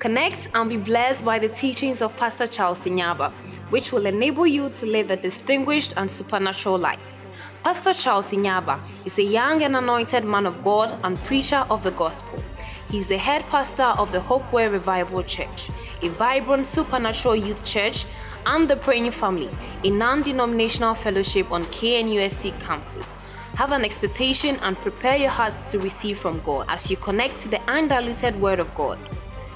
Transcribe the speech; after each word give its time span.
Connect 0.00 0.48
and 0.54 0.70
be 0.70 0.78
blessed 0.78 1.26
by 1.26 1.38
the 1.38 1.50
teachings 1.50 2.00
of 2.00 2.16
Pastor 2.16 2.46
Charles 2.46 2.80
Sinyaba, 2.80 3.30
which 3.68 3.92
will 3.92 4.06
enable 4.06 4.46
you 4.46 4.70
to 4.70 4.86
live 4.86 5.10
a 5.10 5.16
distinguished 5.16 5.92
and 5.98 6.10
supernatural 6.10 6.78
life. 6.78 7.20
Pastor 7.64 7.92
Charles 7.92 8.28
Sinyaba 8.28 8.80
is 9.04 9.18
a 9.18 9.22
young 9.22 9.62
and 9.62 9.76
anointed 9.76 10.24
man 10.24 10.46
of 10.46 10.62
God 10.62 10.98
and 11.04 11.18
preacher 11.18 11.66
of 11.68 11.82
the 11.82 11.90
gospel. 11.90 12.42
He 12.88 12.98
is 12.98 13.08
the 13.08 13.18
head 13.18 13.44
pastor 13.50 13.92
of 14.00 14.10
the 14.10 14.20
Hopeway 14.20 14.72
Revival 14.72 15.22
Church, 15.22 15.68
a 16.00 16.08
vibrant 16.08 16.64
supernatural 16.64 17.36
youth 17.36 17.62
church, 17.62 18.06
and 18.46 18.70
the 18.70 18.76
Praying 18.76 19.10
Family, 19.10 19.50
a 19.84 19.90
non 19.90 20.22
denominational 20.22 20.94
fellowship 20.94 21.52
on 21.52 21.64
KNUST 21.64 22.58
campus. 22.58 23.18
Have 23.56 23.72
an 23.72 23.84
expectation 23.84 24.56
and 24.62 24.78
prepare 24.78 25.16
your 25.18 25.28
hearts 25.28 25.66
to 25.66 25.78
receive 25.78 26.16
from 26.16 26.40
God 26.40 26.64
as 26.70 26.90
you 26.90 26.96
connect 26.96 27.42
to 27.42 27.50
the 27.50 27.60
undiluted 27.70 28.40
Word 28.40 28.60
of 28.60 28.74
God. 28.74 28.98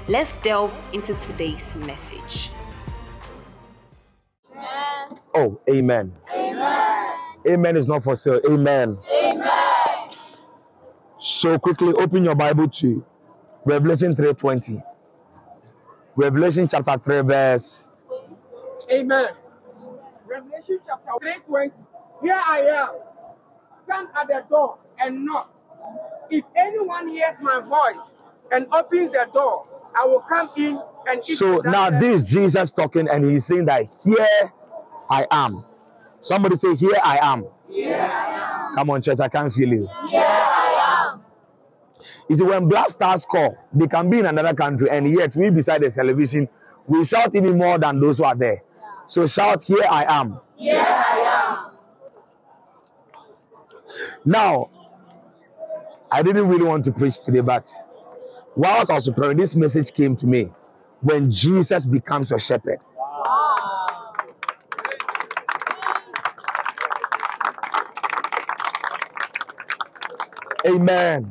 Let's 0.07 0.35
delve 0.39 0.79
into 0.93 1.15
today's 1.15 1.75
message. 1.77 2.51
Oh, 5.35 5.59
amen. 5.69 6.13
Amen. 6.31 7.11
Amen 7.49 7.77
is 7.77 7.89
not 7.89 8.05
for 8.05 8.15
sale. 8.15 8.39
Amen. 8.49 8.99
Amen. 9.11 10.11
So 11.19 11.59
quickly 11.59 11.95
open 11.95 12.23
your 12.23 12.35
Bible 12.35 12.69
to 12.69 13.03
Revelation 13.65 14.15
3:20. 14.15 14.83
Revelation 16.17 16.69
chapter 16.69 16.99
3 16.99 17.21
verse 17.23 17.87
Amen. 18.93 19.29
Revelation 20.27 20.81
chapter 20.87 21.13
3:20. 21.23 21.73
Here 22.23 22.43
I 22.47 22.61
am. 22.61 22.91
Stand 23.85 24.09
at 24.15 24.29
the 24.29 24.45
door 24.51 24.77
and 24.99 25.25
knock. 25.25 25.51
If 26.29 26.45
anyone 26.55 27.09
hears 27.09 27.37
my 27.41 27.61
voice 27.61 28.05
and 28.53 28.67
opens 28.73 29.13
the 29.13 29.27
door, 29.33 29.67
I 29.97 30.05
will 30.07 30.21
come 30.21 30.51
in 30.57 30.81
and 31.07 31.21
eat 31.21 31.37
So 31.37 31.61
that 31.63 31.71
now 31.71 31.91
person. 31.91 32.01
this 32.01 32.23
is 32.23 32.29
Jesus 32.29 32.71
talking 32.71 33.09
and 33.09 33.25
he's 33.31 33.45
saying 33.47 33.67
that 33.67 33.85
here 34.05 34.27
I 35.09 35.27
am. 35.31 35.65
Somebody 36.21 36.57
say 36.57 36.75
here 36.75 36.97
I 37.03 37.19
am. 37.23 37.45
Come 38.75 38.91
on 38.91 39.03
church, 39.03 39.21
I 39.21 39.29
can't 39.29 39.53
feel 39.53 39.69
you. 39.69 39.89
You 42.29 42.37
see, 42.37 42.45
when 42.45 42.69
Black 42.69 42.89
Stars 42.89 43.25
call, 43.27 43.57
they 43.73 43.87
can 43.87 44.09
be 44.09 44.19
in 44.19 44.27
another 44.27 44.55
country, 44.55 44.89
and 44.91 45.09
yet 45.09 45.37
we 45.37 45.51
beside 45.51 45.83
the 45.83 45.91
television, 45.91 46.49
we 46.87 47.05
shout 47.05 47.35
even 47.35 47.59
more 47.59 47.79
than 47.79 48.01
those 48.01 48.19
who 48.19 48.25
are 48.25 48.35
there. 48.35 48.63
So 49.07 49.27
shout, 49.27 49.63
Here 49.65 49.85
I 49.91 50.05
am. 50.09 50.41
Here 50.57 50.81
I 50.81 51.69
am. 51.69 51.73
Now, 54.25 54.71
I 56.11 56.23
didn't 56.23 56.49
really 56.49 56.65
want 56.65 56.85
to 56.87 56.93
preach 56.93 57.21
today, 57.21 57.41
but 57.41 57.71
whilst 58.57 58.91
I 58.91 58.95
was 58.95 59.09
preparing, 59.09 59.37
this 59.37 59.55
message 59.55 59.93
came 59.93 60.17
to 60.17 60.27
me 60.27 60.51
when 61.01 61.31
Jesus 61.31 61.87
becomes 61.87 62.31
your 62.31 62.39
shepherd. 62.39 62.79
Amen. 70.67 71.31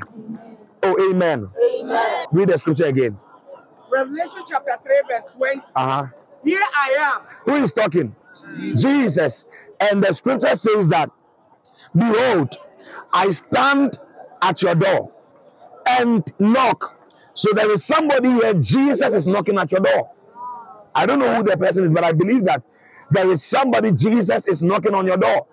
Oh, 0.84 1.12
amen. 1.12 1.50
Amen. 1.80 2.26
Read 2.32 2.50
the 2.50 2.58
scripture 2.58 2.86
again. 2.86 3.18
Revelation 3.92 4.42
chapter 4.48 4.78
3, 4.84 5.02
verse 5.10 5.24
20. 5.38 5.60
Uh 5.60 5.64
huh. 5.76 6.08
Here 6.44 6.62
I 6.62 6.96
am. 7.00 7.22
Who 7.46 7.64
is 7.64 7.74
talking? 7.74 8.16
Jesus. 8.76 9.46
And 9.80 10.04
the 10.04 10.14
scripture 10.14 10.56
says 10.56 10.88
that, 10.90 11.10
Behold, 11.96 12.58
I 13.12 13.30
stand 13.30 13.98
at 14.42 14.62
your 14.62 14.76
door 14.76 15.12
and 15.88 16.32
knock. 16.40 16.93
So 17.36 17.54
there 17.54 17.72
is 17.72 17.86
somebody 17.86 18.30
here, 18.32 18.54
Jesus 18.56 19.14
is 19.14 19.28
knocking 19.28 19.58
at 19.60 19.72
your 19.72 19.82
door. 19.82 20.12
I 20.96 21.06
don't 21.06 21.20
know 21.20 21.36
who 21.36 21.44
the 21.44 21.58
person 21.58 21.86
is, 21.86 21.92
but 21.92 22.04
I 22.04 22.14
believe 22.14 22.46
that 22.46 22.66
there 23.12 23.30
is 23.32 23.44
somebody, 23.44 23.92
Jesus 23.92 24.48
is 24.48 24.62
knocking 24.62 24.94
on 24.96 25.08
your 25.08 25.18
door. 25.18 25.48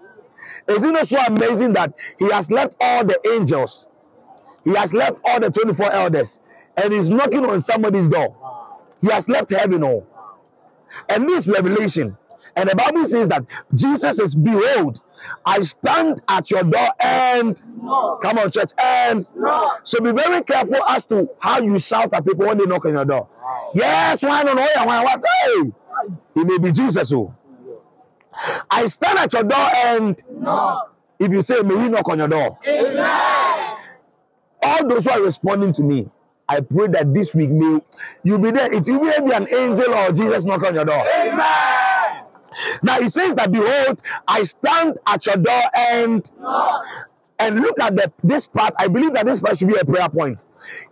Isn't 0.68 0.96
it 0.96 1.08
so 1.08 1.18
amazing 1.26 1.74
that 1.74 1.94
he 2.18 2.30
has 2.30 2.50
left 2.50 2.76
all 2.80 3.04
the 3.04 3.18
angels, 3.32 3.88
he 4.64 4.72
has 4.74 4.94
left 4.94 5.20
all 5.26 5.40
the 5.40 5.50
24 5.50 5.92
elders, 5.92 6.40
and 6.76 6.92
he's 6.92 7.10
knocking 7.10 7.44
on 7.46 7.60
somebody's 7.60 8.08
door? 8.08 8.36
He 9.02 9.08
has 9.10 9.28
left 9.28 9.50
heaven 9.50 9.84
all. 9.84 10.06
And 11.08 11.28
this 11.28 11.48
revelation, 11.48 12.16
and 12.56 12.70
the 12.70 12.76
Bible 12.76 13.06
says 13.06 13.28
that 13.30 13.44
Jesus 13.74 14.20
is, 14.20 14.34
behold, 14.34 15.00
I 15.44 15.60
stand 15.62 16.22
at 16.28 16.50
your 16.50 16.62
door 16.64 16.88
and 17.00 17.60
come 18.22 18.38
on, 18.38 18.50
church, 18.50 18.70
and 18.82 19.26
so 19.84 20.00
be 20.00 20.12
very 20.12 20.42
careful 20.44 20.82
as 20.88 21.04
to 21.06 21.28
how 21.40 21.60
you 21.60 21.78
shout 21.78 22.12
at 22.12 22.24
people 22.24 22.46
when 22.46 22.58
they 22.58 22.66
knock 22.66 22.84
on 22.84 22.92
your 22.92 23.04
door. 23.04 23.28
Yes, 23.74 24.22
why 24.22 24.42
not? 24.42 24.56
Oh, 24.58 24.84
why, 24.84 25.02
why, 25.04 25.16
what? 25.16 25.24
Hey, 25.44 25.72
it 26.36 26.46
may 26.46 26.58
be 26.58 26.72
Jesus. 26.72 27.12
Oh, 27.12 27.34
I 28.70 28.86
stand 28.86 29.18
at 29.18 29.32
your 29.32 29.44
door 29.44 29.68
and 29.74 30.22
if 31.18 31.30
you 31.30 31.42
say, 31.42 31.60
may 31.62 31.82
he 31.82 31.88
knock 31.88 32.08
on 32.08 32.18
your 32.18 32.28
door. 32.28 32.58
All 34.62 34.88
those 34.88 35.04
who 35.04 35.10
are 35.10 35.22
responding 35.22 35.72
to 35.74 35.82
me, 35.82 36.08
I 36.48 36.60
pray 36.60 36.88
that 36.88 37.12
this 37.14 37.34
week 37.34 37.50
may 37.50 37.80
you 38.24 38.38
be 38.38 38.50
there. 38.50 38.72
It 38.72 38.86
will 38.88 39.00
be 39.00 39.32
an 39.32 39.46
angel 39.52 39.94
or 39.94 40.12
Jesus 40.12 40.44
knock 40.44 40.62
on 40.64 40.74
your 40.74 40.84
door. 40.84 41.04
Now 42.82 43.00
he 43.00 43.08
says 43.08 43.34
that 43.36 43.52
behold, 43.52 44.02
I 44.26 44.42
stand 44.42 44.98
at 45.06 45.26
your 45.26 45.36
door 45.36 45.62
and 45.76 46.30
and 47.38 47.60
look 47.60 47.80
at 47.80 47.96
the 47.96 48.12
this 48.22 48.46
part. 48.46 48.74
I 48.78 48.88
believe 48.88 49.14
that 49.14 49.26
this 49.26 49.40
part 49.40 49.58
should 49.58 49.68
be 49.68 49.76
a 49.76 49.84
prayer 49.84 50.08
point. 50.08 50.44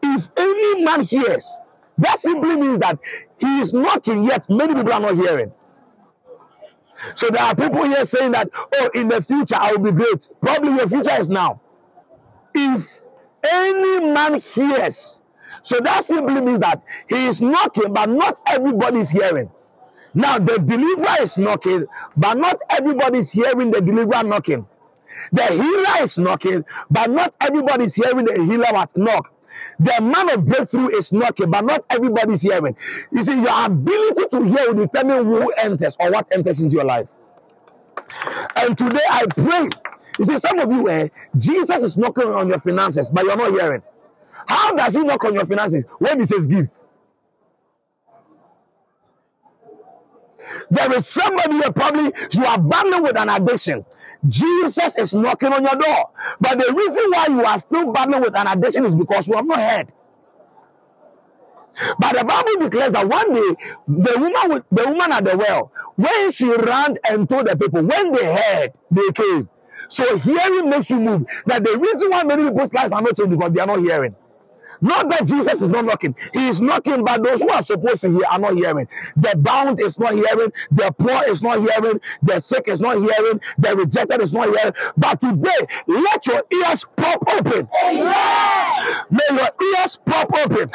If 0.03 0.29
any 0.37 0.85
man 0.85 1.03
hears, 1.03 1.59
that 1.99 2.19
simply 2.19 2.57
means 2.57 2.79
that 2.79 2.99
he 3.39 3.61
is 3.61 3.73
knocking, 3.73 4.25
yet 4.25 4.49
many 4.49 4.75
people 4.75 4.93
are 4.93 5.01
not 5.01 5.15
hearing. 5.15 5.53
So 7.15 7.29
there 7.29 7.43
are 7.43 7.55
people 7.55 7.85
here 7.85 8.05
saying 8.05 8.33
that, 8.33 8.51
oh, 8.55 8.91
in 8.95 9.09
the 9.09 9.23
future 9.23 9.57
I 9.57 9.73
will 9.73 9.93
be 9.93 9.93
great. 9.93 10.29
Probably 10.41 10.71
your 10.71 10.89
future 10.89 11.19
is 11.19 11.31
now. 11.31 11.61
If 12.55 13.03
any 13.45 14.13
man 14.13 14.41
hears, 14.41 15.23
so 15.63 15.79
that 15.81 16.05
simply 16.05 16.41
means 16.41 16.61
that 16.61 16.83
he 17.09 17.27
is 17.27 17.41
knocking, 17.41 17.93
but 17.93 18.09
not 18.09 18.41
everybody 18.47 19.01
is 19.01 19.11
hearing. 19.11 19.51
Now 20.15 20.39
the 20.39 20.59
deliverer 20.59 21.23
is 21.23 21.39
knocking, 21.39 21.87
but 22.17 22.39
not 22.39 22.61
everybody 22.71 23.19
is 23.19 23.33
hearing 23.33 23.71
the 23.71 23.81
deliverer 23.81 24.25
knocking. 24.25 24.67
The 25.33 25.45
healer 25.45 26.03
is 26.05 26.19
knocking, 26.19 26.65
but 26.91 27.11
not 27.11 27.35
everybody 27.41 27.85
is 27.85 27.97
hearing 27.97 28.27
the 28.27 28.35
healer 28.45 28.67
what 28.73 28.97
knock. 28.97 29.33
The 29.81 30.01
man 30.03 30.31
of 30.31 30.45
breakthrough 30.47 30.91
is 30.97 31.13
knocking, 31.13 31.51
but 31.51 31.65
not 31.65 31.85
everybody 31.91 32.35
is 32.35 32.43
hearing. 32.43 32.77
You 33.13 33.23
see, 33.23 33.35
your 33.41 33.67
ability 33.67 34.25
to 34.31 34.43
hear 34.45 34.73
will 34.73 34.87
determine 34.87 35.27
who 35.27 35.51
enters 35.53 35.97
or 36.01 36.11
what 36.13 36.29
enters 36.33 36.61
into 36.61 36.77
your 36.77 36.85
life. 36.85 37.15
And 38.57 38.77
today 38.77 39.01
I 39.11 39.27
pray. 39.37 39.71
You 40.19 40.25
see, 40.25 40.39
some 40.39 40.59
of 40.61 40.71
you, 40.71 40.89
eh, 40.89 41.09
Jesus 41.37 41.83
is 41.83 41.97
knocking 41.97 42.29
on 42.29 42.49
your 42.49 42.59
finances, 42.59 43.11
but 43.11 43.25
you're 43.25 43.37
not 43.37 43.51
hearing. 43.53 43.83
How 44.49 44.73
does 44.73 44.97
he 44.97 45.03
knock 45.03 45.25
on 45.25 45.35
your 45.35 45.47
finances 45.47 45.87
when 45.99 46.21
he 46.21 46.27
says 46.27 46.47
give? 46.47 46.69
There 50.71 50.93
is 50.95 51.07
somebody 51.07 51.55
here, 51.55 51.73
probably 51.73 52.13
you 52.33 52.45
are 52.45 52.61
battling 52.61 53.03
with 53.03 53.19
an 53.19 53.29
addiction. 53.29 53.85
Jesus 54.27 54.97
is 54.97 55.15
knocking 55.15 55.53
on 55.53 55.63
your 55.63 55.77
door. 55.77 56.11
But 56.41 56.59
the 56.59 56.73
reason 56.75 57.05
why 57.11 57.27
you 57.29 57.45
are 57.45 57.59
still 57.59 57.93
battling 57.93 58.23
with 58.23 58.39
an 58.39 58.47
addiction 58.47 58.85
is 58.85 58.95
because 58.95 59.29
you 59.29 59.35
have 59.37 59.47
not 59.47 59.61
heard. 59.61 59.93
But 61.99 62.19
the 62.19 62.25
Bible 62.25 62.69
declares 62.69 62.93
that 62.93 63.07
one 63.07 63.33
day 63.33 63.55
the 63.87 64.15
woman 64.19 64.49
with, 64.49 64.65
the 64.71 64.89
woman 64.89 65.13
at 65.13 65.25
the 65.25 65.37
well, 65.37 65.73
when 65.95 66.31
she 66.33 66.53
ran 66.53 66.97
and 67.09 67.29
told 67.29 67.47
the 67.47 67.57
people, 67.57 67.83
when 67.83 68.13
they 68.13 68.35
heard, 68.35 68.73
they 68.91 69.09
came. 69.15 69.49
So 69.89 70.19
hearing 70.19 70.69
makes 70.69 70.91
you 70.91 70.99
move. 70.99 71.27
That 71.47 71.65
the 71.65 71.79
reason 71.79 72.11
why 72.11 72.25
many 72.25 72.45
people's 72.45 72.73
lives 72.75 72.93
are 72.93 73.01
not 73.01 73.17
changed 73.17 73.31
because 73.31 73.53
they 73.53 73.61
are 73.61 73.67
not 73.67 73.79
hearing. 73.79 74.15
Not 74.81 75.09
that 75.11 75.27
Jesus 75.27 75.63
is 75.63 75.69
not 75.69 75.85
knocking. 75.85 76.15
He 76.33 76.49
is 76.49 76.61
knocking, 76.61 77.05
but 77.05 77.23
those 77.23 77.43
who 77.43 77.51
are 77.51 77.63
supposed 77.63 78.03
to 78.03 78.11
hear 78.11 78.23
are 78.31 78.39
not 78.39 78.55
hearing. 78.55 78.89
The 79.17 79.35
bound 79.37 79.81
is 79.81 79.99
not 79.99 80.15
hearing. 80.15 80.53
The 80.71 80.95
poor 80.99 81.23
is 81.29 81.43
not 81.43 81.59
hearing. 81.61 82.01
The 82.23 82.39
sick 82.39 82.69
is 82.69 82.81
not 82.81 82.99
hearing. 82.99 83.41
The 83.59 83.77
rejected 83.77 84.23
is 84.23 84.33
not 84.33 84.49
hearing. 84.49 84.73
But 84.97 85.21
today, 85.21 85.51
let 85.87 86.27
your 86.27 86.43
ears 86.53 86.87
pop 86.97 87.23
open. 87.33 87.69
May 89.11 89.29
your 89.31 89.49
ears 89.79 89.99
pop 90.05 90.31
open. 90.45 90.71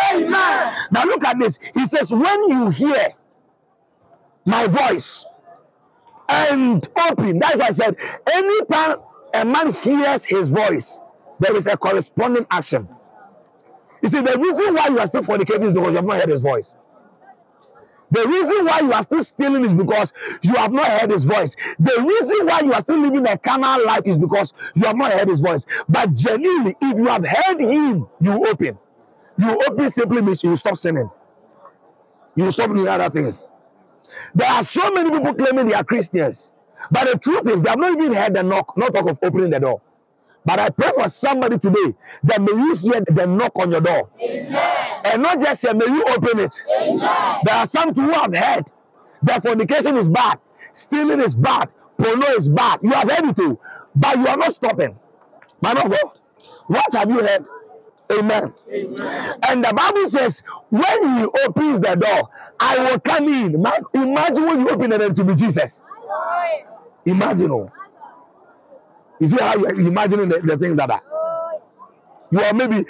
Now 0.92 1.06
look 1.06 1.24
at 1.26 1.40
this. 1.40 1.60
He 1.74 1.86
says, 1.86 2.12
when 2.12 2.50
you 2.50 2.70
hear 2.70 3.14
my 4.46 4.68
voice 4.68 5.26
and 6.30 6.88
open, 7.10 7.40
that's 7.40 7.58
why 7.58 7.68
I 7.68 7.72
said, 7.72 7.96
anytime 8.32 8.98
a 9.34 9.46
man 9.46 9.74
hears 9.74 10.26
his 10.26 10.50
voice, 10.50 11.02
there 11.40 11.56
is 11.56 11.66
a 11.68 11.78
corresponding 11.78 12.46
action. 12.52 12.88
You 14.04 14.10
see, 14.10 14.22
the 14.22 14.38
reason 14.38 14.76
why 14.76 14.88
you 14.90 15.00
are 15.00 15.08
still 15.08 15.24
fornicating 15.24 15.70
is 15.70 15.74
because 15.74 15.92
you 15.92 15.96
have 15.96 16.06
not 16.06 16.18
heard 16.18 16.30
his 16.30 16.42
voice. 16.42 16.76
The 18.12 18.28
reason 18.28 18.66
why 18.66 18.82
you 18.82 18.94
are 18.94 19.02
still 19.02 19.24
stealing 19.24 19.66
is 19.66 19.74
because 19.74 20.14
you 20.44 20.54
have 20.56 20.72
not 20.74 20.86
heard 20.88 21.10
his 21.10 21.24
voice. 21.24 21.56
The 21.80 22.06
reason 22.06 22.46
why 22.48 22.62
you 22.64 22.74
are 22.74 22.82
still 22.82 23.00
living 23.00 23.28
a 23.28 23.38
carnal 23.38 23.86
life 23.88 24.04
is 24.06 24.18
because 24.20 24.54
you 24.76 24.86
have 24.86 24.98
not 24.98 25.14
heard 25.14 25.30
his 25.30 25.40
voice. 25.40 25.66
But 25.90 26.14
genuinely, 26.14 26.76
if 26.82 26.98
you 26.98 27.08
have 27.08 27.26
heard 27.26 27.62
him, 27.62 28.08
you 28.22 28.48
open. 28.48 28.78
You 29.40 29.60
open 29.68 29.90
simply 29.90 30.22
means 30.22 30.44
you 30.44 30.56
stop 30.58 30.78
sinning. 30.78 31.10
You 32.36 32.52
stop 32.52 32.70
doing 32.70 32.88
other 32.88 33.10
things. 33.10 33.48
There 34.36 34.50
are 34.52 34.64
so 34.64 34.92
many 34.92 35.10
people 35.10 35.34
claiming 35.34 35.68
they 35.68 35.74
are 35.74 35.84
Christians, 35.84 36.54
but 36.92 37.12
the 37.12 37.18
truth 37.18 37.48
is 37.48 37.62
they 37.62 37.70
have 37.70 37.80
not 37.80 37.94
even 37.98 38.14
heard 38.14 38.36
the 38.36 38.44
knock, 38.44 38.78
not 38.78 38.94
talk 38.94 39.10
of 39.10 39.18
opening 39.24 39.50
the 39.50 39.60
door. 39.60 39.82
But 40.46 40.60
I 40.60 40.70
pray 40.70 40.92
for 40.96 41.08
somebody 41.08 41.58
today 41.58 41.96
that 42.24 42.42
may 42.42 42.52
you 42.52 42.76
hear 42.76 43.02
the 43.02 43.26
knock 43.28 43.54
on 43.56 43.72
your 43.72 43.82
door. 43.82 44.10
Amen. 44.22 45.02
And 45.06 45.22
not 45.24 45.40
just 45.40 45.62
say, 45.62 45.74
may 45.74 45.86
you 45.86 46.04
open 46.06 46.40
it. 46.40 46.62
Amen. 46.82 47.38
There 47.46 47.56
are 47.56 47.66
some 47.66 47.94
who 47.94 48.10
have 48.12 48.36
heard 48.36 48.72
that 49.24 49.42
fornication 49.42 49.96
is 49.98 50.10
bad, 50.10 50.40
stealing 50.74 51.22
is 51.22 51.34
bad, 51.36 51.70
porno 51.98 52.28
is 52.32 52.50
bad. 52.50 52.80
You 52.84 52.92
have 52.92 53.10
heard 53.10 53.30
it 53.30 53.36
too, 53.38 53.58
but 53.96 54.18
you 54.18 54.28
are 54.28 54.38
not 54.38 54.54
stopping. 54.54 54.98
Man 55.62 55.78
of 55.78 55.90
God, 55.90 56.12
what 56.68 56.94
have 56.94 57.10
you 57.10 57.20
heard? 57.22 57.48
Amen. 58.12 58.54
Amen. 58.70 59.40
And 59.48 59.64
the 59.64 59.74
Bible 59.74 60.10
says, 60.10 60.44
when 60.70 61.18
he 61.20 61.26
opens 61.46 61.80
the 61.80 61.96
door, 61.96 62.30
I 62.60 62.78
will 62.80 63.00
come 63.00 63.28
in. 63.30 63.56
Imagine 63.56 64.46
when 64.46 64.60
you 64.60 64.70
open 64.70 64.90
the 64.90 64.98
door 64.98 65.10
to 65.14 65.24
be 65.24 65.36
Jesus. 65.36 65.84
Imagine. 67.06 67.52
Oh. 67.52 67.72
You 69.20 69.28
see 69.28 69.38
how 69.40 69.56
you 69.56 69.88
imagining 69.88 70.30
the, 70.30 70.40
the 70.40 70.58
thing 70.58 70.76
that 70.76 70.90
are. 70.90 71.02
You 72.32 72.40
are 72.42 72.54
maybe 72.54 72.86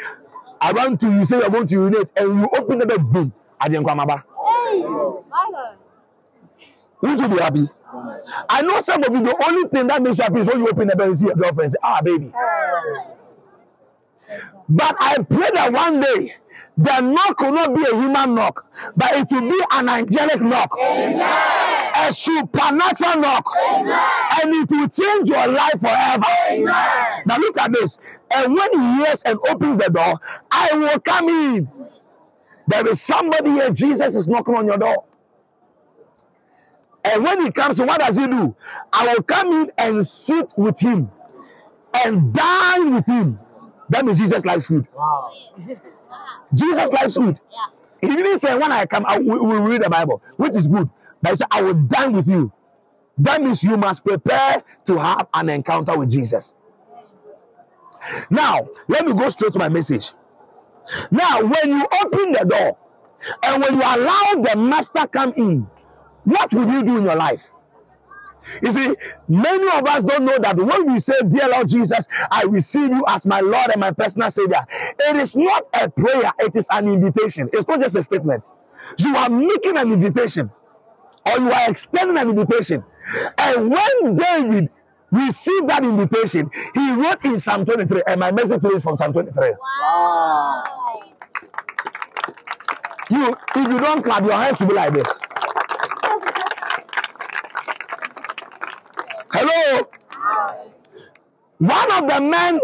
around 0.61 0.99
to 1.01 1.11
you 1.11 1.25
say 1.25 1.37
you're 1.39 1.49
going 1.49 1.67
to 1.67 1.73
urinate 1.75 2.11
and 2.15 2.39
you 2.39 2.49
open 2.57 2.79
the 2.79 2.85
door, 2.85 2.99
boom. 2.99 3.33
Ajenkwamaba. 3.61 4.23
Won't 7.01 7.19
you 7.19 7.27
be 7.27 7.37
happy? 7.37 7.69
I 8.49 8.61
know 8.61 8.79
some 8.79 9.03
of 9.03 9.13
you, 9.13 9.21
the 9.21 9.45
only 9.47 9.69
thing 9.69 9.87
that 9.87 10.01
makes 10.01 10.17
you 10.17 10.23
happy 10.23 10.39
is 10.39 10.47
when 10.47 10.59
you 10.59 10.67
open 10.69 10.87
the 10.87 10.95
door 10.95 11.07
and 11.07 11.17
see 11.17 11.27
your 11.27 11.35
girlfriend 11.35 11.71
say, 11.71 11.77
ah, 11.83 12.01
baby. 12.01 12.31
But 14.69 14.95
I 14.99 15.17
pray 15.23 15.49
that 15.53 15.71
one 15.73 15.99
day 15.99 16.35
the 16.77 17.01
knock 17.01 17.39
will 17.39 17.51
not 17.51 17.75
be 17.75 17.83
a 17.83 17.95
human 17.95 18.35
knock, 18.35 18.65
but 18.95 19.11
it 19.13 19.27
will 19.31 19.41
be 19.41 19.61
an 19.71 19.89
angelic 19.89 20.41
knock, 20.41 20.75
Amen. 20.79 21.91
a 21.95 22.11
supernatural 22.13 23.21
knock, 23.21 23.45
Amen. 23.69 23.99
and 24.41 24.53
it 24.55 24.69
will 24.71 24.89
change 24.89 25.29
your 25.29 25.47
life 25.47 25.79
forever. 25.79 26.23
Amen. 26.49 27.23
Now 27.25 27.37
look 27.37 27.57
at 27.59 27.71
this. 27.73 27.99
And 28.33 28.55
when 28.55 28.79
he 28.79 29.03
hears 29.03 29.21
and 29.21 29.37
opens 29.49 29.77
the 29.77 29.89
door, 29.89 30.19
I 30.49 30.69
will 30.73 30.99
come 30.99 31.29
in. 31.29 31.69
There 32.67 32.87
is 32.87 33.01
somebody 33.01 33.51
here, 33.51 33.69
Jesus 33.69 34.15
is 34.15 34.27
knocking 34.27 34.55
on 34.55 34.65
your 34.65 34.77
door. 34.77 35.03
And 37.05 37.23
when 37.23 37.41
he 37.41 37.51
comes, 37.51 37.79
what 37.81 37.99
does 37.99 38.17
he 38.17 38.25
do? 38.25 38.55
I 38.91 39.13
will 39.13 39.23
come 39.23 39.51
in 39.61 39.71
and 39.77 40.07
sit 40.07 40.53
with 40.57 40.79
him 40.79 41.11
and 41.93 42.33
dine 42.33 42.95
with 42.95 43.05
him. 43.05 43.39
That 43.93 44.05
means 44.07 44.17
Jesus 44.17 44.43
likes 44.43 44.65
food. 44.65 44.87
Wow. 44.95 45.31
Jesus 46.51 46.91
likes 46.91 47.13
food. 47.13 47.39
Yeah. 47.51 48.09
He 48.09 48.15
didn't 48.15 48.39
say, 48.39 48.57
when 48.57 48.71
I 48.71 48.87
come, 48.87 49.05
I 49.07 49.19
will, 49.19 49.45
will 49.45 49.61
read 49.61 49.83
the 49.83 49.89
Bible, 49.89 50.19
which 50.35 50.55
is 50.55 50.67
good. 50.67 50.89
But 51.21 51.29
he 51.29 51.35
said, 51.37 51.47
I 51.51 51.61
will 51.61 51.75
dine 51.75 52.11
with 52.13 52.27
you. 52.27 52.51
That 53.19 53.43
means 53.43 53.63
you 53.63 53.77
must 53.77 54.03
prepare 54.03 54.63
to 54.87 54.97
have 54.97 55.27
an 55.31 55.49
encounter 55.49 55.95
with 55.95 56.09
Jesus. 56.09 56.55
Now, 58.31 58.67
let 58.87 59.05
me 59.05 59.13
go 59.13 59.29
straight 59.29 59.53
to 59.53 59.59
my 59.59 59.69
message. 59.69 60.11
Now, 61.11 61.41
when 61.41 61.69
you 61.77 61.87
open 62.03 62.31
the 62.31 62.45
door 62.49 62.77
and 63.43 63.61
when 63.61 63.75
you 63.75 63.79
allow 63.81 64.41
the 64.41 64.55
master 64.57 65.05
come 65.05 65.33
in, 65.37 65.67
what 66.23 66.51
will 66.51 66.67
you 66.67 66.81
do 66.81 66.97
in 66.97 67.03
your 67.03 67.15
life? 67.15 67.52
You 68.61 68.71
see, 68.71 68.95
many 69.27 69.67
of 69.77 69.87
us 69.87 70.03
don't 70.03 70.25
know 70.25 70.37
that 70.39 70.57
when 70.57 70.91
we 70.91 70.99
say, 70.99 71.13
Dear 71.27 71.49
Lord 71.49 71.67
Jesus, 71.67 72.07
I 72.31 72.43
receive 72.43 72.89
you 72.89 73.03
as 73.07 73.25
my 73.25 73.39
Lord 73.39 73.71
and 73.71 73.79
my 73.79 73.91
personal 73.91 74.31
Savior, 74.31 74.65
it 74.99 75.15
is 75.15 75.35
not 75.35 75.67
a 75.73 75.89
prayer, 75.89 76.31
it 76.39 76.55
is 76.55 76.67
an 76.71 76.87
invitation. 76.87 77.49
It's 77.53 77.67
not 77.67 77.79
just 77.79 77.95
a 77.95 78.03
statement. 78.03 78.45
You 78.97 79.15
are 79.15 79.29
making 79.29 79.77
an 79.77 79.91
invitation 79.91 80.51
or 81.25 81.39
you 81.39 81.51
are 81.51 81.69
extending 81.69 82.17
an 82.17 82.29
invitation. 82.29 82.83
And 83.37 83.69
when 83.71 84.15
David 84.15 84.69
received 85.11 85.69
that 85.69 85.83
invitation, 85.83 86.49
he 86.73 86.91
wrote 86.91 87.23
in 87.23 87.39
Psalm 87.39 87.65
23, 87.65 88.03
and 88.07 88.19
my 88.19 88.31
message 88.31 88.61
today 88.61 88.75
is 88.75 88.83
from 88.83 88.97
Psalm 88.97 89.13
23. 89.13 89.51
Wow. 89.81 90.63
You, 93.09 93.35
if 93.55 93.71
you 93.71 93.79
don't 93.79 94.03
clap, 94.03 94.23
your 94.23 94.33
hands 94.33 94.57
should 94.57 94.69
be 94.69 94.73
like 94.73 94.93
this. 94.93 95.19
One 101.63 101.91
of 101.93 102.09
the 102.09 102.19
men 102.19 102.59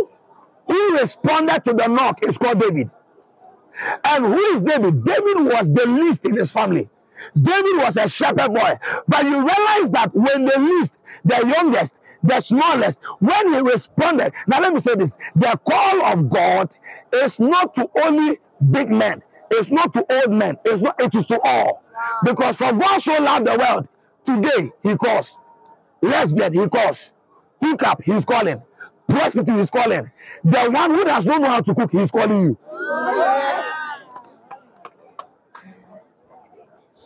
who 0.67 0.97
responded 0.97 1.63
to 1.63 1.73
the 1.73 1.87
knock 1.87 2.25
is 2.25 2.37
called 2.37 2.59
David. 2.59 2.89
And 4.03 4.25
who 4.25 4.39
is 4.53 4.61
David? 4.61 5.05
David 5.05 5.45
was 5.45 5.71
the 5.71 5.87
least 5.87 6.25
in 6.25 6.35
his 6.35 6.51
family. 6.51 6.89
David 7.41 7.77
was 7.77 7.95
a 7.95 8.09
shepherd 8.09 8.53
boy. 8.53 8.77
But 9.07 9.23
you 9.23 9.37
realize 9.37 9.91
that 9.91 10.11
when 10.13 10.43
the 10.43 10.59
least, 10.59 10.99
the 11.23 11.47
youngest, 11.47 11.97
the 12.23 12.41
smallest, 12.41 12.99
when 13.19 13.53
he 13.53 13.61
responded, 13.61 14.33
now 14.47 14.59
let 14.59 14.73
me 14.73 14.81
say 14.81 14.95
this 14.95 15.17
the 15.33 15.57
call 15.65 16.03
of 16.03 16.29
God 16.29 16.75
is 17.13 17.39
not 17.39 17.73
to 17.75 17.89
only 18.03 18.39
big 18.69 18.89
men, 18.89 19.23
it's 19.49 19.71
not 19.71 19.93
to 19.93 20.05
old 20.13 20.31
men, 20.31 20.57
it's 20.65 20.81
not, 20.81 21.01
it 21.01 21.15
is 21.15 21.25
to 21.27 21.39
all. 21.45 21.85
Because 22.25 22.57
for 22.57 22.73
God 22.73 23.01
so 23.01 23.13
loved 23.23 23.47
the 23.47 23.57
world, 23.57 23.89
today 24.25 24.73
he 24.83 24.97
calls. 24.97 25.39
Lesbian, 26.01 26.53
he 26.53 26.67
calls. 26.67 27.13
Hookup, 27.61 28.01
he's 28.03 28.25
calling. 28.25 28.61
Prostitute, 29.19 29.55
he's 29.57 29.69
calling. 29.69 30.11
The 30.43 30.71
one 30.71 30.91
who 30.91 31.03
does 31.03 31.25
not 31.25 31.41
know 31.41 31.49
how 31.49 31.61
to 31.61 31.75
cook, 31.75 31.91
he's 31.91 32.09
calling 32.11 32.41
you. 32.41 32.57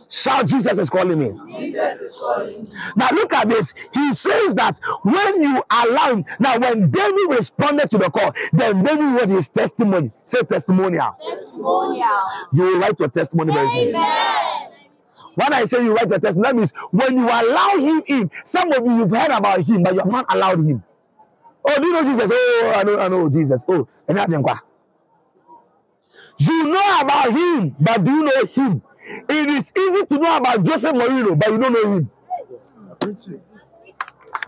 Shout, 0.09 0.45
Jesus 0.45 0.77
is 0.77 0.89
calling 0.91 1.17
me. 1.17 1.31
Jesus 1.59 2.01
is 2.01 2.15
calling. 2.19 2.67
Now 2.95 3.09
look 3.13 3.33
at 3.33 3.49
this. 3.49 3.73
He 3.95 4.13
says 4.13 4.53
that 4.55 4.79
when 5.01 5.41
you 5.41 5.63
allow 5.71 6.11
him, 6.13 6.25
now 6.39 6.59
when 6.59 6.91
David 6.91 7.29
responded 7.29 7.89
to 7.89 7.97
the 7.97 8.11
call, 8.11 8.31
then 8.51 8.83
David 8.83 9.05
wrote 9.19 9.29
his 9.29 9.49
testimony. 9.49 10.11
Say 10.23 10.41
testimonial. 10.41 11.15
Testimonial. 11.19 12.19
You 12.53 12.61
will 12.61 12.79
write 12.79 12.99
your 12.99 13.09
testimony 13.09 13.53
very 13.53 13.69
soon. 13.71 13.93
When 15.35 15.51
I 15.51 15.63
say 15.65 15.83
you 15.83 15.95
write 15.95 16.09
your 16.09 16.19
testimony, 16.19 16.47
that 16.49 16.55
means 16.57 16.73
when 16.91 17.17
you 17.17 17.25
allow 17.25 17.77
him 17.79 18.03
in, 18.05 18.29
some 18.45 18.71
of 18.71 18.85
you 18.85 18.97
you've 18.97 19.09
heard 19.09 19.31
about 19.31 19.61
him, 19.61 19.81
but 19.81 19.93
you 19.95 19.99
have 19.99 20.11
not 20.11 20.25
allowed 20.29 20.59
him. 20.59 20.83
Oh, 21.65 21.79
do 21.81 21.87
you 21.87 21.93
know 21.93 22.03
Jesus? 22.03 22.31
Oh, 22.33 22.73
I 22.75 22.83
know, 22.83 22.99
I 22.99 23.07
know 23.07 23.29
Jesus. 23.29 23.65
Oh, 23.67 23.87
and 24.07 24.19
you 26.39 26.67
know 26.67 26.99
about 27.01 27.31
him, 27.31 27.75
but 27.79 28.03
do 28.03 28.11
you 28.11 28.23
know 28.23 28.45
him? 28.45 28.81
It 29.29 29.49
is 29.49 29.71
easy 29.77 30.05
to 30.05 30.17
know 30.17 30.37
about 30.37 30.63
Joseph 30.63 30.93
Moreno, 30.95 31.35
but 31.35 31.51
you 31.51 31.57
don't 31.57 31.73
know 31.73 31.93
him. 31.93 32.11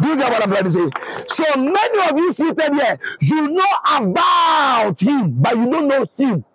Do 0.01 0.07
you 0.09 0.15
get 0.17 0.31
what 0.31 0.43
I'm 0.43 0.51
trying 0.51 0.63
to 0.65 0.71
say? 0.71 0.89
So 1.29 1.59
many 1.61 2.09
of 2.11 2.17
you 2.17 2.31
seated 2.31 2.73
here, 2.73 2.99
you 3.21 3.49
know 3.49 3.65
about 3.97 4.99
him, 5.01 5.31
but 5.31 5.57
you 5.57 5.71
don't 5.71 5.87
know 5.87 6.05
him. 6.17 6.45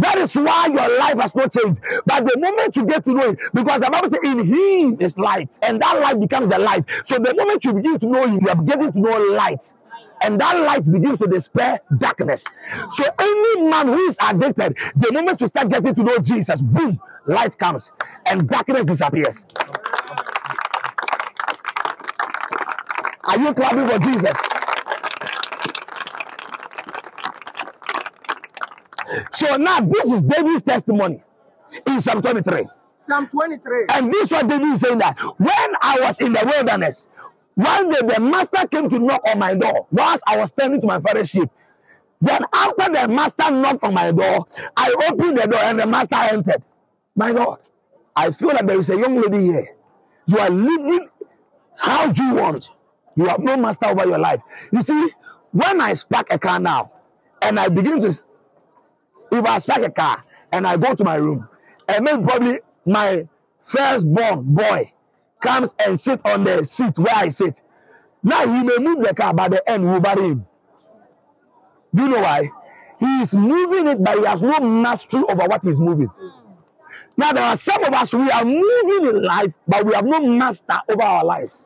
That 0.00 0.18
is 0.18 0.34
why 0.36 0.68
your 0.68 0.98
life 0.98 1.18
has 1.20 1.34
not 1.36 1.52
changed. 1.52 1.82
But 2.06 2.26
the 2.26 2.38
moment 2.40 2.76
you 2.76 2.86
get 2.86 3.04
to 3.06 3.12
know 3.14 3.28
him, 3.30 3.38
because 3.54 3.80
the 3.82 3.90
Bible 3.90 4.10
says 4.10 4.20
in 4.24 4.40
him 4.46 4.98
is 5.00 5.18
light, 5.18 5.58
and 5.62 5.80
that 5.82 6.00
light 6.00 6.20
becomes 6.20 6.48
the 6.50 6.58
light. 6.58 6.84
So 7.04 7.18
the 7.18 7.34
moment 7.34 7.64
you 7.64 7.74
begin 7.74 7.98
to 8.00 8.06
know 8.08 8.26
him, 8.26 8.40
you 8.42 8.48
are 8.50 8.56
beginning 8.56 8.92
to 8.92 9.00
know 9.00 9.18
light. 9.34 9.74
And 10.22 10.40
that 10.40 10.58
light 10.60 10.90
begins 10.90 11.18
to 11.20 11.28
dispel 11.28 11.78
darkness. 11.98 12.46
So 12.92 13.04
any 13.20 13.62
man 13.70 13.88
who 13.88 13.98
is 14.08 14.18
addicted, 14.22 14.78
the 14.96 15.12
moment 15.12 15.40
you 15.42 15.48
start 15.48 15.70
getting 15.70 15.94
to 15.94 16.02
know 16.04 16.18
Jesus, 16.18 16.62
boom, 16.62 17.00
light 17.26 17.58
comes 17.58 17.92
and 18.26 18.48
darkness 18.48 18.86
disappears. 18.86 19.46
Are 23.24 23.38
you 23.38 23.54
clapping 23.54 23.88
for 23.88 23.98
Jesus? 24.00 24.49
So 29.40 29.56
now 29.56 29.80
this 29.80 30.04
is 30.04 30.20
David's 30.20 30.62
testimony 30.62 31.22
in 31.86 31.98
Psalm 31.98 32.20
23. 32.20 32.68
Psalm 32.98 33.26
23. 33.26 33.86
And 33.88 34.12
this 34.12 34.24
is 34.24 34.32
what 34.32 34.46
David 34.46 34.68
is 34.68 34.82
saying 34.82 34.98
that 34.98 35.18
when 35.38 35.70
I 35.80 35.96
was 35.98 36.20
in 36.20 36.34
the 36.34 36.42
wilderness, 36.44 37.08
one 37.54 37.88
day 37.88 38.00
the 38.06 38.20
master 38.20 38.68
came 38.68 38.90
to 38.90 38.98
knock 38.98 39.22
on 39.26 39.38
my 39.38 39.54
door 39.54 39.86
whilst 39.90 40.22
I 40.26 40.36
was 40.36 40.50
tending 40.50 40.82
to 40.82 40.86
my 40.86 41.00
father's 41.00 41.30
sheep. 41.30 41.48
Then 42.20 42.42
after 42.52 42.92
the 42.92 43.08
master 43.08 43.50
knocked 43.50 43.82
on 43.82 43.94
my 43.94 44.12
door, 44.12 44.46
I 44.76 44.94
opened 45.10 45.38
the 45.38 45.46
door 45.46 45.60
and 45.60 45.80
the 45.80 45.86
master 45.86 46.16
entered. 46.16 46.62
My 47.16 47.32
God, 47.32 47.60
I 48.14 48.32
feel 48.32 48.48
like 48.48 48.66
there 48.66 48.78
is 48.78 48.90
a 48.90 48.98
young 48.98 49.22
lady 49.22 49.42
here. 49.42 49.74
You 50.26 50.38
are 50.38 50.50
living 50.50 51.08
how 51.78 52.12
you 52.12 52.34
want. 52.34 52.68
You 53.16 53.24
have 53.24 53.40
no 53.40 53.56
master 53.56 53.86
over 53.86 54.06
your 54.06 54.18
life. 54.18 54.42
You 54.70 54.82
see, 54.82 55.08
when 55.52 55.80
I 55.80 55.94
spark 55.94 56.26
a 56.30 56.38
car 56.38 56.60
now 56.60 56.92
and 57.40 57.58
I 57.58 57.70
begin 57.70 58.02
to 58.02 58.20
if 59.30 59.44
I 59.44 59.58
strike 59.58 59.82
a 59.82 59.90
car 59.90 60.24
and 60.52 60.66
I 60.66 60.76
go 60.76 60.94
to 60.94 61.04
my 61.04 61.16
room, 61.16 61.48
and 61.88 62.04
maybe 62.04 62.22
probably 62.22 62.60
my 62.86 63.28
firstborn 63.64 64.42
boy 64.54 64.92
comes 65.40 65.74
and 65.84 65.98
sit 65.98 66.20
on 66.24 66.44
the 66.44 66.64
seat 66.64 66.98
where 66.98 67.14
I 67.14 67.28
sit. 67.28 67.62
Now 68.22 68.46
he 68.46 68.62
may 68.62 68.78
move 68.78 69.04
the 69.04 69.14
car, 69.14 69.32
but 69.32 69.50
the 69.50 69.70
end 69.70 69.84
will 69.84 70.00
bury 70.00 70.28
him. 70.28 70.46
Do 71.94 72.02
you 72.02 72.08
know 72.08 72.20
why? 72.20 72.50
He 72.98 73.20
is 73.22 73.34
moving 73.34 73.86
it, 73.86 74.02
but 74.04 74.18
he 74.18 74.24
has 74.26 74.42
no 74.42 74.60
mastery 74.60 75.22
over 75.28 75.46
what 75.46 75.64
he's 75.64 75.80
moving. 75.80 76.10
Now 77.16 77.32
there 77.32 77.44
are 77.44 77.56
some 77.56 77.82
of 77.84 77.92
us 77.94 78.14
we 78.14 78.30
are 78.30 78.44
moving 78.44 79.08
in 79.08 79.22
life, 79.22 79.54
but 79.66 79.84
we 79.84 79.94
have 79.94 80.04
no 80.04 80.20
master 80.20 80.80
over 80.88 81.02
our 81.02 81.24
lives. 81.24 81.64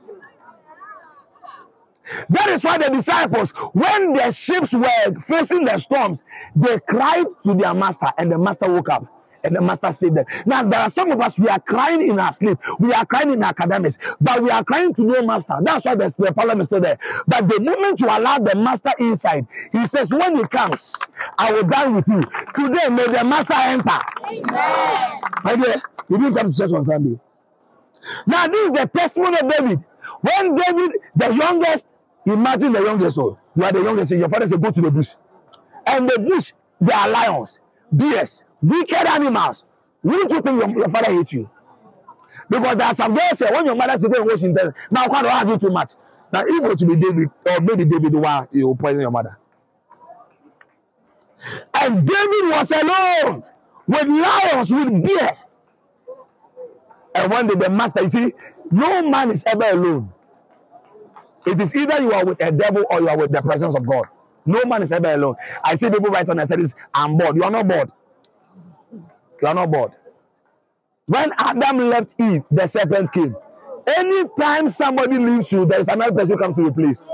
That 2.28 2.49
is 2.50 2.64
why 2.64 2.78
the 2.78 2.90
disciples, 2.90 3.52
when 3.73 4.12
their 4.14 4.32
ships 4.32 4.73
were 4.75 5.20
facing 5.23 5.64
the 5.64 5.78
storms, 5.78 6.25
they 6.54 6.78
cried 6.88 7.26
to 7.44 7.54
their 7.54 7.75
master, 7.75 8.08
and 8.18 8.30
the 8.30 8.38
master 8.38 8.70
woke 8.70 8.88
up. 8.90 9.06
And 9.44 9.54
the 9.54 9.61
master 9.61 9.92
saved 9.92 10.16
them. 10.16 10.25
Now, 10.46 10.62
there 10.64 10.80
are 10.80 10.88
some 10.88 11.11
of 11.12 11.20
us, 11.20 11.38
we 11.38 11.49
are 11.49 11.61
crying 11.61 12.08
in 12.08 12.18
our 12.18 12.32
sleep. 12.32 12.58
We 12.78 12.94
are 12.94 13.04
crying 13.04 13.30
in 13.30 13.44
academics, 13.44 13.99
but 14.18 14.42
we 14.42 14.49
are 14.50 14.64
crying 14.64 14.94
to 14.94 15.04
no 15.04 15.23
master. 15.23 15.54
That's 15.62 15.84
why 15.84 15.94
the, 15.96 16.14
the 16.18 16.32
problem 16.32 16.62
is 16.62 16.66
still 16.66 16.80
there. 16.80 16.99
But 17.26 17.46
the 17.49 17.61
moment 17.61 18.00
you 18.00 18.06
allow 18.08 18.38
the 18.38 18.56
master 18.56 18.92
inside, 18.99 19.46
he 19.70 19.87
says, 19.87 20.12
When 20.14 20.37
he 20.37 20.44
comes, 20.46 20.96
I 21.38 21.52
will 21.52 21.64
dine 21.64 21.94
with 21.94 22.08
you. 22.08 22.23
Today, 22.54 22.88
may 22.90 23.06
the 23.06 23.23
master 23.25 23.54
enter. 23.54 23.99
Amen. 24.26 25.20
My 25.44 25.56
dear, 25.56 25.76
you 26.08 26.18
didn't 26.18 26.34
come 26.34 26.50
to 26.50 26.56
church 26.56 26.73
on 26.73 26.82
Sunday. 26.84 27.20
Now, 28.26 28.46
this 28.49 28.66
is 28.66 28.73
the 28.73 28.87
testimony 28.94 29.38
of 29.42 29.49
David. 29.50 29.84
When 30.20 30.54
David, 30.54 30.92
the 31.16 31.34
youngest, 31.34 31.87
imagine 32.32 32.72
the 32.72 32.82
youngest, 32.82 33.18
oh, 33.18 33.38
you 33.56 33.64
are 33.64 33.72
the 33.72 33.82
youngest, 33.82 34.12
your 34.12 34.28
father 34.28 34.46
said, 34.46 34.60
Go 34.62 34.70
to 34.70 34.80
the 34.80 34.90
bush. 34.90 35.12
And 35.86 36.08
the 36.08 36.18
bush, 36.18 36.52
there 36.80 36.96
are 36.96 37.08
lions, 37.08 37.60
bears, 37.92 38.44
wicked 38.62 39.06
animals. 39.06 39.64
Wouldn't 40.02 40.30
you 40.30 40.40
think 40.40 40.60
your, 40.60 40.70
your 40.78 40.88
father 40.88 41.12
hates 41.12 41.32
you? 41.32 41.50
Because 42.48 42.76
there 42.76 42.86
are 42.86 42.94
some 42.94 43.14
girls 43.14 43.38
say 43.38 43.50
when 43.50 43.64
your 43.66 43.74
mother 43.74 43.96
say 43.96 44.08
go 44.08 44.20
and 44.20 44.30
wash 44.30 44.42
in 44.42 44.54
there, 44.54 44.74
now 44.90 45.06
can't 45.08 45.26
argue 45.26 45.58
too 45.58 45.70
much. 45.70 45.92
Now 46.32 46.44
if 46.46 46.64
it 46.64 46.78
to 46.78 46.86
be 46.86 46.96
David 46.96 47.28
or 47.48 47.60
maybe 47.60 47.84
David 47.84 48.14
why 48.14 48.46
you 48.52 48.66
will 48.68 48.76
poison 48.76 49.00
your 49.00 49.10
mother. 49.10 49.38
And 51.74 52.06
David 52.06 52.50
was 52.50 52.72
alone 52.72 53.44
with 53.86 54.06
lions, 54.08 54.72
with 54.72 55.02
bear. 55.04 55.36
And 57.14 57.30
one 57.32 57.46
day 57.46 57.54
the 57.54 57.70
master, 57.70 58.02
you 58.02 58.08
see, 58.08 58.32
no 58.70 59.08
man 59.08 59.30
is 59.30 59.44
ever 59.46 59.64
alone. 59.70 60.13
It 61.46 61.60
is 61.60 61.74
either 61.74 62.00
you 62.02 62.12
are 62.12 62.24
with 62.24 62.42
a 62.42 62.52
devil 62.52 62.84
or 62.90 63.00
you 63.00 63.08
are 63.08 63.18
with 63.18 63.32
the 63.32 63.42
presence 63.42 63.74
of 63.76 63.86
God. 63.86 64.06
No 64.46 64.62
man 64.66 64.82
is 64.82 64.92
ever 64.92 65.12
alone. 65.14 65.36
I 65.64 65.74
see 65.76 65.90
people 65.90 66.10
write 66.10 66.28
on 66.30 66.38
their 66.38 66.46
studies, 66.46 66.74
I'm 66.94 67.16
bored. 67.18 67.36
You 67.36 67.44
are 67.44 67.50
not 67.52 67.68
bored. 67.68 67.90
You 69.42 69.48
are 69.48 69.54
not 69.54 69.70
bored. 69.70 69.92
When 71.06 71.32
Adam 71.38 71.78
left 71.90 72.16
Eve, 72.20 72.42
the 72.50 72.66
serpent 72.66 73.12
came. 73.12 73.36
Anytime 73.98 74.68
somebody 74.68 75.18
leaves 75.18 75.52
you, 75.52 75.66
there 75.66 75.80
is 75.80 75.88
another 75.88 76.12
person 76.12 76.36
who 76.38 76.42
comes 76.44 76.56
to 76.56 76.64
replace. 76.66 77.06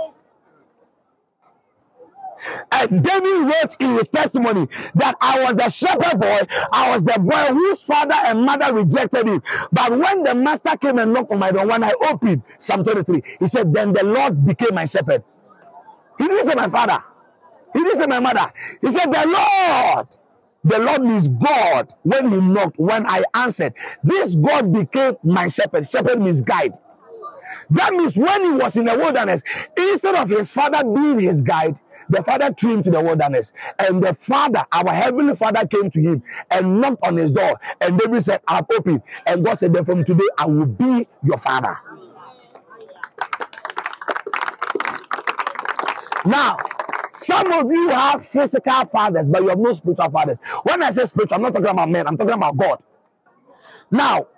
And 2.72 3.02
David 3.02 3.24
wrote 3.24 3.76
in 3.80 3.96
his 3.96 4.08
testimony 4.08 4.68
that 4.94 5.16
I 5.20 5.40
was 5.40 5.54
the 5.56 5.68
shepherd 5.68 6.20
boy, 6.20 6.40
I 6.72 6.90
was 6.90 7.04
the 7.04 7.18
boy 7.18 7.54
whose 7.54 7.82
father 7.82 8.14
and 8.26 8.42
mother 8.44 8.74
rejected 8.74 9.26
him. 9.28 9.42
But 9.72 9.92
when 9.92 10.22
the 10.24 10.34
master 10.34 10.76
came 10.76 10.98
and 10.98 11.12
knocked 11.12 11.32
on 11.32 11.38
my 11.38 11.50
door, 11.52 11.66
when 11.66 11.84
I 11.84 11.92
opened 12.08 12.42
Psalm 12.58 12.84
23, 12.84 13.22
he 13.40 13.46
said, 13.46 13.72
Then 13.72 13.92
the 13.92 14.04
Lord 14.04 14.44
became 14.46 14.74
my 14.74 14.84
shepherd. 14.84 15.22
He 16.18 16.26
didn't 16.26 16.44
say 16.44 16.54
my 16.54 16.68
father, 16.68 17.02
he 17.72 17.80
didn't 17.80 17.98
say 17.98 18.06
my 18.06 18.20
mother. 18.20 18.52
He 18.80 18.90
said, 18.90 19.06
The 19.06 19.26
Lord. 19.26 20.08
The 20.62 20.78
Lord 20.78 21.04
is 21.12 21.26
God 21.28 21.88
when 22.02 22.30
he 22.30 22.36
knocked, 22.36 22.78
when 22.78 23.06
I 23.06 23.24
answered. 23.34 23.72
This 24.04 24.34
God 24.34 24.70
became 24.72 25.14
my 25.24 25.46
shepherd. 25.48 25.88
Shepherd 25.88 26.20
means 26.20 26.42
guide. 26.42 26.74
That 27.70 27.92
means 27.94 28.16
when 28.16 28.44
he 28.44 28.50
was 28.50 28.76
in 28.76 28.84
the 28.86 28.96
wilderness, 28.96 29.42
instead 29.76 30.16
of 30.16 30.28
his 30.28 30.52
father 30.52 30.84
being 30.84 31.20
his 31.20 31.42
guide, 31.42 31.80
the 32.10 32.22
father 32.24 32.52
threw 32.52 32.74
him 32.74 32.82
to 32.84 32.90
the 32.90 33.02
wilderness. 33.02 33.52
And 33.78 34.02
the 34.02 34.14
father, 34.14 34.66
our 34.72 34.90
heavenly 34.92 35.36
father, 35.36 35.66
came 35.66 35.90
to 35.90 36.00
him 36.00 36.22
and 36.50 36.80
knocked 36.80 37.06
on 37.06 37.16
his 37.16 37.32
door. 37.32 37.58
And 37.80 37.98
David 37.98 38.22
said, 38.22 38.40
I've 38.48 38.66
opened. 38.76 39.02
And 39.26 39.44
God 39.44 39.54
said, 39.54 39.72
Then 39.72 39.84
from 39.84 40.04
today, 40.04 40.28
I 40.38 40.46
will 40.46 40.66
be 40.66 41.08
your 41.24 41.38
father. 41.38 41.76
Now, 46.26 46.58
some 47.14 47.52
of 47.52 47.70
you 47.70 47.88
have 47.90 48.24
physical 48.26 48.84
fathers, 48.86 49.28
but 49.30 49.42
you 49.42 49.48
have 49.48 49.58
no 49.58 49.72
spiritual 49.72 50.10
fathers. 50.10 50.40
When 50.64 50.82
I 50.82 50.90
say 50.90 51.06
spiritual, 51.06 51.36
I'm 51.36 51.42
not 51.42 51.52
talking 51.54 51.68
about 51.70 51.90
men, 51.90 52.06
I'm 52.06 52.16
talking 52.16 52.34
about 52.34 52.56
God. 52.56 52.82
Now, 53.90 54.28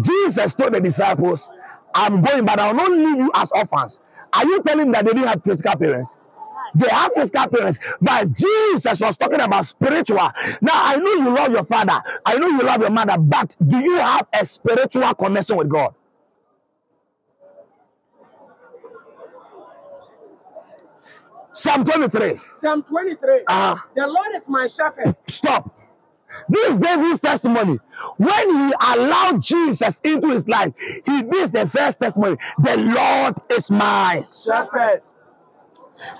Jesus 0.00 0.54
told 0.54 0.74
the 0.74 0.80
disciples, 0.80 1.50
I'm 1.94 2.22
going, 2.22 2.44
but 2.46 2.58
I 2.60 2.68
will 2.68 2.74
not 2.76 2.90
leave 2.92 3.18
you 3.18 3.30
as 3.34 3.52
orphans. 3.52 4.00
Are 4.32 4.44
you 4.46 4.62
telling 4.62 4.92
that 4.92 5.04
they 5.04 5.12
didn't 5.12 5.28
have 5.28 5.42
physical 5.44 5.76
parents? 5.76 6.16
They 6.74 6.88
have 6.88 7.12
physical 7.14 7.46
parents, 7.48 7.78
but 8.00 8.32
Jesus 8.32 9.00
was 9.00 9.16
talking 9.16 9.40
about 9.40 9.66
spiritual. 9.66 10.18
Now, 10.60 10.72
I 10.74 10.96
know 10.96 11.12
you 11.12 11.34
love 11.34 11.52
your 11.52 11.64
father, 11.64 12.02
I 12.24 12.38
know 12.38 12.48
you 12.48 12.60
love 12.62 12.80
your 12.80 12.90
mother, 12.90 13.18
but 13.18 13.56
do 13.66 13.78
you 13.78 13.96
have 13.96 14.26
a 14.32 14.44
spiritual 14.44 15.12
connection 15.14 15.56
with 15.56 15.68
God? 15.68 15.94
Psalm 21.52 21.84
23. 21.84 22.40
Psalm 22.60 22.82
23. 22.82 23.40
Uh, 23.48 23.76
The 23.94 24.06
Lord 24.06 24.28
is 24.36 24.48
my 24.48 24.66
shepherd. 24.66 25.16
stop. 25.26 25.76
This 26.48 26.70
is 26.70 26.78
David's 26.78 27.20
testimony. 27.20 27.78
When 28.16 28.50
he 28.50 28.72
allowed 28.80 29.42
Jesus 29.42 30.00
into 30.04 30.28
his 30.30 30.46
life, 30.46 30.72
he 30.78 31.22
this 31.22 31.44
is 31.46 31.52
the 31.52 31.66
first 31.66 31.98
testimony. 31.98 32.36
The 32.58 32.76
Lord 32.76 33.34
is 33.50 33.68
my. 33.70 34.24
Shepherd. 34.44 35.02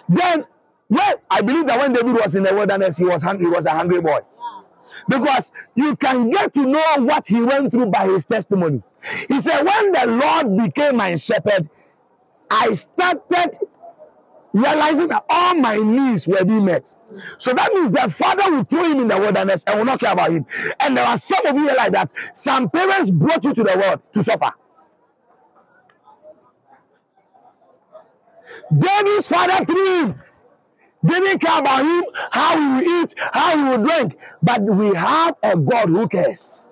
Then, 0.08 0.46
when 0.88 1.14
I 1.30 1.40
believe 1.40 1.66
that 1.66 1.78
when 1.78 1.92
David 1.92 2.14
was 2.14 2.34
in 2.36 2.42
the 2.42 2.54
wilderness, 2.54 2.96
he 2.98 3.04
was 3.04 3.22
hungry, 3.22 3.46
he 3.46 3.52
was 3.52 3.66
a 3.66 3.70
hungry 3.70 4.00
boy. 4.00 4.20
Because 5.08 5.52
you 5.74 5.94
can 5.96 6.30
get 6.30 6.52
to 6.54 6.66
know 6.66 6.96
what 6.98 7.26
he 7.26 7.40
went 7.40 7.70
through 7.70 7.86
by 7.86 8.06
his 8.06 8.24
testimony. 8.24 8.82
He 9.28 9.40
said, 9.40 9.62
When 9.62 9.92
the 9.92 10.06
Lord 10.06 10.56
became 10.56 10.96
my 10.96 11.14
shepherd, 11.16 11.70
I 12.50 12.72
started 12.72 13.56
realizing 14.52 15.08
that 15.08 15.24
all 15.30 15.54
my 15.54 15.76
needs 15.76 16.26
were 16.26 16.44
being 16.44 16.64
met. 16.64 16.92
So 17.38 17.52
that 17.52 17.72
means 17.72 17.90
the 17.90 18.10
father 18.10 18.50
will 18.50 18.64
throw 18.64 18.84
him 18.84 19.00
in 19.00 19.08
the 19.08 19.18
wilderness 19.18 19.62
and 19.66 19.78
will 19.78 19.86
not 19.86 20.00
care 20.00 20.12
about 20.12 20.32
him. 20.32 20.44
And 20.80 20.96
there 20.96 21.06
are 21.06 21.16
some 21.16 21.46
of 21.46 21.54
you 21.54 21.66
like 21.66 21.92
that. 21.92 22.10
Some 22.34 22.68
parents 22.68 23.10
brought 23.10 23.44
you 23.44 23.54
to 23.54 23.62
the 23.62 23.78
world 23.78 24.00
to 24.14 24.24
suffer. 24.24 24.52
David's 28.76 29.28
father 29.28 29.64
threw 29.64 30.02
him. 30.02 30.22
Didn't 31.04 31.38
care 31.38 31.58
about 31.60 31.84
him, 31.84 32.04
how 32.30 32.58
he 32.58 32.86
will 32.86 33.02
eat, 33.02 33.14
how 33.32 33.56
he 33.56 33.64
will 33.64 33.86
drink. 33.86 34.18
But 34.42 34.62
we 34.62 34.94
have 34.94 35.34
a 35.42 35.56
God 35.56 35.88
who 35.88 36.06
cares. 36.06 36.70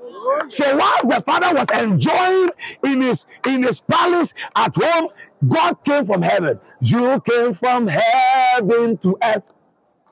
So 0.49 0.77
whilst 0.77 1.09
the 1.09 1.23
father 1.25 1.55
was 1.55 1.71
enjoying 1.71 2.51
in 2.85 3.01
his 3.01 3.27
in 3.47 3.63
his 3.63 3.81
palace 3.81 4.35
at 4.55 4.75
home, 4.77 5.09
God 5.47 5.83
came 5.85 6.05
from 6.05 6.21
heaven. 6.23 6.61
You 6.81 7.21
came 7.21 7.55
from 7.55 7.87
heaven 7.87 8.99
to 8.99 9.17
earth. 9.23 9.45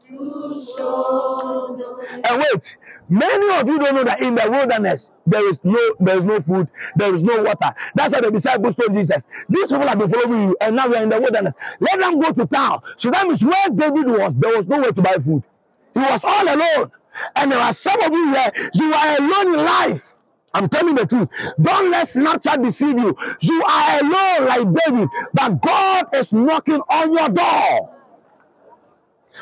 And 0.08 0.20
wait, 2.38 2.76
many 3.08 3.60
of 3.60 3.68
you 3.68 3.78
don't 3.78 3.94
know 3.94 4.04
that 4.04 4.20
in 4.20 4.36
the 4.36 4.48
wilderness 4.48 5.10
there 5.26 5.48
is 5.48 5.64
no 5.64 5.78
there 5.98 6.18
is 6.18 6.24
no 6.24 6.40
food, 6.40 6.70
there 6.94 7.12
is 7.12 7.22
no 7.22 7.42
water. 7.42 7.74
That's 7.94 8.14
why 8.14 8.20
the 8.20 8.30
disciples 8.30 8.76
told 8.76 8.92
Jesus, 8.92 9.26
These 9.48 9.72
people 9.72 9.86
have 9.86 9.98
been 9.98 10.08
following 10.08 10.50
you, 10.50 10.56
and 10.60 10.76
now 10.76 10.88
we're 10.88 11.02
in 11.02 11.08
the 11.08 11.20
wilderness. 11.20 11.54
Let 11.80 12.00
them 12.00 12.20
go 12.20 12.30
to 12.32 12.46
town. 12.46 12.82
So 12.96 13.10
that 13.10 13.26
means 13.26 13.44
where 13.44 13.68
David 13.74 14.06
was, 14.06 14.36
there 14.36 14.56
was 14.56 14.68
nowhere 14.68 14.92
to 14.92 15.02
buy 15.02 15.14
food. 15.14 15.42
He 15.94 16.00
was 16.00 16.24
all 16.24 16.44
alone. 16.44 16.92
And 17.34 17.50
there 17.50 17.58
are 17.58 17.72
some 17.72 18.00
of 18.02 18.12
you 18.12 18.34
here, 18.34 18.52
you 18.74 18.92
are 18.92 19.16
alone 19.18 19.58
in 19.58 19.64
life. 19.64 20.14
I'm 20.54 20.68
telling 20.68 20.94
the 20.94 21.06
truth. 21.06 21.28
Don't 21.60 21.90
let 21.90 22.06
Snapchat 22.06 22.62
deceive 22.62 22.98
you. 22.98 23.16
You 23.40 23.64
are 23.64 24.00
alone 24.00 24.46
like 24.46 24.84
David, 24.84 25.08
but 25.34 25.60
God 25.60 26.06
is 26.14 26.32
knocking 26.32 26.80
on 26.90 27.12
your 27.12 27.28
door. 27.28 27.95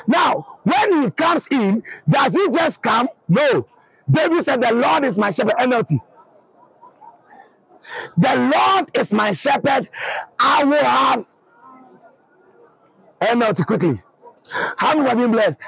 Now, 0.07 0.59
when 0.65 1.03
he 1.05 1.11
comes 1.11 1.47
in, 1.49 1.83
does 2.09 2.35
he 2.35 2.49
just 2.51 2.83
come? 2.83 3.09
No. 3.29 3.67
David 4.11 4.43
said, 4.43 4.63
The 4.63 4.75
Lord 4.75 5.05
is 5.05 5.19
my 5.19 5.31
shepherd. 5.31 5.55
NLT. 5.61 6.01
The 8.17 8.53
Lord 8.55 8.91
is 8.99 9.13
my 9.13 9.33
shepherd. 9.33 9.89
I 10.39 10.65
will 10.65 10.85
have. 10.85 11.25
NLT 13.21 13.67
quickly. 13.67 14.03
How 14.77 14.95
many 14.97 15.09
have 15.09 15.19
been 15.19 15.33
blessed? 15.33 15.61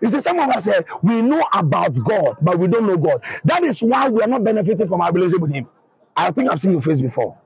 You 0.00 0.08
see, 0.10 0.20
some 0.20 0.38
of 0.38 0.50
us 0.50 0.64
say 0.64 0.80
we 1.02 1.22
know 1.22 1.44
about 1.52 1.94
God, 2.04 2.36
but 2.42 2.58
we 2.58 2.68
don't 2.68 2.86
know 2.86 2.96
God. 2.96 3.22
That 3.44 3.62
is 3.64 3.82
why 3.82 4.08
we 4.08 4.20
are 4.22 4.28
not 4.28 4.44
benefiting 4.44 4.88
from 4.88 5.00
our 5.00 5.12
relationship 5.12 5.40
with 5.42 5.52
Him. 5.52 5.68
I 6.16 6.30
think 6.30 6.50
I've 6.50 6.60
seen 6.60 6.72
your 6.72 6.82
face 6.82 7.00
before. 7.00 7.38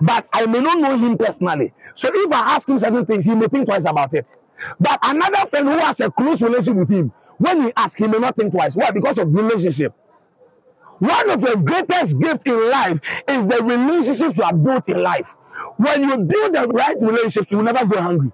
But 0.00 0.28
I 0.32 0.46
may 0.46 0.60
not 0.60 0.78
know 0.78 0.96
Him 0.96 1.16
personally. 1.18 1.72
So 1.94 2.10
if 2.12 2.32
I 2.32 2.54
ask 2.54 2.68
Him 2.68 2.78
certain 2.78 3.06
things, 3.06 3.24
He 3.24 3.34
may 3.34 3.46
think 3.48 3.66
twice 3.66 3.84
about 3.84 4.14
it. 4.14 4.34
But 4.80 4.98
another 5.02 5.46
friend 5.46 5.68
who 5.68 5.78
has 5.78 6.00
a 6.00 6.10
close 6.10 6.40
relationship 6.42 6.76
with 6.76 6.90
Him, 6.90 7.12
when 7.38 7.62
He 7.62 7.72
asks, 7.76 8.00
him, 8.00 8.12
He 8.12 8.18
may 8.18 8.26
not 8.26 8.36
think 8.36 8.52
twice. 8.52 8.74
Why? 8.76 8.90
Because 8.90 9.18
of 9.18 9.34
relationship. 9.34 9.94
One 10.98 11.30
of 11.30 11.40
the 11.40 11.56
greatest 11.56 12.18
gifts 12.18 12.44
in 12.46 12.70
life 12.70 13.00
is 13.28 13.46
the 13.46 13.62
relationships 13.62 14.38
you 14.38 14.44
have 14.44 14.62
built 14.62 14.88
in 14.88 15.02
life. 15.02 15.34
When 15.76 16.02
you 16.02 16.16
build 16.18 16.54
the 16.54 16.66
right 16.68 16.96
relationships, 17.00 17.50
you 17.50 17.58
will 17.58 17.64
never 17.64 17.84
go 17.84 18.00
hungry. 18.00 18.32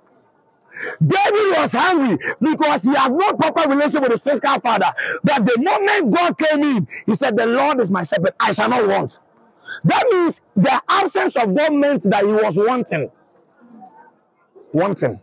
David 1.04 1.58
was 1.58 1.72
hungry 1.72 2.18
because 2.40 2.84
he 2.84 2.94
had 2.94 3.12
no 3.12 3.32
proper 3.34 3.68
relationship 3.68 4.02
with 4.02 4.12
his 4.12 4.22
physical 4.22 4.58
father. 4.60 4.92
But 5.22 5.44
the 5.46 5.60
moment 5.60 6.14
God 6.16 6.38
came 6.38 6.62
in, 6.62 6.88
he 7.06 7.14
said, 7.14 7.36
The 7.36 7.46
Lord 7.46 7.80
is 7.80 7.90
my 7.90 8.02
shepherd, 8.02 8.32
I 8.40 8.52
shall 8.52 8.68
not 8.68 8.86
want. 8.86 9.20
That 9.84 10.04
means 10.10 10.40
the 10.56 10.82
absence 10.88 11.36
of 11.36 11.54
God 11.54 11.74
meant 11.74 12.02
that 12.04 12.24
he 12.24 12.32
was 12.32 12.56
wanting. 12.56 13.10
Wanting. 14.72 15.20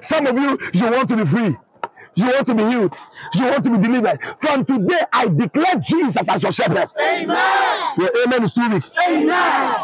Some 0.00 0.26
of 0.26 0.36
you, 0.36 0.58
you 0.72 0.90
want 0.90 1.08
to 1.08 1.16
be 1.16 1.24
free. 1.24 1.56
You 2.14 2.26
want 2.26 2.46
to 2.46 2.54
be 2.54 2.62
healed. 2.64 2.96
You 3.34 3.44
want 3.46 3.64
to 3.64 3.70
be 3.70 3.78
delivered. 3.78 4.20
From 4.40 4.64
today, 4.64 5.00
I 5.12 5.26
declare 5.28 5.76
Jesus 5.76 6.28
as 6.28 6.42
your 6.42 6.52
shepherd. 6.52 6.88
Amen. 7.00 7.94
Your 7.98 8.10
amen 8.26 8.44
is 8.44 8.52
too 8.52 8.68
weak. 8.68 8.84
Amen. 9.08 9.74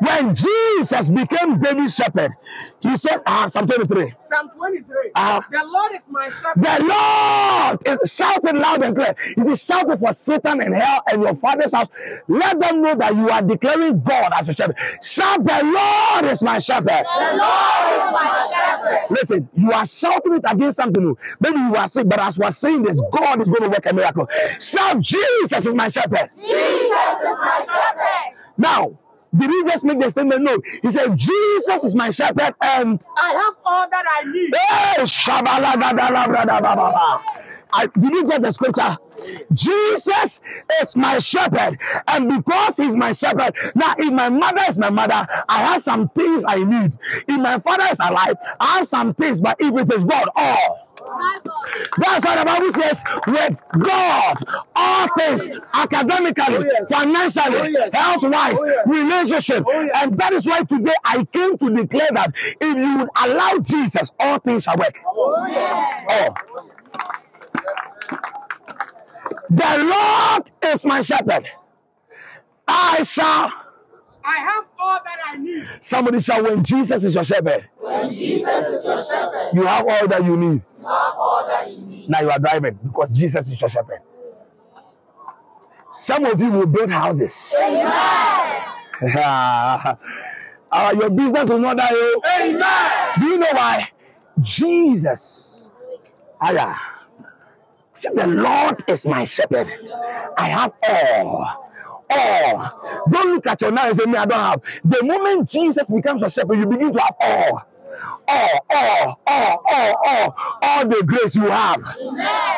When 0.00 0.34
Jesus 0.34 1.08
became 1.08 1.60
David's 1.60 1.94
shepherd, 1.96 2.32
he 2.80 2.96
said, 2.96 3.22
ah, 3.26 3.46
Psalm 3.48 3.66
23. 3.66 4.14
Psalm 4.22 4.50
23. 4.56 5.10
Uh, 5.14 5.40
the 5.50 5.64
Lord 5.64 5.92
is 5.94 6.00
my 6.10 6.30
shepherd. 6.30 6.62
The 6.62 6.84
Lord 6.84 8.02
is 8.02 8.12
shouting 8.12 8.60
loud 8.60 8.82
and 8.82 8.94
clear. 8.94 9.14
He 9.36 9.42
says, 9.42 9.64
shouting 9.64 9.96
for 9.98 10.12
Satan 10.12 10.60
and 10.62 10.74
hell 10.74 11.02
and 11.10 11.22
your 11.22 11.34
father's 11.34 11.72
house. 11.72 11.88
Let 12.28 12.60
them 12.60 12.82
know 12.82 12.94
that 12.94 13.14
you 13.16 13.30
are 13.30 13.42
declaring 13.42 14.02
God 14.02 14.32
as 14.38 14.48
a 14.50 14.54
shepherd. 14.54 14.76
Shout, 15.02 15.44
the 15.44 15.60
Lord 15.64 16.32
is 16.32 16.42
my 16.42 16.58
shepherd. 16.58 16.88
The 16.88 17.36
Lord 17.38 17.92
is 17.96 18.12
my 18.12 18.48
shepherd. 18.52 19.06
Listen, 19.10 19.48
you 19.56 19.72
are 19.72 19.86
shouting 19.86 20.34
it 20.34 20.44
against 20.46 20.76
something 20.76 21.02
new. 21.02 21.18
Maybe 21.40 21.58
you 21.58 21.74
are 21.74 21.88
sick, 21.88 22.08
but 22.08 22.20
as 22.20 22.38
we're 22.38 22.50
saying 22.50 22.82
this, 22.82 23.00
God 23.12 23.40
is 23.40 23.48
going 23.48 23.62
to 23.64 23.68
work 23.70 23.86
a 23.86 23.94
miracle. 23.94 24.28
Shout, 24.60 25.00
Jesus 25.00 25.66
is 25.66 25.74
my 25.74 25.88
shepherd. 25.88 26.30
Jesus 26.36 26.50
is 26.50 27.38
my 27.40 27.64
shepherd. 27.66 28.36
Now, 28.58 28.98
did 29.38 29.50
he 29.50 29.64
just 29.64 29.84
make 29.84 30.00
the 30.00 30.10
statement? 30.10 30.42
No. 30.42 30.58
He 30.82 30.90
said, 30.90 31.16
Jesus 31.16 31.84
is 31.84 31.94
my 31.94 32.10
shepherd 32.10 32.54
and 32.60 33.04
I 33.16 33.32
have 33.32 33.54
all 33.64 33.88
that 33.88 34.04
I 34.18 34.24
need. 34.24 34.54
Hey. 34.54 35.06
I, 37.72 37.86
did 37.98 38.12
you 38.14 38.24
get 38.28 38.42
the 38.42 38.52
scripture? 38.52 38.96
Jesus 39.52 40.40
is 40.82 40.96
my 40.96 41.18
shepherd, 41.18 41.78
and 42.08 42.28
because 42.28 42.76
he's 42.76 42.94
my 42.96 43.12
shepherd, 43.12 43.54
now 43.74 43.94
if 43.98 44.12
my 44.12 44.28
mother 44.28 44.62
is 44.68 44.78
my 44.78 44.90
mother, 44.90 45.26
I 45.48 45.62
have 45.64 45.82
some 45.82 46.08
things 46.10 46.44
I 46.46 46.62
need. 46.64 46.96
If 47.26 47.40
my 47.40 47.58
father 47.58 47.84
is 47.90 47.98
alive, 48.00 48.36
I 48.60 48.78
have 48.78 48.88
some 48.88 49.14
things, 49.14 49.40
but 49.40 49.56
if 49.58 49.74
it 49.74 49.92
is 49.92 50.04
God, 50.04 50.28
all. 50.36 50.85
That's 51.98 52.24
why 52.24 52.36
the 52.36 52.44
Bible 52.44 52.72
says, 52.72 53.04
with 53.26 53.60
God, 53.78 54.36
all 54.74 55.08
things, 55.18 55.48
academically, 55.74 56.70
financially, 56.90 57.76
health 57.92 58.22
wise, 58.22 58.62
relationship. 58.86 59.64
And 59.96 60.18
that 60.18 60.32
is 60.32 60.46
why 60.46 60.62
today 60.62 60.94
I 61.04 61.24
came 61.24 61.56
to 61.58 61.70
declare 61.70 62.08
that 62.12 62.32
if 62.60 62.76
you 62.76 62.98
would 62.98 63.08
allow 63.16 63.58
Jesus, 63.58 64.10
all 64.18 64.38
things 64.38 64.64
shall 64.64 64.76
work. 64.76 64.98
Oh. 65.06 66.04
Oh. 66.10 66.34
The 69.48 69.78
Lord 69.90 70.50
is 70.72 70.84
my 70.84 71.00
shepherd. 71.00 71.48
I 72.66 73.02
shall. 73.04 73.52
I 74.24 74.38
have 74.38 74.64
all 74.78 74.98
that 75.04 75.18
I 75.24 75.36
need. 75.36 75.66
Somebody 75.80 76.20
shall, 76.20 76.42
when 76.42 76.64
Jesus 76.64 77.04
is 77.04 77.14
your 77.14 77.22
shepherd, 77.22 77.68
When 77.78 78.12
Jesus 78.12 78.66
is 78.66 78.84
your 78.84 79.04
shepherd, 79.04 79.50
you 79.54 79.62
have 79.64 79.86
all 79.88 80.08
that 80.08 80.24
you 80.24 80.36
need. 80.36 80.62
Now 80.80 82.20
you 82.20 82.30
are 82.30 82.38
driving 82.38 82.78
because 82.84 83.16
Jesus 83.16 83.50
is 83.50 83.60
your 83.60 83.68
shepherd. 83.68 84.00
Some 85.90 86.24
of 86.26 86.40
you 86.40 86.50
will 86.50 86.66
build 86.66 86.90
houses. 86.90 87.54
Uh, 90.68 90.92
your 90.98 91.10
business 91.10 91.48
will 91.48 91.60
not 91.60 91.76
die. 91.76 91.86
oh. 91.90 92.20
Amen. 92.40 93.12
Do 93.20 93.26
you 93.26 93.38
know 93.38 93.46
why? 93.52 93.88
Jesus. 94.40 95.70
Aya. 96.40 96.74
See, 97.94 98.08
the 98.12 98.26
Lord 98.26 98.82
is 98.88 99.06
my 99.06 99.24
shepherd. 99.24 99.68
I 100.36 100.48
have 100.48 100.72
all. 100.88 101.70
All. 102.10 103.06
Don't 103.10 103.34
look 103.34 103.46
at 103.46 103.60
your 103.62 103.70
now 103.70 103.86
and 103.86 103.96
say, 103.96 104.04
Me, 104.06 104.16
I 104.16 104.26
don't 104.26 104.38
have. 104.38 104.60
The 104.84 105.04
moment 105.04 105.48
Jesus 105.48 105.90
becomes 105.90 106.20
your 106.22 106.30
shepherd, 106.30 106.58
you 106.58 106.66
begin 106.66 106.92
to 106.92 107.00
have 107.00 107.14
all. 107.20 107.62
All, 108.28 108.66
all, 108.70 109.20
all, 109.26 109.64
all, 109.66 110.02
all, 110.06 110.36
all 110.62 110.88
the 110.88 111.02
grace 111.04 111.36
you 111.36 111.48
have, 111.48 111.82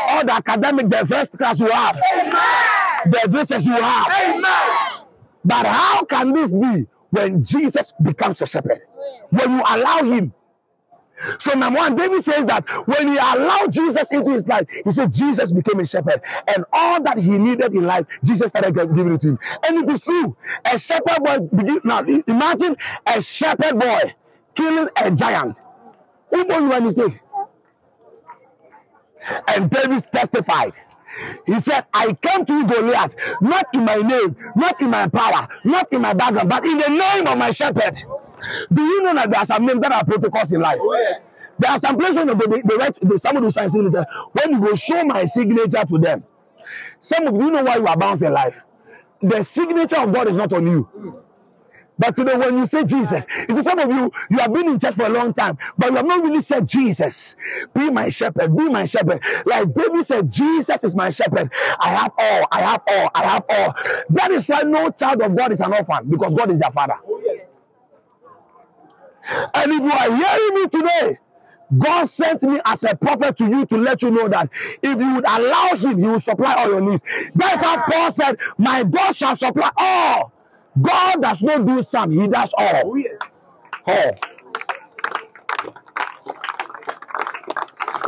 all 0.08 0.24
the 0.24 0.32
academic, 0.32 0.88
the 0.88 1.06
first 1.06 1.36
class 1.36 1.60
you 1.60 1.68
have, 1.68 1.96
the 3.10 3.28
visas 3.28 3.66
you 3.66 3.72
have. 3.72 4.12
Amen. 4.30 5.06
But 5.44 5.66
how 5.66 6.04
can 6.04 6.32
this 6.32 6.52
be 6.52 6.86
when 7.10 7.42
Jesus 7.42 7.92
becomes 8.02 8.40
your 8.40 8.46
shepherd? 8.46 8.82
When 9.30 9.50
you 9.58 9.62
allow 9.66 10.02
him. 10.02 10.32
So 11.38 11.52
number 11.54 11.78
one, 11.80 11.96
David 11.96 12.22
says 12.22 12.46
that 12.46 12.68
when 12.86 13.08
he 13.08 13.16
allowed 13.16 13.72
Jesus 13.72 14.12
into 14.12 14.30
his 14.30 14.46
life, 14.46 14.66
he 14.84 14.90
said 14.90 15.12
Jesus 15.12 15.52
became 15.52 15.80
a 15.80 15.84
shepherd. 15.84 16.20
And 16.46 16.64
all 16.72 17.02
that 17.02 17.18
he 17.18 17.38
needed 17.38 17.74
in 17.74 17.84
life, 17.84 18.06
Jesus 18.24 18.48
started 18.48 18.74
giving 18.74 19.14
it 19.14 19.20
to 19.22 19.28
him. 19.30 19.38
And 19.66 19.78
it 19.78 19.92
is 19.92 20.04
true. 20.04 20.36
A 20.64 20.78
shepherd 20.78 21.24
boy, 21.24 21.38
begin, 21.56 21.80
now 21.84 22.00
imagine 22.26 22.76
a 23.06 23.20
shepherd 23.20 23.78
boy 23.78 24.14
killing 24.58 24.88
a 24.96 25.10
giant. 25.12 25.62
Who 26.30 26.44
knows 26.44 26.60
you 26.62 26.72
a 26.72 26.80
mistake? 26.80 27.20
And 29.48 29.70
David 29.70 30.04
testified. 30.12 30.74
He 31.46 31.58
said, 31.60 31.86
I 31.94 32.12
came 32.14 32.44
to 32.44 32.66
Goliath, 32.66 33.14
not 33.40 33.66
in 33.72 33.84
my 33.84 33.96
name, 33.96 34.36
not 34.56 34.80
in 34.80 34.90
my 34.90 35.08
power, 35.08 35.48
not 35.64 35.92
in 35.92 36.02
my 36.02 36.12
background, 36.12 36.48
but 36.50 36.64
in 36.64 36.78
the 36.78 36.88
name 36.88 37.26
of 37.26 37.38
my 37.38 37.50
shepherd. 37.50 37.96
Do 38.72 38.82
you 38.82 39.02
know 39.02 39.14
that 39.14 39.30
there 39.30 39.40
are 39.40 39.46
some 39.46 39.64
names 39.66 39.80
that 39.80 39.92
are 39.92 40.04
protocols 40.04 40.52
in 40.52 40.60
life? 40.60 40.78
Oh, 40.80 40.94
yes. 40.94 41.22
There 41.58 41.72
are 41.72 41.78
some 41.78 41.96
places 41.98 42.16
when 42.16 42.26
they, 42.28 42.34
they, 42.34 42.62
they 42.62 42.76
write, 42.76 42.98
they, 43.02 43.16
somebody 43.16 43.44
will 43.44 43.50
sign 43.50 43.68
signature. 43.68 44.06
When 44.32 44.52
you 44.52 44.60
go 44.60 44.74
show 44.74 45.02
my 45.04 45.24
signature 45.24 45.84
to 45.84 45.98
them, 45.98 46.24
some 47.00 47.26
of 47.26 47.34
you 47.34 47.50
know 47.50 47.64
why 47.64 47.76
you 47.76 47.86
are 47.86 47.96
bounced 47.96 48.22
in 48.22 48.32
life. 48.32 48.60
The 49.20 49.42
signature 49.42 49.98
of 50.00 50.12
God 50.12 50.28
is 50.28 50.36
not 50.36 50.52
on 50.52 50.66
you. 50.66 50.88
But 51.98 52.14
today, 52.16 52.36
when 52.36 52.58
you 52.58 52.66
say 52.66 52.84
Jesus, 52.84 53.26
you 53.48 53.54
see, 53.54 53.62
some 53.62 53.78
of 53.78 53.90
you, 53.90 54.10
you 54.30 54.38
have 54.38 54.52
been 54.52 54.68
in 54.68 54.78
church 54.78 54.94
for 54.94 55.06
a 55.06 55.08
long 55.08 55.34
time, 55.34 55.58
but 55.76 55.90
you 55.90 55.96
have 55.96 56.06
not 56.06 56.22
really 56.22 56.40
said 56.40 56.66
Jesus, 56.66 57.36
be 57.74 57.90
my 57.90 58.08
shepherd, 58.08 58.56
be 58.56 58.68
my 58.68 58.84
shepherd. 58.84 59.20
Like 59.46 59.74
David 59.74 60.06
said, 60.06 60.30
Jesus 60.30 60.84
is 60.84 60.94
my 60.94 61.10
shepherd. 61.10 61.50
I 61.80 61.88
have 61.88 62.12
all, 62.18 62.46
I 62.52 62.60
have 62.60 62.82
all, 62.88 63.10
I 63.14 63.24
have 63.24 63.44
all. 63.48 63.74
That 64.10 64.30
is 64.30 64.48
why 64.48 64.62
no 64.62 64.90
child 64.90 65.22
of 65.22 65.36
God 65.36 65.52
is 65.52 65.60
an 65.60 65.72
orphan, 65.72 66.08
because 66.08 66.34
God 66.34 66.50
is 66.50 66.60
their 66.60 66.70
father. 66.70 66.96
And 69.54 69.72
if 69.72 69.80
you 69.82 69.90
are 69.90 70.16
hearing 70.16 70.54
me 70.54 70.68
today, 70.68 71.18
God 71.76 72.04
sent 72.04 72.42
me 72.44 72.60
as 72.64 72.84
a 72.84 72.96
prophet 72.96 73.36
to 73.38 73.46
you 73.46 73.66
to 73.66 73.76
let 73.76 74.02
you 74.02 74.10
know 74.10 74.28
that 74.28 74.48
if 74.82 74.98
you 75.00 75.14
would 75.14 75.24
allow 75.28 75.74
Him, 75.76 75.98
He 75.98 76.06
will 76.06 76.20
supply 76.20 76.54
all 76.54 76.68
your 76.70 76.80
needs. 76.80 77.02
That's 77.34 77.62
how 77.62 77.84
Paul 77.90 78.10
said, 78.10 78.38
My 78.56 78.84
God 78.84 79.14
shall 79.14 79.36
supply 79.36 79.70
all. 79.76 80.32
God 80.80 81.22
does 81.22 81.42
not 81.42 81.66
do 81.66 81.82
some, 81.82 82.10
He 82.10 82.28
does 82.28 82.52
all. 82.56 82.82
Oh, 82.84 82.94
yes. 82.94 83.18
All. 83.86 84.18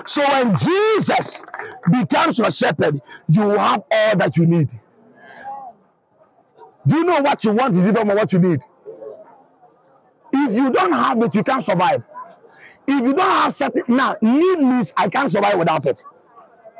So 0.07 0.23
when 0.23 0.57
Jesus 0.57 1.43
becomes 1.91 2.39
your 2.39 2.51
shepherd, 2.51 3.01
you 3.29 3.43
have 3.51 3.85
all 3.91 4.17
that 4.17 4.37
you 4.37 4.47
need. 4.47 4.71
Do 6.87 6.97
you 6.97 7.05
know 7.05 7.21
what 7.21 7.45
you 7.45 7.53
want 7.53 7.77
is 7.77 7.85
different 7.85 8.09
from 8.09 8.17
what 8.17 8.33
you 8.33 8.39
need? 8.39 8.61
If 10.33 10.53
you 10.53 10.71
don't 10.71 10.93
have 10.93 11.23
it, 11.23 11.35
you 11.35 11.43
can't 11.45 11.63
survive. 11.63 12.03
If 12.87 13.05
you 13.05 13.15
don't 13.15 13.21
have 13.21 13.55
certain 13.55 13.85
now, 13.87 14.17
need 14.21 14.59
means 14.59 14.93
I 14.97 15.09
can't 15.09 15.31
survive 15.31 15.59
without 15.59 15.87
it. 15.87 16.03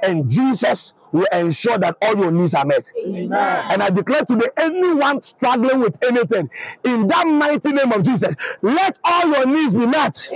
And 0.03 0.29
Jesus 0.29 0.93
will 1.13 1.27
ensure 1.33 1.79
that 1.79 1.97
all 2.03 2.17
your 2.17 2.31
needs 2.31 2.55
are 2.55 2.65
met. 2.65 2.91
Amen. 2.99 3.33
And 3.33 3.83
I 3.83 3.91
declare 3.91 4.25
today, 4.25 4.49
anyone 4.57 5.23
struggling 5.23 5.81
with 5.81 5.99
anything, 6.03 6.51
in 6.85 7.07
that 7.09 7.27
mighty 7.27 7.73
name 7.73 7.93
of 7.93 8.03
Jesus, 8.03 8.35
let 8.63 8.99
all 9.05 9.29
your 9.29 9.47
needs 9.47 9.75
be 9.75 9.87
met. 9.87 10.29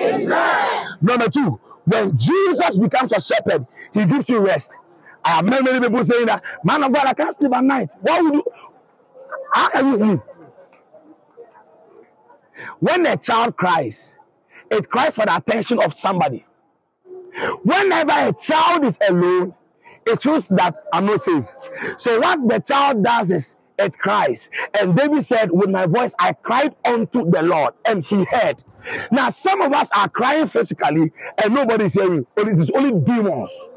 Number 1.01 1.29
two, 1.29 1.61
when 1.85 2.17
Jesus 2.17 2.79
becomes 2.79 3.11
your 3.11 3.21
shepherd, 3.21 3.67
he 3.93 4.05
gives 4.07 4.29
you 4.29 4.41
rest. 4.41 4.79
I 5.25 5.31
have 5.31 5.49
many, 5.49 5.63
many 5.63 5.81
people 5.81 6.05
saying 6.05 6.27
that, 6.27 6.43
man 6.63 6.83
of 6.83 6.93
God, 6.93 7.07
I 7.07 7.15
can't 7.15 7.33
sleep 7.33 7.53
at 7.55 7.65
night. 7.65 7.91
What 8.01 8.23
would 8.23 8.35
you? 8.35 8.45
How 9.53 9.71
can 9.71 9.87
you 9.87 9.97
sleep? 9.97 10.21
When 12.81 13.07
a 13.07 13.17
child 13.17 13.57
cries, 13.57 14.19
it 14.71 14.89
cries 14.89 15.15
for 15.15 15.25
the 15.25 15.37
attention 15.37 15.83
of 15.83 15.95
somebody. 15.95 16.45
Whenever 17.63 18.13
a 18.13 18.33
child 18.33 18.85
is 18.85 18.99
alone, 19.09 19.55
it 20.07 20.23
feels 20.23 20.49
that 20.49 20.79
I'm 20.93 21.07
not 21.07 21.21
safe. 21.21 21.47
So 21.97 22.21
what 22.21 22.49
the 22.49 22.59
child 22.61 23.03
does 23.05 23.31
is 23.31 23.57
it 23.79 23.99
cries. 23.99 24.51
And 24.81 24.95
David 24.97 25.23
said, 25.25 25.51
With 25.51 25.71
my 25.71 25.87
voice 25.87 26.15
I 26.19 26.33
cried 26.33 26.75
unto 26.85 27.29
the 27.31 27.43
Lord, 27.43 27.75
and 27.85 28.05
he 28.05 28.25
heard. 28.25 28.63
Now, 29.11 29.31
some 29.31 29.63
of 29.63 29.73
us 29.73 29.89
are 29.97 30.09
crying 30.09 30.47
physically, 30.47 31.13
and 31.43 31.55
nobody's 31.55 31.95
hearing, 31.95 32.27
but 32.35 32.49
it 32.49 32.59
is 32.59 32.71
only 32.71 32.93
demons. 33.01 33.71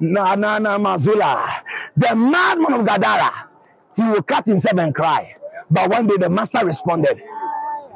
Na 0.00 0.34
na 0.34 0.58
na 0.58 0.76
mazula. 0.78 1.62
The 1.96 2.14
madman 2.14 2.74
of 2.74 2.86
Gadara, 2.86 3.48
he 3.96 4.02
will 4.02 4.22
cut 4.22 4.46
himself 4.46 4.78
and 4.78 4.94
cry. 4.94 5.36
But 5.70 5.90
one 5.90 6.06
day 6.06 6.16
the 6.18 6.28
master 6.28 6.64
responded. 6.64 7.22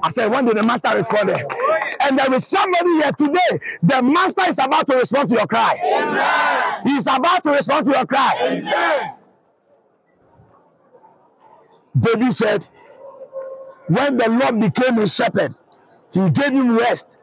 I 0.02 0.08
said, 0.10 0.30
when 0.30 0.44
day 0.44 0.52
the 0.52 0.62
master 0.62 0.94
responded. 0.94 1.44
And 2.00 2.18
there 2.18 2.32
is 2.32 2.46
somebody 2.46 2.90
here 2.94 3.12
today. 3.12 3.64
The 3.82 4.02
master 4.02 4.48
is 4.48 4.58
about 4.58 4.86
to 4.88 4.96
respond 4.96 5.28
to 5.30 5.34
your 5.34 5.46
cry. 5.46 5.78
Amen. 5.82 6.82
He 6.84 6.96
is 6.96 7.06
about 7.06 7.42
to 7.42 7.50
respond 7.50 7.86
to 7.86 7.92
your 7.92 8.06
cry. 8.06 8.34
Amen. 8.40 9.14
David 11.98 12.32
said, 12.32 12.66
when 13.88 14.16
the 14.16 14.28
Lord 14.28 14.60
became 14.60 14.96
his 14.96 15.14
shepherd, 15.14 15.54
he 16.12 16.30
gave 16.30 16.52
him 16.52 16.76
rest. 16.76 17.18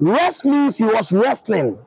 Rest 0.00 0.44
means 0.44 0.78
he 0.78 0.84
was 0.84 1.12
wrestling 1.12 1.78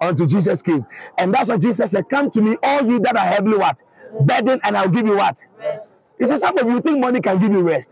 until 0.00 0.26
Jesus 0.26 0.62
came. 0.62 0.86
And 1.18 1.34
that's 1.34 1.48
what 1.48 1.60
Jesus 1.60 1.90
said, 1.90 2.08
Come 2.08 2.30
to 2.30 2.40
me, 2.40 2.56
all 2.62 2.86
you 2.86 3.00
that 3.00 3.16
are 3.16 3.26
heavily 3.26 3.58
what? 3.58 3.82
Burdened, 4.20 4.60
and 4.64 4.76
I'll 4.76 4.88
give 4.88 5.06
you 5.06 5.16
what? 5.16 5.42
Rest. 5.58 5.92
He 6.18 6.26
said, 6.26 6.38
Some 6.38 6.56
of 6.58 6.66
you 6.66 6.80
think 6.80 6.98
money 6.98 7.20
can 7.20 7.38
give 7.38 7.52
you 7.52 7.60
rest. 7.60 7.90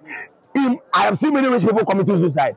In- 0.66 0.80
I 0.94 1.02
have 1.04 1.18
seen 1.18 1.34
many 1.34 1.48
rich 1.48 1.64
people 1.64 1.84
committing 1.86 2.18
suicide. 2.18 2.56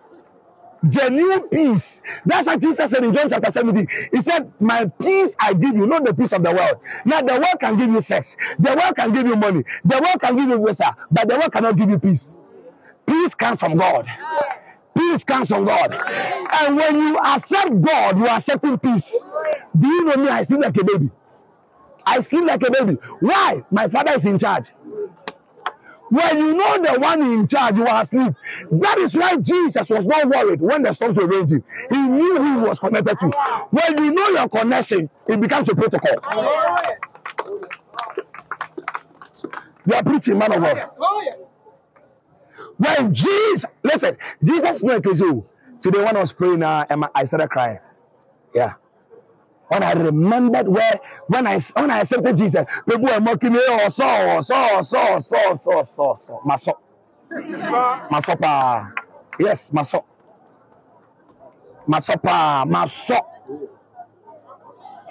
Genuine 0.87 1.49
peace. 1.49 2.01
That's 2.25 2.47
what 2.47 2.61
Jesus 2.61 2.91
said 2.91 3.03
in 3.03 3.13
John 3.13 3.29
chapter 3.29 3.51
17. 3.51 3.87
He 4.13 4.21
said, 4.21 4.51
My 4.59 4.85
peace 4.85 5.35
I 5.39 5.53
give 5.53 5.75
you, 5.75 5.87
not 5.87 6.05
the 6.05 6.13
peace 6.13 6.33
of 6.33 6.43
the 6.43 6.51
world. 6.51 6.77
Now, 7.05 7.21
the 7.21 7.33
world 7.33 7.59
can 7.59 7.77
give 7.77 7.89
you 7.91 8.01
sex, 8.01 8.37
the 8.59 8.71
world 8.75 8.95
can 8.95 9.13
give 9.13 9.27
you 9.27 9.35
money, 9.35 9.63
the 9.85 9.97
world 9.99 10.21
can 10.21 10.35
give 10.37 10.49
you 10.49 10.65
visa, 10.65 10.95
but 11.11 11.27
the 11.29 11.35
world 11.37 11.53
cannot 11.53 11.77
give 11.77 11.89
you 11.89 11.99
peace. 11.99 12.37
Peace 13.07 13.35
comes 13.35 13.59
from 13.59 13.77
God. 13.77 14.07
Peace 14.97 15.23
comes 15.23 15.49
from 15.49 15.65
God. 15.65 15.93
And 15.95 16.77
when 16.77 16.97
you 16.99 17.17
accept 17.19 17.81
God, 17.81 18.17
you 18.17 18.27
are 18.27 18.37
accepting 18.37 18.77
peace. 18.79 19.29
Do 19.77 19.87
you 19.87 20.05
know 20.05 20.15
me? 20.17 20.29
I 20.29 20.43
sleep 20.43 20.61
like 20.61 20.77
a 20.77 20.83
baby. 20.85 21.11
I 22.05 22.19
sleep 22.21 22.45
like 22.45 22.63
a 22.63 22.71
baby. 22.71 22.97
Why? 23.21 23.63
My 23.71 23.87
father 23.89 24.13
is 24.13 24.25
in 24.25 24.39
charge. 24.39 24.71
When 26.11 26.39
you 26.39 26.55
know 26.55 26.77
the 26.83 26.99
one 26.99 27.21
in 27.23 27.47
charge, 27.47 27.77
you 27.77 27.87
are 27.87 28.01
asleep. 28.01 28.33
That 28.71 28.97
is 28.99 29.15
why 29.15 29.37
Jesus 29.37 29.89
was 29.89 30.05
not 30.07 30.27
worried 30.29 30.61
when 30.61 30.83
the 30.83 30.93
storms 30.93 31.17
were 31.17 31.27
raging. 31.27 31.63
He 31.89 31.97
knew 31.97 32.37
who 32.37 32.59
he 32.61 32.67
was 32.67 32.79
connected 32.79 33.17
to. 33.19 33.27
When 33.71 33.97
you 34.05 34.11
know 34.11 34.27
your 34.29 34.49
connection, 34.49 35.09
it 35.29 35.41
becomes 35.41 35.69
a 35.69 35.75
protocol. 35.75 36.17
You 39.87 39.95
are 39.95 40.03
preaching, 40.03 40.37
man 40.37 40.53
of 40.53 40.61
God. 40.61 40.89
When 42.77 43.13
Jesus, 43.13 43.65
listen, 43.83 44.17
Jesus 44.43 44.77
is 44.77 44.83
not 44.83 45.03
crazy. 45.03 45.25
Today, 45.81 46.03
when 46.03 46.17
I 46.17 46.21
was 46.21 46.33
praying, 46.33 46.63
uh, 46.63 46.85
I 47.15 47.23
started 47.23 47.49
crying. 47.49 47.79
Yeah. 48.55 48.73
When 49.71 49.83
I 49.83 49.93
remembered 49.93 50.67
where, 50.67 50.99
when 51.27 51.47
I 51.47 51.59
when 51.75 51.91
I 51.91 52.01
accepted 52.01 52.37
Jesus, 52.37 52.65
people 52.89 53.05
were 53.07 53.21
mocking 53.21 53.53
me. 53.53 53.59
Oh, 53.63 53.89
so, 53.89 54.41
so, 54.41 54.83
so, 54.83 55.19
so, 55.21 55.57
so, 55.57 55.83
so, 55.85 56.19
so. 56.27 56.41
Maso, 56.45 56.73
maso 58.11 58.35
pa. 58.35 58.91
Yes, 59.39 59.71
maso. 59.73 60.05
Maso 61.87 62.17
pa, 62.17 62.65
maso. 62.67 63.19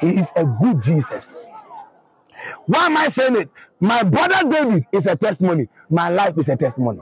He 0.01 0.19
is 0.19 0.33
a 0.37 0.45
good 0.45 0.83
Jesus. 0.83 1.45
Why 2.67 2.87
am 2.87 2.97
I 2.99 3.09
saying 3.09 3.37
it? 3.37 3.51
My 3.81 4.03
brother 4.05 4.49
David 4.49 4.87
is 4.93 5.07
a 5.07 5.17
testimony. 5.17 5.69
My 5.91 6.11
life 6.11 6.39
is 6.39 6.49
a 6.51 6.57
testimony. 6.57 7.01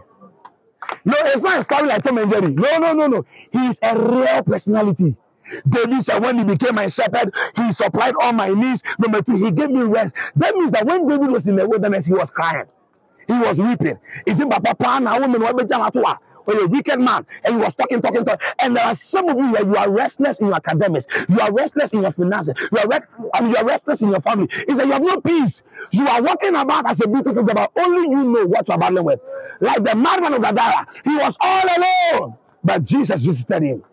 No, 1.05 1.15
it's 1.27 1.43
not 1.43 1.61
a 1.61 1.63
story 1.65 1.89
like 1.89 2.03
Tom 2.03 2.19
and 2.19 2.31
Jerry. 2.31 2.53
No, 2.53 2.79
no, 2.79 2.93
no, 2.95 3.07
no. 3.09 3.27
He 3.53 3.67
is 3.69 3.79
a 3.83 3.99
real 3.99 4.43
personality. 4.45 5.17
David 5.69 6.03
said, 6.03 6.23
when 6.23 6.39
he 6.39 6.45
became 6.45 6.75
my 6.77 6.87
shepherd, 6.87 7.35
he 7.57 7.73
supplied 7.73 8.15
all 8.23 8.33
my 8.33 8.49
needs. 8.51 8.83
Number 8.99 9.23
two, 9.23 9.37
he 9.37 9.51
gave 9.51 9.71
me 9.71 9.83
rest. 9.83 10.15
That 10.37 10.55
means 10.57 10.73
that 10.73 10.87
when 10.87 11.07
David 11.09 11.31
was 11.31 11.49
in 11.49 11.57
the 11.57 11.69
wilderness, 11.69 12.07
he 12.07 12.13
was 12.13 12.31
crying. 12.31 12.67
He 13.27 13.35
was 13.39 13.61
weeping. 13.61 13.99
He 14.27 14.35
think, 14.35 14.51
Papa, 14.53 14.75
pa, 14.75 14.99
na 15.01 15.19
woman, 15.19 15.43
wa 15.43 15.53
beja 15.53 15.79
matwa." 15.79 16.19
Or 16.47 16.61
a 16.65 16.67
wicked 16.67 16.99
man, 17.01 17.27
and 17.45 17.57
he 17.57 17.61
was 17.61 17.75
talking, 17.75 18.01
talking, 18.03 18.25
talking. 18.25 18.47
And 18.61 18.77
there 18.77 18.85
are 18.87 18.95
some 18.95 19.29
of 19.29 19.37
you 19.39 19.53
where 19.53 19.65
you 19.67 19.77
are 19.77 19.91
restless 19.91 20.41
in 20.41 20.47
your 20.47 20.57
academics, 20.57 21.07
you 21.29 21.39
are 21.41 21.53
restless 21.53 21.93
in 21.93 22.03
your 22.03 22.13
finances, 22.13 22.55
you 22.73 22.79
are, 22.79 22.89
re- 22.89 23.29
I 23.35 23.47
you 23.47 23.57
are 23.57 23.67
restless 23.67 24.03
in 24.03 24.11
your 24.11 24.21
family. 24.23 24.49
It's 24.53 24.79
like 24.79 24.87
you 24.87 24.93
have 24.95 25.03
no 25.03 25.21
peace. 25.21 25.63
You 25.91 26.09
are 26.09 26.23
walking 26.23 26.57
about 26.57 26.89
as 26.89 27.03
a 27.03 27.09
beautiful 27.09 27.43
girl, 27.43 27.55
but 27.55 27.73
only 27.77 28.03
you 28.11 28.25
know 28.25 28.47
what 28.47 28.67
you 28.69 28.75
are 28.75 28.79
battling 28.79 29.05
with. 29.05 29.21
Like 29.61 29.85
the 29.85 29.95
madman 29.95 30.35
of 30.35 30.43
Gadara, 30.43 30.87
he 31.05 31.17
was 31.17 31.37
all 31.41 31.65
alone, 32.19 32.35
but 32.65 32.83
Jesus 32.83 33.21
visited 33.23 33.63
him. 33.63 33.85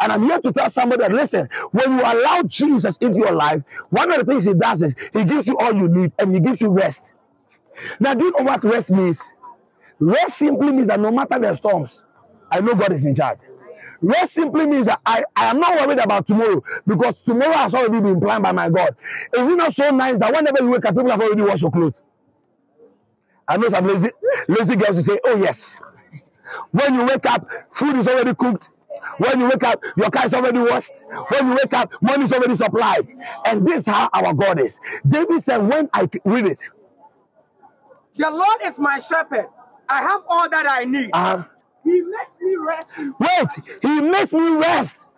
And 0.00 0.12
I'm 0.12 0.22
here 0.24 0.40
to 0.40 0.52
tell 0.52 0.70
somebody 0.70 1.02
that 1.02 1.12
listen, 1.12 1.48
when 1.70 1.92
you 1.92 2.00
allow 2.00 2.42
Jesus 2.42 2.96
into 2.98 3.18
your 3.18 3.32
life, 3.32 3.62
one 3.90 4.12
of 4.12 4.18
the 4.18 4.24
things 4.24 4.44
he 4.44 4.54
does 4.54 4.82
is 4.82 4.94
he 5.12 5.24
gives 5.24 5.46
you 5.46 5.56
all 5.58 5.74
you 5.74 5.88
need 5.88 6.12
and 6.18 6.32
he 6.32 6.40
gives 6.40 6.60
you 6.60 6.68
rest. 6.68 7.14
Now, 8.00 8.14
do 8.14 8.24
you 8.24 8.30
know 8.38 8.44
what 8.44 8.62
rest 8.64 8.90
means? 8.90 9.32
Rest 9.98 10.38
simply 10.38 10.72
means 10.72 10.88
that 10.88 11.00
no 11.00 11.10
matter 11.10 11.38
the 11.38 11.54
storms, 11.54 12.04
I 12.50 12.60
know 12.60 12.74
God 12.74 12.92
is 12.92 13.06
in 13.06 13.14
charge. 13.14 13.38
Rest 14.02 14.34
simply 14.34 14.66
means 14.66 14.86
that 14.86 15.00
I, 15.06 15.24
I 15.34 15.46
am 15.46 15.60
not 15.60 15.86
worried 15.86 15.98
about 15.98 16.26
tomorrow 16.26 16.62
because 16.86 17.20
tomorrow 17.22 17.54
has 17.54 17.74
already 17.74 18.00
been 18.00 18.20
planned 18.20 18.42
by 18.42 18.52
my 18.52 18.68
God. 18.68 18.94
Is 19.34 19.48
it 19.48 19.56
not 19.56 19.72
so 19.72 19.90
nice 19.90 20.18
that 20.18 20.32
whenever 20.34 20.62
you 20.62 20.70
wake 20.70 20.84
up, 20.84 20.94
people 20.94 21.10
have 21.10 21.20
already 21.20 21.42
washed 21.42 21.62
your 21.62 21.70
clothes? 21.70 22.02
I 23.48 23.56
know 23.56 23.68
some 23.68 23.86
lazy, 23.86 24.10
lazy 24.48 24.76
girls 24.76 24.96
will 24.96 25.02
say, 25.02 25.18
Oh, 25.24 25.36
yes. 25.36 25.78
When 26.70 26.94
you 26.94 27.04
wake 27.06 27.26
up, 27.26 27.48
food 27.72 27.96
is 27.96 28.08
already 28.08 28.34
cooked. 28.34 28.68
When 29.18 29.40
you 29.40 29.48
wake 29.48 29.64
up, 29.64 29.82
your 29.96 30.10
car 30.10 30.26
is 30.26 30.34
already 30.34 30.58
washed. 30.60 30.92
When 31.30 31.48
you 31.48 31.52
wake 31.54 31.74
up, 31.74 31.92
money 32.02 32.24
is 32.24 32.32
already 32.32 32.54
supplied. 32.56 33.08
And 33.46 33.66
this 33.66 33.82
is 33.82 33.86
how 33.88 34.08
our 34.12 34.34
God 34.34 34.60
is. 34.60 34.80
David 35.06 35.40
said, 35.42 35.58
When 35.58 35.88
I 35.92 36.08
read 36.24 36.46
it, 36.46 36.60
The 38.16 38.30
Lord 38.30 38.58
is 38.64 38.78
my 38.78 38.98
shepherd. 38.98 39.48
I 39.88 40.02
have 40.02 40.22
all 40.28 40.48
that 40.50 40.66
I 40.68 40.84
need. 40.84 41.10
uh, 41.12 41.44
He 41.84 42.00
makes 42.00 42.32
me 42.40 42.56
rest. 42.56 42.86
Wait, 43.20 43.64
he 43.82 44.00
makes 44.02 44.32
me 44.32 44.56
rest. 44.56 45.08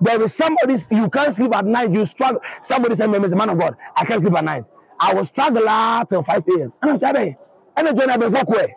There 0.00 0.22
is 0.22 0.34
somebody 0.34 0.76
you 0.90 1.08
can't 1.10 1.34
sleep 1.34 1.54
at 1.54 1.64
night. 1.66 1.92
You 1.92 2.04
struggle. 2.06 2.40
Somebody 2.62 2.94
said, 2.96 3.10
"Man, 3.10 3.22
man 3.36 3.50
of 3.50 3.58
God, 3.58 3.76
I 3.96 4.04
can't 4.04 4.20
sleep 4.22 4.34
at 4.36 4.44
night. 4.44 4.64
I 5.00 5.14
will 5.14 5.24
struggle 5.24 5.62
till 6.08 6.22
5 6.22 6.44
a.m. 6.48 6.72
And 6.82 6.90
I'm 6.92 6.98
saying, 6.98 7.36
and 7.76 7.88
I 7.88 8.16
before 8.16 8.42
kwe. 8.44 8.72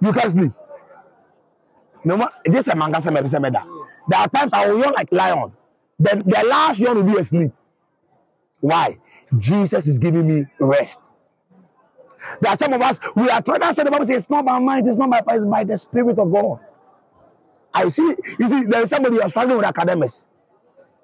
You 0.00 0.12
can't 0.12 0.32
sleep. 0.32 0.52
No 2.06 2.16
more. 2.16 2.30
Just 2.48 2.68
a 2.68 2.76
manga 2.76 3.02
some 3.02 3.16
episode 3.16 3.42
better. 3.42 3.62
There 4.08 4.20
are 4.20 4.28
times 4.28 4.52
I 4.52 4.68
will 4.68 4.78
yawn 4.78 4.92
like 4.96 5.10
lion. 5.10 5.52
Then 5.98 6.20
the 6.20 6.44
last 6.46 6.78
yawn 6.78 6.94
will 6.94 7.02
be 7.02 7.18
asleep. 7.18 7.50
Why? 8.60 8.98
Jesus 9.36 9.88
is 9.88 9.98
giving 9.98 10.26
me 10.28 10.46
rest. 10.60 11.10
There 12.40 12.52
are 12.52 12.56
some 12.56 12.72
of 12.72 12.80
us, 12.80 13.00
we 13.16 13.28
are 13.28 13.42
trying 13.42 13.60
to 13.60 13.74
say 13.74 13.82
the 13.82 13.90
Bible 13.90 14.04
says 14.04 14.22
it's 14.22 14.30
not 14.30 14.44
by 14.46 14.58
mind, 14.60 14.86
it's 14.86 14.96
not 14.96 15.10
by 15.10 15.20
power, 15.20 15.34
it's 15.34 15.44
by 15.44 15.64
the 15.64 15.76
Spirit 15.76 16.16
of 16.18 16.32
God. 16.32 16.60
I 17.74 17.88
see, 17.88 18.14
you 18.38 18.48
see, 18.48 18.62
there 18.64 18.82
is 18.82 18.90
somebody 18.90 19.16
you 19.16 19.22
are 19.22 19.28
struggling 19.28 19.56
with 19.58 19.66
academics. 19.66 20.26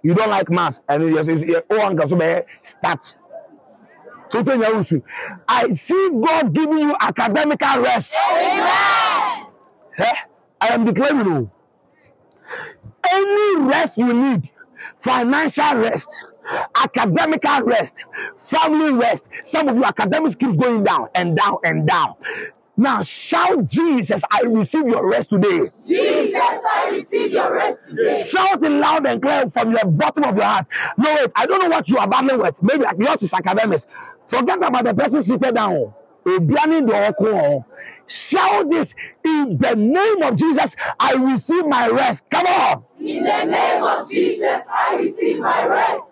You 0.02 0.14
don't 0.14 0.30
like 0.30 0.50
maths, 0.50 0.80
and 0.88 1.02
you 1.02 1.22
say, 1.22 1.62
oh, 1.70 1.80
uncle, 1.80 2.08
so 2.08 2.16
may 2.16 2.42
start. 2.60 3.16
So 4.30 4.42
tell 4.42 4.56
you, 4.58 5.02
I 5.48 5.68
see 5.70 6.10
God 6.10 6.52
giving 6.52 6.78
you 6.78 6.96
academical 7.00 7.82
rest. 7.82 8.14
Eh? 9.98 10.14
I 10.62 10.68
am 10.74 10.84
declaring 10.84 11.26
you. 11.26 11.50
Any 13.12 13.66
rest 13.66 13.98
you 13.98 14.12
need, 14.12 14.50
financial 15.00 15.74
rest, 15.74 16.08
academical 16.76 17.62
rest, 17.64 17.96
family 18.38 18.92
rest. 18.92 19.28
Some 19.42 19.68
of 19.68 19.74
your 19.74 19.86
academics 19.86 20.36
keeps 20.36 20.56
going 20.56 20.84
down 20.84 21.08
and 21.16 21.36
down 21.36 21.56
and 21.64 21.88
down. 21.88 22.14
Now 22.76 23.02
shout 23.02 23.64
Jesus, 23.64 24.22
I 24.30 24.42
receive 24.42 24.86
your 24.86 25.06
rest 25.10 25.30
today. 25.30 25.68
Jesus, 25.84 26.34
I 26.34 26.90
receive 26.92 27.32
your 27.32 27.52
rest 27.52 27.82
today. 27.88 28.22
Shout 28.22 28.62
it 28.62 28.70
loud 28.70 29.06
and 29.06 29.20
clear 29.20 29.50
from 29.50 29.72
your 29.72 29.84
bottom 29.84 30.24
of 30.24 30.36
your 30.36 30.44
heart. 30.44 30.66
No, 30.96 31.12
wait, 31.12 31.32
I 31.34 31.46
don't 31.46 31.60
know 31.60 31.68
what 31.70 31.88
you 31.88 31.98
are 31.98 32.08
battling 32.08 32.38
with. 32.38 32.62
Maybe 32.62 32.84
yours 32.98 33.22
is 33.24 33.34
academics. 33.34 33.88
Forget 34.28 34.62
about 34.62 34.84
the 34.84 34.94
person 34.94 35.22
seated 35.22 35.56
down. 35.56 35.92
Obiani. 36.24 37.64
Shout 38.06 38.70
this 38.70 38.94
in 39.24 39.58
the 39.58 39.74
name 39.76 40.22
of 40.22 40.36
Jesus. 40.36 40.76
I 41.00 41.14
receive 41.14 41.66
my 41.66 41.88
rest. 41.88 42.24
Come 42.30 42.46
on. 42.46 42.84
In 43.00 43.24
the 43.24 43.44
name 43.44 43.82
of 43.82 44.10
Jesus, 44.10 44.62
I 44.72 44.96
receive 44.96 45.38
my 45.38 45.66
rest. 45.66 46.04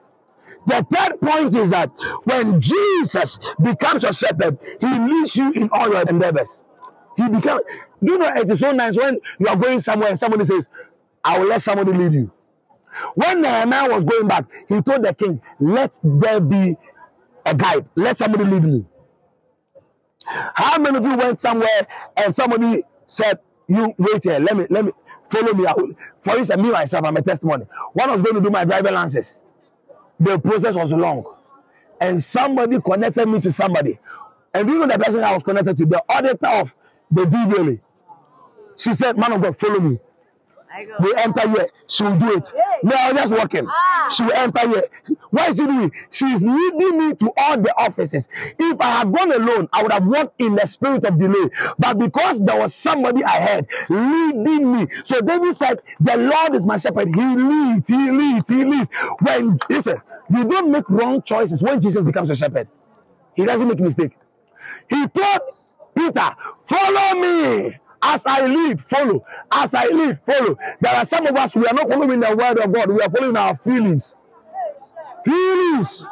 The 0.66 0.86
third 0.90 1.20
point 1.20 1.54
is 1.54 1.70
that 1.70 1.90
when 2.24 2.60
Jesus 2.60 3.38
becomes 3.62 4.02
your 4.02 4.12
shepherd, 4.12 4.58
he 4.80 4.86
leads 4.86 5.36
you 5.36 5.52
in 5.52 5.68
all 5.72 5.88
your 5.90 6.02
endeavors. 6.02 6.64
He 7.16 7.28
becomes, 7.28 7.62
do 8.02 8.12
you 8.12 8.18
know, 8.18 8.28
it 8.34 8.48
is 8.50 8.60
so 8.60 8.72
nice 8.72 8.96
when 8.96 9.18
you 9.38 9.48
are 9.48 9.56
going 9.56 9.78
somewhere 9.78 10.10
and 10.10 10.18
somebody 10.18 10.44
says, 10.44 10.68
I 11.24 11.38
will 11.38 11.48
let 11.48 11.62
somebody 11.62 11.92
lead 11.92 12.12
you. 12.14 12.30
When 13.14 13.42
Nehemiah 13.42 13.90
was 13.90 14.04
going 14.04 14.28
back, 14.28 14.46
he 14.68 14.80
told 14.82 15.04
the 15.04 15.14
king, 15.14 15.40
Let 15.60 15.98
there 16.02 16.40
be 16.40 16.76
a 17.46 17.54
guide, 17.54 17.88
let 17.94 18.16
somebody 18.16 18.44
lead 18.44 18.64
me. 18.64 18.84
How 20.54 20.78
many 20.78 20.98
of 20.98 21.04
you 21.04 21.16
went 21.16 21.40
somewhere 21.40 21.88
and 22.16 22.34
somebody 22.34 22.84
said, 23.06 23.40
You 23.68 23.94
wait 23.98 24.24
here, 24.24 24.40
let 24.40 24.56
me, 24.56 24.66
let 24.70 24.86
me 24.86 24.92
follow 25.28 25.54
me. 25.54 25.64
Will- 25.76 25.94
For 26.22 26.36
instance, 26.38 26.62
me 26.62 26.70
myself, 26.72 27.04
I'm 27.06 27.16
a 27.16 27.22
testimony. 27.22 27.66
When 27.94 28.10
I 28.10 28.14
was 28.14 28.22
going 28.22 28.36
to 28.36 28.42
do 28.42 28.50
my 28.50 28.64
driving 28.64 28.94
license, 28.94 29.42
the 30.20 30.38
process 30.38 30.74
was 30.76 30.92
long. 30.92 31.24
And 32.00 32.22
somebody 32.22 32.80
connected 32.80 33.28
me 33.28 33.40
to 33.42 33.50
somebody. 33.52 33.98
And 34.54 34.68
you 34.68 34.78
know 34.78 34.86
the 34.88 34.98
person 34.98 35.24
I 35.24 35.34
was 35.34 35.42
connected 35.44 35.78
to? 35.78 35.86
The 35.86 36.02
auditor 36.08 36.48
of 36.48 36.76
the 37.10 37.24
DVLA. 37.26 37.80
She 38.76 38.94
said, 38.94 39.18
Man 39.18 39.32
of 39.32 39.42
God, 39.42 39.58
follow 39.58 39.80
me. 39.80 39.98
We 41.00 41.14
enter 41.16 41.48
here. 41.48 41.68
She 41.86 42.04
will 42.04 42.16
do 42.16 42.36
it. 42.36 42.52
No, 42.82 42.94
I 42.96 43.12
was 43.12 43.22
just 43.22 43.34
walking. 43.34 43.66
Ah. 43.68 44.08
She 44.10 44.22
will 44.24 44.32
enter 44.32 44.68
here. 44.68 44.84
Why 45.30 45.48
is 45.48 45.56
she 45.56 45.66
doing? 45.66 45.92
She 46.10 46.26
is 46.26 46.44
leading 46.44 46.98
me 46.98 47.14
to 47.14 47.32
all 47.36 47.60
the 47.60 47.72
offices. 47.78 48.28
If 48.58 48.80
I 48.80 48.86
had 48.98 49.12
gone 49.12 49.32
alone, 49.32 49.68
I 49.72 49.82
would 49.82 49.92
have 49.92 50.06
walked 50.06 50.40
in 50.40 50.56
the 50.56 50.66
spirit 50.66 51.04
of 51.04 51.18
delay. 51.18 51.50
But 51.78 51.98
because 51.98 52.42
there 52.44 52.58
was 52.58 52.74
somebody 52.74 53.22
ahead 53.22 53.66
leading 53.88 54.72
me, 54.72 54.86
so 55.04 55.20
David 55.20 55.54
said, 55.54 55.80
"The 56.00 56.16
Lord 56.16 56.54
is 56.54 56.66
my 56.66 56.76
shepherd. 56.76 57.08
He 57.14 57.24
leads. 57.36 57.88
He 57.88 58.10
leads. 58.10 58.48
He 58.48 58.64
leads." 58.64 58.90
When 59.20 59.58
listen, 59.68 60.00
you 60.34 60.44
don't 60.44 60.70
make 60.70 60.88
wrong 60.88 61.22
choices 61.22 61.62
when 61.62 61.80
Jesus 61.80 62.02
becomes 62.02 62.30
a 62.30 62.36
shepherd. 62.36 62.68
He 63.34 63.44
doesn't 63.44 63.68
make 63.68 63.80
mistake. 63.80 64.16
He 64.88 65.06
told 65.08 65.40
Peter, 65.94 66.36
"Follow 66.60 67.20
me." 67.20 67.78
As 68.02 68.26
I 68.26 68.46
lead, 68.46 68.80
follow. 68.80 69.24
As 69.52 69.74
I 69.74 69.86
lead, 69.88 70.20
follow. 70.26 70.56
There 70.80 70.94
are 70.94 71.04
some 71.04 71.26
of 71.26 71.36
us, 71.36 71.56
we 71.56 71.66
are 71.66 71.74
not 71.74 71.88
following 71.88 72.20
the 72.20 72.36
word 72.36 72.58
of 72.58 72.72
God. 72.72 72.90
We 72.90 73.00
are 73.02 73.10
following 73.10 73.36
our 73.36 73.56
feelings. 73.56 74.16
Feelings. 75.24 76.06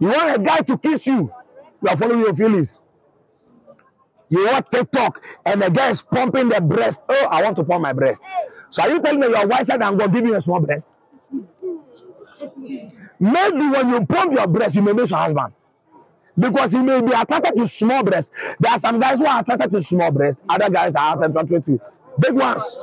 You 0.00 0.08
want 0.08 0.36
a 0.36 0.42
guy 0.42 0.58
to 0.60 0.78
kiss 0.78 1.06
you, 1.06 1.32
you 1.82 1.88
are 1.88 1.96
following 1.96 2.20
your 2.20 2.34
feelings. 2.34 2.80
You 4.30 4.46
want 4.46 4.70
TikTok, 4.70 5.22
and 5.46 5.62
the 5.62 5.70
guy 5.70 5.90
is 5.90 6.02
pumping 6.02 6.48
the 6.50 6.60
breast. 6.60 7.02
Oh, 7.08 7.28
I 7.30 7.42
want 7.42 7.56
to 7.56 7.64
pump 7.64 7.82
my 7.82 7.92
breast. 7.92 8.22
So 8.70 8.82
are 8.82 8.90
you 8.90 9.00
telling 9.00 9.20
me 9.20 9.28
you 9.28 9.36
are 9.36 9.46
wiser 9.46 9.78
than 9.78 9.96
God 9.96 10.12
giving 10.12 10.34
a 10.34 10.40
small 10.40 10.60
breast? 10.60 10.88
Maybe 13.20 13.68
when 13.68 13.88
you 13.90 14.06
pump 14.06 14.34
your 14.34 14.46
breast, 14.48 14.76
you 14.76 14.82
may 14.82 14.92
miss 14.92 15.10
your 15.10 15.20
husband 15.20 15.54
because 16.38 16.72
he 16.72 16.78
may 16.78 17.00
be 17.00 17.12
attracted 17.12 17.56
to 17.56 17.68
small 17.68 18.02
breasts. 18.02 18.30
There 18.58 18.72
are 18.72 18.78
some 18.78 18.98
guys 18.98 19.18
who 19.18 19.26
are 19.26 19.40
attracted 19.40 19.70
to 19.70 19.82
small 19.82 20.10
breasts, 20.10 20.40
other 20.48 20.70
guys 20.70 20.96
are 20.96 21.22
attracted 21.24 21.64
to 21.66 21.80
big 22.18 22.32
ones. 22.32 22.78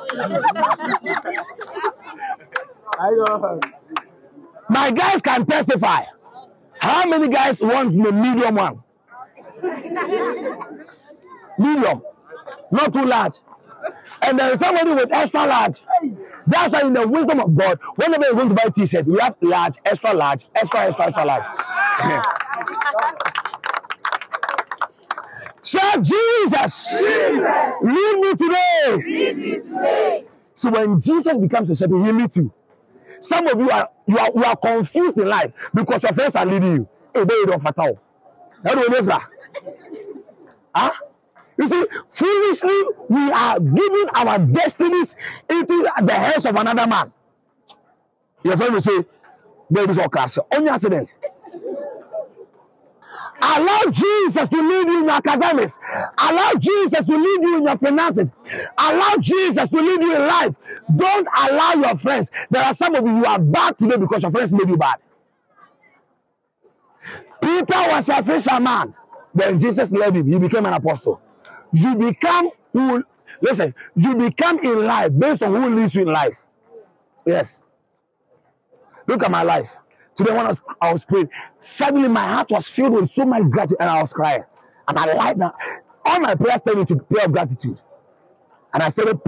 My 4.69 4.91
guys 4.91 5.21
can 5.21 5.45
testify. 5.45 6.05
How 6.79 7.07
many 7.07 7.27
guys 7.27 7.61
want 7.61 7.93
the 7.93 8.11
medium 8.11 8.55
one? 8.55 8.83
Medium, 11.59 12.01
not 12.71 12.93
too 12.93 13.05
large. 13.05 13.35
And 14.23 14.39
there 14.39 14.53
is 14.53 14.59
somebody 14.59 14.91
with 14.91 15.11
extra 15.11 15.45
large. 15.45 15.79
That's 16.47 16.73
why 16.73 16.81
in 16.81 16.93
the 16.93 17.07
wisdom 17.07 17.39
of 17.39 17.55
God, 17.55 17.79
whenever 17.95 18.25
you're 18.25 18.35
going 18.35 18.49
to 18.49 18.55
buy 18.55 18.63
a 18.67 18.71
t-shirt, 18.71 19.05
we 19.05 19.19
have 19.19 19.35
large, 19.41 19.75
extra 19.85 20.13
large, 20.13 20.45
extra, 20.55 20.81
extra, 20.81 21.05
extra 21.07 21.25
large. 21.25 21.45
Shout 25.63 26.01
Jesus. 26.03 26.99
Jesus. 26.99 27.73
Lead 27.83 28.19
me 28.19 28.31
today. 28.35 28.95
Lead 28.95 29.37
me 29.37 29.59
today. 29.59 30.25
So 30.55 30.71
when 30.71 30.99
Jesus 31.01 31.37
becomes 31.37 31.69
a 31.69 31.75
shepherd, 31.75 32.03
he 32.05 32.11
leads 32.11 32.37
you. 32.37 32.51
Some 33.19 33.47
of 33.47 33.59
you 33.59 33.69
are 33.69 33.89
you 34.07 34.17
are 34.17 34.31
you 34.35 34.43
are 34.43 34.55
confused 34.55 35.17
in 35.19 35.27
life 35.27 35.51
because 35.73 36.03
your 36.03 36.13
friends 36.13 36.35
are 36.35 36.45
leading 36.45 36.73
you. 36.73 36.89
Hey, 37.13 37.23
they 37.25 37.45
don't 37.45 37.61
fatal. 37.61 37.99
How 38.65 38.75
do 38.75 38.81
you 38.81 38.89
know 39.01 39.19
Huh? 40.73 40.91
You 41.57 41.67
see, 41.67 41.85
foolishly, 42.09 42.81
we 43.09 43.31
are 43.31 43.59
giving 43.59 44.05
our 44.15 44.39
destinies 44.39 45.15
into 45.49 45.87
the 46.03 46.13
hands 46.13 46.45
of 46.45 46.55
another 46.55 46.87
man. 46.87 47.11
Your 48.43 48.57
friend 48.57 48.73
will 48.73 48.81
say, 48.81 49.05
There 49.69 49.89
is 49.89 49.97
a 49.97 50.09
crash, 50.09 50.37
only 50.51 50.69
accident. 50.69 51.15
Allow 53.41 53.81
Jesus 53.91 54.49
to 54.49 54.57
lead 54.61 54.87
you 54.87 54.99
in 54.99 55.03
your 55.05 55.11
academics. 55.13 55.79
Allow 56.17 56.51
Jesus 56.59 57.05
to 57.05 57.17
lead 57.17 57.41
you 57.41 57.57
in 57.57 57.63
your 57.63 57.77
finances. 57.77 58.27
Allow 58.77 59.15
Jesus 59.19 59.69
to 59.69 59.77
lead 59.77 60.01
you 60.01 60.15
in 60.15 60.27
life. 60.27 60.55
Don't 60.95 61.27
allow 61.49 61.73
your 61.73 61.97
friends. 61.97 62.31
There 62.49 62.63
are 62.63 62.73
some 62.73 62.95
of 62.95 63.05
you 63.05 63.11
who 63.11 63.25
are 63.25 63.39
bad 63.39 63.79
today 63.79 63.97
because 63.97 64.21
your 64.23 64.31
friends 64.31 64.53
made 64.53 64.69
you 64.69 64.77
bad. 64.77 64.97
Peter 67.41 67.65
was 67.89 68.09
a 68.09 68.23
fisherman. 68.23 68.93
Then 69.33 69.59
Jesus 69.59 69.91
led 69.91 70.15
him, 70.15 70.27
he 70.27 70.39
became 70.39 70.65
an 70.65 70.73
apostle. 70.73 71.21
You 71.73 71.95
become 71.95 72.51
who, 72.73 73.03
listen, 73.41 73.73
you 73.95 74.15
become 74.15 74.59
in 74.59 74.85
life 74.85 75.11
based 75.17 75.43
on 75.43 75.53
who 75.55 75.75
leads 75.75 75.95
you 75.95 76.03
in 76.03 76.09
life. 76.09 76.41
Yes. 77.25 77.63
Look 79.07 79.23
at 79.23 79.31
my 79.31 79.43
life. 79.43 79.77
Today, 80.15 80.31
when 80.31 80.45
I 80.45 80.49
was, 80.49 80.61
I 80.81 80.91
was 80.93 81.05
praying, 81.05 81.29
suddenly 81.59 82.09
my 82.09 82.23
heart 82.23 82.51
was 82.51 82.67
filled 82.67 82.93
with 82.93 83.09
so 83.09 83.25
much 83.25 83.43
gratitude 83.49 83.77
and 83.79 83.89
I 83.89 84.01
was 84.01 84.13
crying. 84.13 84.43
And 84.87 84.97
I 84.97 85.13
like 85.13 85.37
now. 85.37 85.55
All 86.05 86.19
my 86.19 86.35
prayers 86.35 86.61
turned 86.61 86.79
into 86.79 86.97
prayer 86.97 87.25
of 87.25 87.31
gratitude. 87.31 87.79
And 88.73 88.83
I 88.83 88.89
started 88.89 89.19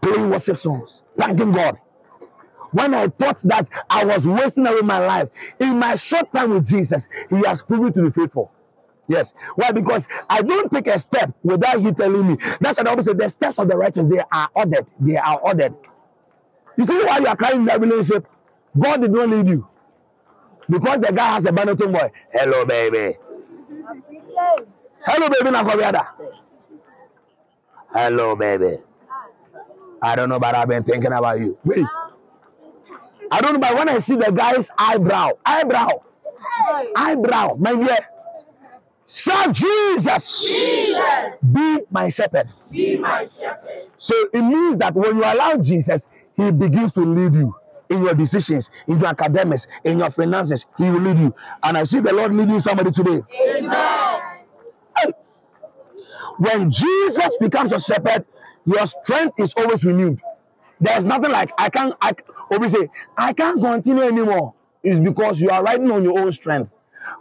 playing 0.00 0.30
worship 0.30 0.56
songs, 0.56 1.02
thanking 1.16 1.52
God. 1.52 1.78
When 2.72 2.94
I 2.94 3.08
thought 3.08 3.38
that 3.44 3.68
I 3.88 4.04
was 4.04 4.26
wasting 4.26 4.66
away 4.66 4.80
my 4.82 4.98
life, 5.04 5.28
in 5.58 5.78
my 5.78 5.94
short 5.94 6.32
time 6.32 6.50
with 6.50 6.66
Jesus, 6.66 7.08
He 7.30 7.36
has 7.46 7.62
proven 7.62 7.92
to 7.94 8.02
be 8.02 8.10
faithful. 8.10 8.52
Yes. 9.08 9.34
Why? 9.54 9.70
Because 9.72 10.08
I 10.28 10.42
don't 10.42 10.70
take 10.70 10.88
a 10.88 10.98
step 10.98 11.32
without 11.42 11.80
He 11.80 11.92
telling 11.92 12.28
me. 12.28 12.36
That's 12.60 12.78
what 12.78 12.86
I 12.86 12.90
always 12.90 13.06
say. 13.06 13.14
The 13.14 13.28
steps 13.28 13.58
of 13.58 13.68
the 13.68 13.76
righteous, 13.76 14.06
they 14.06 14.20
are 14.32 14.50
ordered. 14.54 14.92
They 15.00 15.16
are 15.16 15.38
ordered. 15.40 15.74
You 16.76 16.84
see 16.84 16.94
why 17.04 17.18
you 17.18 17.26
are 17.26 17.36
crying 17.36 17.58
in 17.60 17.64
that 17.66 17.80
relationship? 17.80 18.26
God 18.78 19.00
did 19.00 19.12
not 19.12 19.28
lead 19.28 19.48
you. 19.48 19.66
Because 20.68 21.00
the 21.00 21.12
guy 21.12 21.34
has 21.34 21.46
a 21.46 21.52
Benetton 21.52 21.92
boy. 21.92 22.10
Hello, 22.32 22.64
baby. 22.64 23.16
Hello, 25.04 25.28
baby, 25.28 25.50
Nakobiada. 25.56 26.08
Hello, 27.92 28.36
baby. 28.36 28.78
I 30.02 30.16
don't 30.16 30.28
know, 30.28 30.38
but 30.38 30.54
I've 30.54 30.68
been 30.68 30.82
thinking 30.82 31.12
about 31.12 31.38
you. 31.38 31.56
Wait. 31.64 31.86
I 33.30 33.40
don't 33.40 33.54
know, 33.54 33.58
but 33.58 33.74
when 33.74 33.88
I 33.88 33.98
see 33.98 34.16
the 34.16 34.30
guy's 34.30 34.70
eyebrow, 34.76 35.32
eyebrow, 35.44 35.88
eyebrow, 36.96 37.56
my 37.58 37.74
dear, 37.74 37.98
shout 39.06 39.52
Jesus, 39.54 40.46
Jesus. 40.46 41.00
be 41.52 41.80
my 41.90 42.08
shepherd. 42.08 42.48
Be 42.70 42.96
my 42.98 43.26
shepherd. 43.26 43.88
So 43.98 44.14
it 44.32 44.42
means 44.42 44.78
that 44.78 44.94
when 44.94 45.16
you 45.16 45.24
allow 45.24 45.56
Jesus, 45.56 46.08
he 46.36 46.50
begins 46.52 46.92
to 46.92 47.00
lead 47.00 47.34
you 47.34 47.54
in 47.88 48.02
your 48.02 48.14
decisions, 48.14 48.70
in 48.86 48.98
your 48.98 49.08
academics, 49.08 49.66
in 49.84 49.98
your 49.98 50.10
finances. 50.10 50.66
He 50.78 50.90
will 50.90 51.00
lead 51.00 51.18
you. 51.18 51.34
And 51.62 51.78
I 51.78 51.84
see 51.84 52.00
the 52.00 52.12
Lord 52.12 52.34
leading 52.34 52.60
somebody 52.60 52.90
today. 52.90 53.22
Amen. 53.56 54.20
When 56.38 56.70
Jesus 56.70 57.30
becomes 57.40 57.70
your 57.70 57.80
shepherd, 57.80 58.26
your 58.64 58.86
strength 58.86 59.38
is 59.38 59.54
always 59.56 59.84
renewed. 59.84 60.20
There's 60.80 61.06
nothing 61.06 61.30
like 61.30 61.50
I 61.58 61.70
can't 61.70 61.94
I 62.02 62.12
always 62.50 62.72
say 62.72 62.90
I 63.16 63.32
can't 63.32 63.60
continue 63.60 64.02
anymore. 64.02 64.54
It's 64.82 65.00
because 65.00 65.40
you 65.40 65.50
are 65.50 65.62
riding 65.62 65.90
on 65.90 66.04
your 66.04 66.18
own 66.18 66.32
strength. 66.32 66.70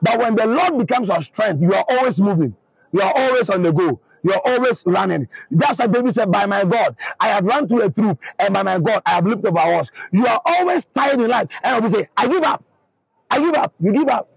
But 0.01 0.19
when 0.19 0.35
the 0.35 0.45
Lord 0.45 0.77
becomes 0.77 1.07
your 1.07 1.21
strength, 1.21 1.61
you 1.61 1.73
are 1.73 1.85
always 1.87 2.19
moving. 2.19 2.55
You 2.91 3.01
are 3.01 3.13
always 3.15 3.49
on 3.49 3.61
the 3.61 3.71
go. 3.71 3.99
You 4.25 4.33
are 4.33 4.41
always 4.43 4.83
running. 4.87 5.27
That's 5.51 5.77
why 5.79 5.85
David 5.85 6.11
said, 6.15 6.31
By 6.31 6.47
my 6.47 6.63
God, 6.63 6.95
I 7.19 7.27
have 7.27 7.45
run 7.45 7.67
through 7.67 7.83
a 7.83 7.91
troop, 7.91 8.19
and 8.39 8.55
by 8.55 8.63
my 8.63 8.79
God, 8.79 9.03
I 9.05 9.11
have 9.11 9.27
leaped 9.27 9.45
over 9.45 9.59
horse. 9.59 9.91
You 10.11 10.25
are 10.25 10.41
always 10.43 10.85
tired 10.85 11.21
in 11.21 11.27
life. 11.29 11.47
And 11.63 11.75
I 11.75 11.79
will 11.79 11.89
say, 11.89 12.09
I 12.17 12.27
give 12.27 12.41
up. 12.41 12.63
I 13.29 13.39
give 13.39 13.53
up. 13.53 13.75
You 13.79 13.93
give 13.93 14.07
up. 14.07 14.31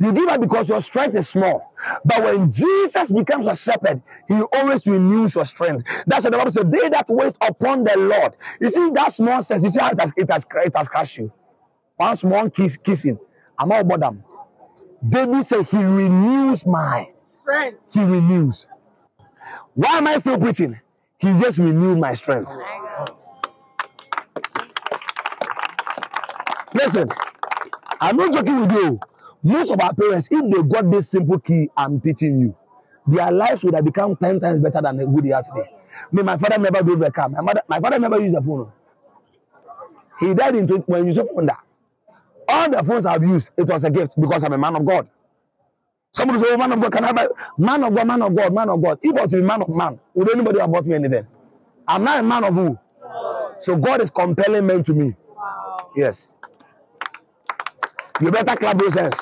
You 0.00 0.12
give 0.12 0.28
up 0.28 0.40
because 0.40 0.68
your 0.68 0.80
strength 0.80 1.14
is 1.14 1.28
small. 1.28 1.72
But 2.04 2.24
when 2.24 2.50
Jesus 2.50 3.12
becomes 3.12 3.46
a 3.46 3.54
shepherd, 3.54 4.02
he 4.26 4.34
always 4.54 4.84
renews 4.88 5.36
your 5.36 5.44
strength. 5.44 5.88
That's 6.08 6.24
what 6.24 6.32
the 6.32 6.38
Bible 6.38 6.50
says. 6.50 6.64
They 6.68 6.88
that 6.88 7.06
wait 7.08 7.36
upon 7.40 7.84
the 7.84 7.96
Lord. 7.96 8.36
You 8.60 8.68
see 8.70 8.90
that 8.90 9.12
small 9.12 9.40
sense. 9.40 9.62
You 9.62 9.68
see 9.68 9.80
how 9.80 9.90
it 9.90 10.00
has 10.00 10.12
it 10.16 10.28
has, 10.32 10.44
it 10.64 10.76
has 10.76 10.88
crushed 10.88 11.18
you. 11.18 11.32
One 11.96 12.16
small 12.16 12.50
kiss 12.50 12.76
kissing. 12.76 13.18
I'm 13.58 13.70
all 13.70 13.80
about 13.80 14.00
them. 14.00 14.24
David 15.08 15.44
said 15.44 15.66
he 15.66 15.78
renews 15.78 16.66
my 16.66 17.08
Strength. 17.42 17.94
he 17.94 18.02
renews. 18.02 18.66
Why 19.76 19.98
am 19.98 20.06
I 20.06 20.16
still 20.16 20.38
preaching? 20.38 20.80
He 21.18 21.28
just 21.38 21.58
renewed 21.58 21.98
my 21.98 22.14
strength. 22.14 22.50
Listen, 26.72 27.10
I'm 28.00 28.16
not 28.16 28.32
joking 28.32 28.60
with 28.62 28.72
you. 28.72 28.98
Most 29.42 29.70
of 29.70 29.78
our 29.82 29.92
parents, 29.92 30.28
if 30.30 30.50
they 30.50 30.62
got 30.62 30.90
this 30.90 31.10
simple 31.10 31.38
key 31.38 31.68
I'm 31.76 32.00
teaching 32.00 32.38
you, 32.38 32.56
their 33.06 33.30
lives 33.30 33.64
would 33.64 33.74
have 33.74 33.84
become 33.84 34.16
10 34.16 34.40
times 34.40 34.60
better 34.60 34.80
than 34.80 34.98
who 34.98 35.20
they 35.20 35.32
are 35.32 35.42
today. 35.42 35.70
Me, 36.10 36.22
my 36.22 36.38
father 36.38 36.58
never 36.58 36.82
drove 36.82 37.02
a 37.02 37.10
car. 37.10 37.28
My, 37.28 37.42
mother, 37.42 37.60
my 37.68 37.78
father 37.78 37.98
never 37.98 38.18
used 38.18 38.34
a 38.34 38.40
phone. 38.40 38.72
He 40.18 40.32
died 40.32 40.56
in 40.56 40.66
20, 40.66 40.84
when 40.86 41.06
Yusuf 41.06 41.28
Funda. 41.34 41.58
All 42.48 42.70
the 42.70 42.82
phones 42.82 43.04
I've 43.04 43.22
used, 43.22 43.50
it 43.58 43.68
was 43.68 43.84
a 43.84 43.90
gift 43.90 44.18
because 44.18 44.42
I'm 44.42 44.54
a 44.54 44.58
man 44.58 44.74
of 44.74 44.86
God. 44.86 45.06
Somebody 46.16 46.40
say, 46.40 46.46
oh, 46.48 46.56
man 46.56 46.72
of 46.72 46.80
God, 46.80 46.92
can 46.92 47.04
I 47.04 47.12
buy? 47.12 47.28
Man 47.58 47.84
of 47.84 47.94
God, 47.94 48.06
man 48.06 48.22
of 48.22 48.34
God, 48.34 48.54
man 48.54 48.70
of 48.70 48.82
God. 48.82 48.98
If 49.02 49.14
I 49.18 49.22
was 49.24 49.30
to 49.32 49.36
be 49.36 49.42
man 49.42 49.60
of 49.60 49.68
man, 49.68 50.00
would 50.14 50.32
anybody 50.32 50.60
have 50.60 50.72
bought 50.72 50.86
me 50.86 50.94
anything? 50.94 51.26
I'm 51.86 52.04
not 52.04 52.20
a 52.20 52.22
man 52.22 52.42
of 52.44 52.54
who? 52.54 52.78
So 53.58 53.76
God 53.76 54.00
is 54.00 54.10
compelling 54.10 54.66
men 54.66 54.82
to 54.84 54.94
me. 54.94 55.14
Yes. 55.94 56.34
You 58.18 58.30
better 58.30 58.56
clap 58.56 58.78
those 58.78 58.94
hands. 58.94 59.20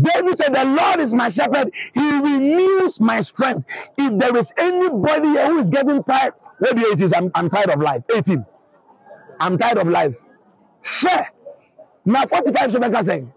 David 0.00 0.36
said, 0.38 0.54
The 0.54 0.64
Lord 0.66 1.00
is 1.00 1.12
my 1.14 1.28
shepherd, 1.28 1.74
he 1.94 2.12
renews 2.20 3.00
my 3.00 3.22
strength. 3.22 3.66
If 3.98 4.20
there 4.20 4.36
is 4.36 4.54
anybody 4.56 5.30
who 5.30 5.58
is 5.58 5.68
getting 5.68 6.04
tired, 6.04 6.34
what 6.60 6.76
do 6.76 6.82
you 6.82 6.96
say? 7.08 7.16
I'm, 7.16 7.32
I'm 7.34 7.50
tired 7.50 7.70
of 7.70 7.80
life. 7.80 8.04
18. 8.14 8.46
I'm 9.40 9.58
tired 9.58 9.78
of 9.78 9.88
life. 9.88 10.16
Share. 10.82 11.30
Now 12.04 12.26
45 12.26 12.70
Shobeka 12.70 13.04
saying. 13.04 13.32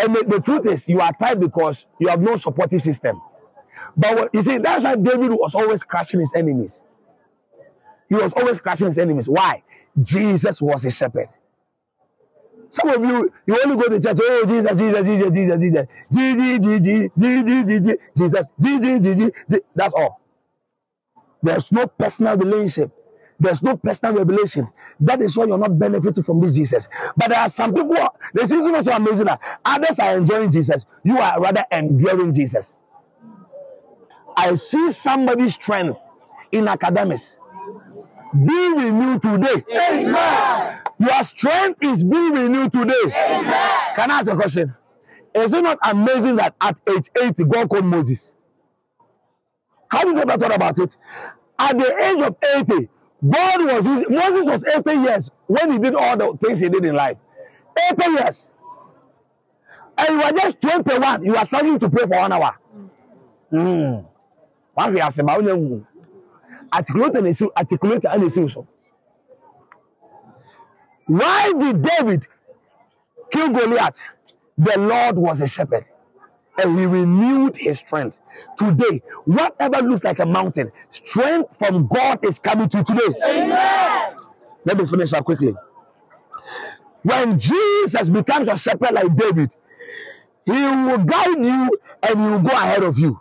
And 0.00 0.16
the, 0.16 0.24
the 0.26 0.40
truth 0.40 0.66
is, 0.66 0.88
you 0.88 1.00
are 1.00 1.12
tired 1.12 1.40
because 1.40 1.86
you 1.98 2.08
have 2.08 2.20
no 2.20 2.36
supportive 2.36 2.82
system. 2.82 3.20
But 3.96 4.16
what, 4.16 4.34
you 4.34 4.42
see, 4.42 4.58
that's 4.58 4.84
why 4.84 4.96
David 4.96 5.32
was 5.32 5.54
always 5.54 5.82
crushing 5.82 6.20
his 6.20 6.32
enemies. 6.34 6.84
He 8.08 8.14
was 8.14 8.32
always 8.32 8.58
crushing 8.58 8.86
his 8.86 8.98
enemies. 8.98 9.28
Why? 9.28 9.62
Jesus 9.98 10.60
was 10.62 10.84
a 10.84 10.90
shepherd. 10.90 11.28
Some 12.70 12.88
of 12.88 13.04
you, 13.04 13.32
you 13.46 13.58
only 13.64 13.76
go 13.76 13.88
to 13.88 14.00
church, 14.00 14.18
oh, 14.22 14.44
Jesus, 14.46 14.70
Jesus, 14.78 15.06
Jesus, 15.06 15.32
Jesus, 15.32 15.60
Jesus, 15.60 15.86
Jesus, 16.12 17.10
Jesus, 17.18 17.98
Jesus, 18.16 18.52
Jesus, 18.60 19.16
Jesus, 19.16 19.60
that's 19.74 19.94
all. 19.94 20.20
There's 21.42 21.72
no 21.72 21.86
personal 21.86 22.36
relationship. 22.36 22.92
There's 23.40 23.62
no 23.62 23.76
personal 23.76 24.14
revelation. 24.16 24.68
That 25.00 25.22
is 25.22 25.36
why 25.36 25.46
you're 25.46 25.58
not 25.58 25.78
benefiting 25.78 26.22
from 26.22 26.40
this 26.40 26.52
Jesus. 26.54 26.88
But 27.16 27.30
there 27.30 27.40
are 27.40 27.48
some 27.48 27.72
people, 27.74 27.96
the 28.34 28.46
season 28.46 28.74
is 28.74 28.84
so 28.84 28.92
amazing 28.92 29.26
that 29.26 29.40
others 29.64 29.98
are 29.98 30.18
enjoying 30.18 30.50
Jesus. 30.50 30.84
You 31.02 31.18
are 31.18 31.40
rather 31.40 31.64
enduring 31.72 32.34
Jesus. 32.34 32.76
I 34.36 34.54
see 34.54 34.92
somebody's 34.92 35.54
strength 35.54 35.98
in 36.52 36.68
academics 36.68 37.38
be 38.32 38.72
renewed 38.76 39.22
today. 39.22 39.64
Amen. 39.90 40.78
Your 40.98 41.24
strength 41.24 41.82
is 41.82 42.04
being 42.04 42.32
renewed 42.32 42.72
today. 42.72 42.94
Amen. 43.06 43.80
Can 43.96 44.10
I 44.10 44.18
ask 44.18 44.30
a 44.30 44.36
question? 44.36 44.74
Is 45.34 45.52
it 45.52 45.62
not 45.62 45.78
amazing 45.84 46.36
that 46.36 46.54
at 46.60 46.80
age 46.88 47.08
80, 47.20 47.44
God 47.44 47.68
called 47.68 47.84
Moses? 47.84 48.34
How 49.88 50.04
did 50.04 50.14
you 50.14 50.22
ever 50.22 50.38
thought 50.38 50.54
about 50.54 50.78
it? 50.78 50.96
At 51.58 51.76
the 51.76 52.06
age 52.06 52.20
of 52.22 52.36
80, 52.70 52.88
God 53.28 53.64
was 53.66 53.84
using, 53.84 54.14
Moses 54.14 54.46
was 54.46 54.64
80 54.64 54.92
years 55.00 55.30
when 55.46 55.72
he 55.72 55.78
did 55.78 55.94
all 55.94 56.16
the 56.16 56.38
things 56.42 56.60
he 56.60 56.68
did 56.68 56.84
in 56.84 56.94
life. 56.94 57.18
80 57.92 58.10
years. 58.12 58.54
And 59.98 60.08
you 60.08 60.22
are 60.22 60.32
just 60.32 60.60
21. 60.60 61.24
You 61.24 61.36
are 61.36 61.46
struggling 61.46 61.78
to 61.78 61.90
pray 61.90 62.02
for 62.02 62.18
one 62.18 62.32
hour. 62.32 62.58
Mm. 63.52 64.06
One 64.74 64.94
way, 64.94 65.00
I 65.00 65.08
say, 65.10 65.22
articulate 66.72 67.14
and 67.16 67.26
esi 67.26 67.48
articulate 67.56 68.04
and 68.04 68.22
esi. 68.22 68.66
Why 71.06 71.52
did 71.58 71.82
David 71.82 72.26
kill 73.30 73.50
Goliath? 73.50 74.02
The 74.56 74.78
Lord 74.78 75.16
was 75.18 75.40
a 75.40 75.46
shepherd 75.48 75.88
and 76.62 76.78
he 76.78 76.86
renewed 76.86 77.56
his 77.56 77.78
strength. 77.78 78.18
Today, 78.56 79.02
whatever 79.24 79.82
looks 79.82 80.04
like 80.04 80.18
a 80.18 80.26
mountain, 80.26 80.72
strength 80.90 81.58
from 81.58 81.86
God 81.88 82.24
is 82.24 82.38
coming 82.38 82.68
to 82.70 82.78
you 82.78 82.84
today. 82.84 83.20
Amen. 83.24 84.16
Let 84.64 84.78
me 84.78 84.86
finish 84.86 85.12
up 85.12 85.24
quickly. 85.24 85.54
When 87.02 87.38
Jesus 87.38 88.08
becomes 88.08 88.48
a 88.48 88.56
shepherd 88.56 88.92
like 88.92 89.14
David, 89.16 89.56
he 90.44 90.52
will 90.52 90.98
guide 90.98 91.44
you 91.44 91.78
and 92.02 92.20
he 92.20 92.26
will 92.26 92.40
go 92.40 92.50
ahead 92.50 92.82
of 92.82 92.98
you. 92.98 93.20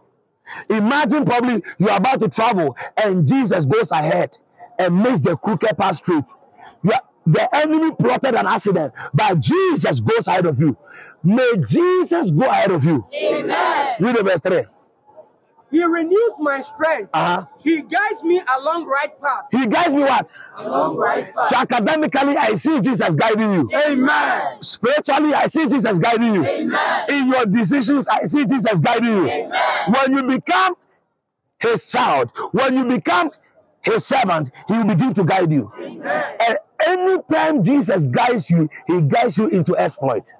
Imagine 0.70 1.26
probably 1.26 1.64
you're 1.78 1.96
about 1.96 2.20
to 2.22 2.28
travel 2.30 2.76
and 3.02 3.28
Jesus 3.28 3.66
goes 3.66 3.92
ahead 3.92 4.38
and 4.80 5.02
makes 5.02 5.22
the 5.22 5.38
crooked 5.38 5.78
path 5.78 5.98
straight. 5.98 6.26
The 7.26 7.48
enemy 7.56 7.92
plotted 7.92 8.34
an 8.34 8.48
accident, 8.48 8.92
but 9.14 9.40
Jesus 9.40 10.00
goes 10.00 10.28
ahead 10.28 10.48
of 10.48 10.60
you. 10.60 10.76
May 11.24 11.54
Jesus 11.68 12.32
go 12.32 12.50
ahead 12.50 12.72
of 12.72 12.84
you. 12.84 13.06
Amen. 13.14 13.96
Read 14.00 14.16
the 14.16 14.24
verse 14.24 14.40
3. 14.42 14.64
He 15.72 15.84
renews 15.84 16.40
my 16.40 16.62
strength. 16.62 17.12
Uh-huh. 17.14 17.46
He 17.60 17.82
guides 17.82 18.24
me 18.24 18.42
along 18.58 18.88
right 18.88 19.20
path. 19.22 19.46
He 19.52 19.68
guides 19.68 19.94
me 19.94 20.02
what? 20.02 20.32
Along 20.58 20.98
right 20.98 21.32
path. 21.34 21.46
So 21.46 21.58
academically, 21.58 22.38
I 22.38 22.56
see 22.56 22.80
Jesus 22.80 23.14
guiding 23.14 23.54
you. 23.54 23.70
Amen. 23.88 24.64
Spiritually, 24.64 25.34
I 25.34 25.46
see 25.46 25.68
Jesus 25.68 26.00
guiding 26.00 26.34
you. 26.34 26.46
Amen. 26.46 27.06
In 27.10 27.28
your 27.28 27.46
decisions, 27.46 28.08
I 28.08 28.24
see 28.24 28.46
Jesus 28.46 28.80
guiding 28.80 29.06
you. 29.06 29.30
Amen. 29.30 29.94
When 29.94 30.14
you 30.14 30.24
become 30.24 30.76
his 31.60 31.88
child, 31.88 32.32
when 32.52 32.76
you 32.76 32.86
become 32.86 33.30
his 33.82 34.06
servant, 34.06 34.50
he 34.68 34.74
will 34.74 34.86
begin 34.86 35.14
to 35.14 35.24
guide 35.24 35.52
you. 35.52 35.72
Amen. 35.80 36.36
And 36.48 36.58
anytime 36.88 37.64
Jesus 37.64 38.06
guides 38.06 38.50
you, 38.50 38.70
he 38.88 39.02
guides 39.02 39.38
you 39.38 39.48
into 39.50 39.78
exploit. 39.78 40.34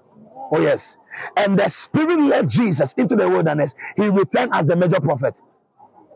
Oh, 0.52 0.60
yes. 0.60 0.98
And 1.38 1.58
the 1.58 1.68
Spirit 1.68 2.20
led 2.20 2.50
Jesus 2.50 2.94
into 2.94 3.16
the 3.16 3.30
wilderness. 3.30 3.76
He 3.96 4.08
returned 4.10 4.52
as 4.54 4.66
the 4.66 4.76
major 4.76 5.00
prophet. 5.00 5.42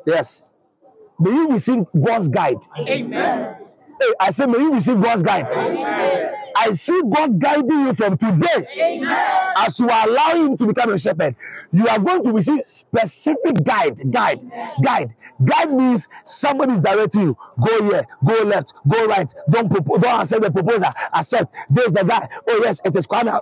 Yes. 0.06 0.48
May 1.19 1.32
you 1.32 1.50
receive 1.50 1.86
God's 2.04 2.28
guide. 2.28 2.58
Amen. 2.78 3.56
Hey, 4.02 4.13
I 4.19 4.32
say, 4.32 4.46
may 4.48 4.58
you 4.58 4.74
receive 4.74 5.02
God's 5.02 5.24
guide. 5.24 5.46
Amen. 5.46 6.36
I 6.56 6.72
see 6.72 7.02
God 7.13 7.39
guiding 7.39 7.69
you 7.69 7.93
from 7.93 8.17
today. 8.17 8.67
Amen. 8.78 9.54
As 9.58 9.80
you 9.80 9.88
allowing 9.88 10.48
Him 10.48 10.58
to 10.58 10.67
become 10.67 10.91
a 10.91 10.98
shepherd, 10.98 11.36
you 11.72 11.88
are 11.88 12.00
going 12.00 12.24
to 12.24 12.32
receive 12.32 12.65
specific 12.65 13.63
guide. 13.63 14.12
Guide. 14.12 14.43
Guide. 14.84 15.15
Guide 15.45 15.73
means 15.73 16.08
somebody 16.23 16.73
is 16.73 16.79
directing 16.79 17.21
you. 17.21 17.38
Go 17.65 17.84
here, 17.89 18.06
go 18.23 18.34
left, 18.43 18.73
go 18.88 19.06
right. 19.08 19.32
Don't 19.49 19.69
don't 19.69 20.21
accept 20.21 20.41
the 20.43 20.51
proposal. 20.51 20.89
Accept. 21.13 21.53
This 21.69 21.91
the 21.91 22.03
guy. 22.03 22.27
Oh 22.47 22.62
yes, 22.63 22.82
it 22.86 22.95
is 22.95 23.08
Kwame 23.08 23.39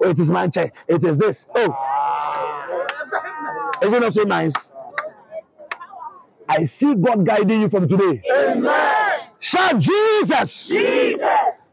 Oh, 0.00 0.08
it 0.10 0.18
is 0.18 0.30
Manche. 0.30 0.70
It 0.88 1.04
is 1.04 1.18
this. 1.18 1.46
Oh, 1.54 2.86
isn't 3.82 4.02
it 4.02 4.12
so 4.14 4.22
nice? 4.22 4.54
I 6.48 6.64
see 6.64 6.94
God 6.94 7.24
guiding 7.26 7.60
you 7.62 7.68
from 7.68 7.86
today. 7.88 8.22
Amen. 8.32 9.20
Shout 9.38 9.78
Jesus. 9.78 10.68
Jesus, 10.68 11.20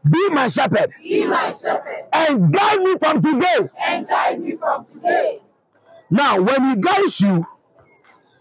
Be 0.08 0.28
my 0.30 0.46
shepherd 0.48 0.92
be 1.02 1.24
my 1.26 1.52
shepherd 1.52 2.04
and 2.12 2.52
guide 2.52 2.80
me 2.80 2.96
from 2.98 3.20
today. 3.22 3.68
and 3.84 4.06
guide 4.06 4.40
me 4.40 4.56
from 4.56 4.84
today. 4.84 5.40
Now, 6.10 6.40
when 6.40 6.70
he 6.70 6.76
guides 6.76 7.20
you, 7.20 7.44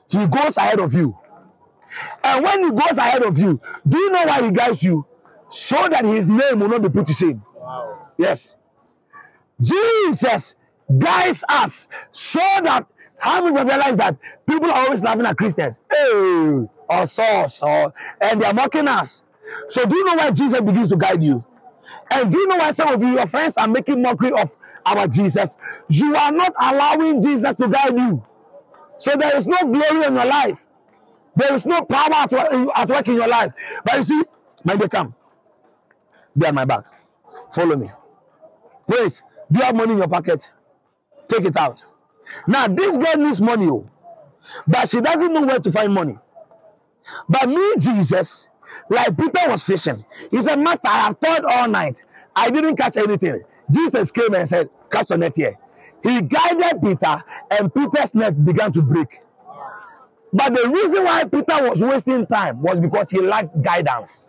he 0.08 0.28
goes 0.28 0.58
ahead 0.58 0.80
of 0.80 0.94
you. 0.94 1.18
And 2.24 2.44
when 2.44 2.64
he 2.64 2.70
goes 2.72 2.98
ahead 2.98 3.24
of 3.24 3.38
you, 3.38 3.60
do 3.88 3.98
you 3.98 4.12
know 4.12 4.24
why 4.26 4.44
he 4.44 4.52
guides 4.52 4.84
you? 4.84 5.06
So 5.50 5.76
that 5.90 6.04
his 6.04 6.28
name 6.28 6.60
will 6.60 6.70
not 6.70 6.82
be 6.82 6.90
put 6.90 7.08
to 7.08 7.14
shame. 7.14 7.44
Yes. 8.18 8.58
Jesus 9.62 10.56
guides 10.98 11.44
us 11.50 11.88
so 12.12 12.40
that 12.64 12.86
how 13.18 13.42
many 13.42 13.58
of 13.58 13.64
you 13.66 13.70
realize 13.74 13.98
that 13.98 14.18
people 14.48 14.70
are 14.70 14.86
always 14.86 15.02
laughing 15.04 15.26
at 15.26 15.38
Christians? 15.38 15.80
Hey, 15.90 15.98
oh, 16.12 16.70
or 16.90 17.08
sauce, 17.08 17.62
or 17.64 17.94
and 18.22 18.42
they 18.42 18.46
are 18.46 18.54
mocking 18.54 18.88
us. 18.88 19.24
So 19.70 19.86
do 19.86 19.96
you 19.96 20.06
know 20.06 20.16
why 20.16 20.32
Jesus 20.32 20.62
begins 20.62 20.90
to 20.90 20.98
guide 20.98 21.24
you? 21.24 21.44
And 22.12 22.32
do 22.32 22.38
you 22.38 22.48
know 22.48 22.58
why 22.58 22.72
some 22.72 22.90
of 22.90 23.02
you, 23.02 23.14
your 23.14 23.28
friends, 23.28 23.58
are 23.58 23.68
making 23.68 24.02
mockery 24.02 24.32
of 24.32 24.56
our 24.86 25.08
Jesus? 25.08 25.56
You 25.90 26.16
are 26.16 26.32
not 26.32 26.54
allowing 26.60 27.22
Jesus 27.22 27.56
to 27.58 27.68
guide 27.68 27.96
you. 27.96 28.24
So 28.98 29.12
there 29.18 29.36
is 29.38 29.48
no 29.48 29.58
glory 29.62 30.06
in 30.08 30.16
your 30.16 30.26
life. 30.26 30.64
There 31.36 31.54
is 31.54 31.66
no 31.66 31.82
power 31.82 32.10
at 32.14 32.34
at 32.34 32.90
work 32.90 33.08
in 33.08 33.16
your 33.16 33.28
life. 33.28 33.54
But 33.86 33.98
you 33.98 34.04
see, 34.04 34.24
my 34.64 34.76
dear, 34.76 34.88
come. 34.90 35.16
Be 36.38 36.48
at 36.48 36.54
my 36.56 36.66
back. 36.66 36.86
Follow 37.54 37.76
me. 37.78 37.90
Please, 38.88 39.24
do 39.52 39.60
you 39.60 39.66
have 39.66 39.76
money 39.76 39.94
in 39.94 39.98
your 40.00 40.08
pocket? 40.08 40.48
Take 41.28 41.46
it 41.46 41.58
out. 41.58 41.84
Now, 42.48 42.68
this 42.68 42.98
girl 42.98 43.18
needs 43.18 43.42
money, 43.42 43.68
oh, 43.70 43.90
but 44.68 44.90
she 44.90 45.02
doesn't 45.02 45.34
know 45.34 45.42
where 45.42 45.60
to 45.60 45.72
find 45.72 45.94
money. 45.94 46.18
But 47.30 47.50
me, 47.50 47.74
Jesus, 47.78 48.50
like 48.90 49.18
Peter 49.18 49.50
was 49.50 49.64
fishing, 49.64 50.06
he 50.32 50.42
said, 50.42 50.60
Master, 50.60 50.88
I 50.90 51.00
have 51.02 51.20
toiled 51.20 51.46
all 51.46 51.68
night. 51.68 52.04
I 52.36 52.50
didn't 52.50 52.78
catch 52.78 52.98
anything. 52.98 53.44
Jesus 53.72 54.12
came 54.12 54.34
and 54.34 54.48
said, 54.48 54.70
Cast 54.92 55.10
your 55.10 55.20
net 55.20 55.36
here. 55.36 55.58
He 56.04 56.22
guided 56.22 56.82
Peter, 56.82 57.24
and 57.52 57.74
Peter's 57.74 58.16
net 58.16 58.44
began 58.46 58.72
to 58.74 58.82
break. 58.82 59.22
But 60.34 60.54
the 60.54 60.70
reason 60.70 61.04
why 61.06 61.24
Peter 61.26 61.70
was 61.70 61.82
wasting 61.82 62.26
time 62.28 62.62
was 62.62 62.80
because 62.80 63.10
he 63.10 63.20
lacked 63.22 63.62
guidance. 63.62 64.26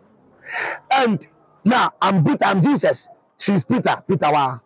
And 0.92 1.26
now 1.64 1.92
I'm 2.00 2.24
Peter, 2.24 2.44
I'm 2.44 2.62
Jesus. 2.62 3.08
She's 3.38 3.64
Peter. 3.64 4.02
Peter, 4.08 4.30
wow. 4.30 4.60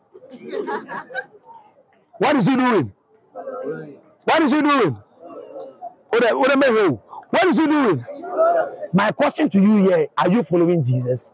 What 2.18 2.36
is 2.36 2.46
he 2.46 2.56
doing? 2.56 2.92
What 4.24 4.42
is 4.42 4.52
he 4.52 4.62
doing? 4.62 4.98
What 6.10 7.44
is 7.46 7.58
he 7.58 7.66
doing? 7.66 8.04
My 8.92 9.12
question 9.12 9.48
to 9.50 9.60
you 9.60 9.76
here 9.78 10.08
are 10.18 10.30
you 10.30 10.42
following 10.42 10.84
Jesus? 10.84 11.30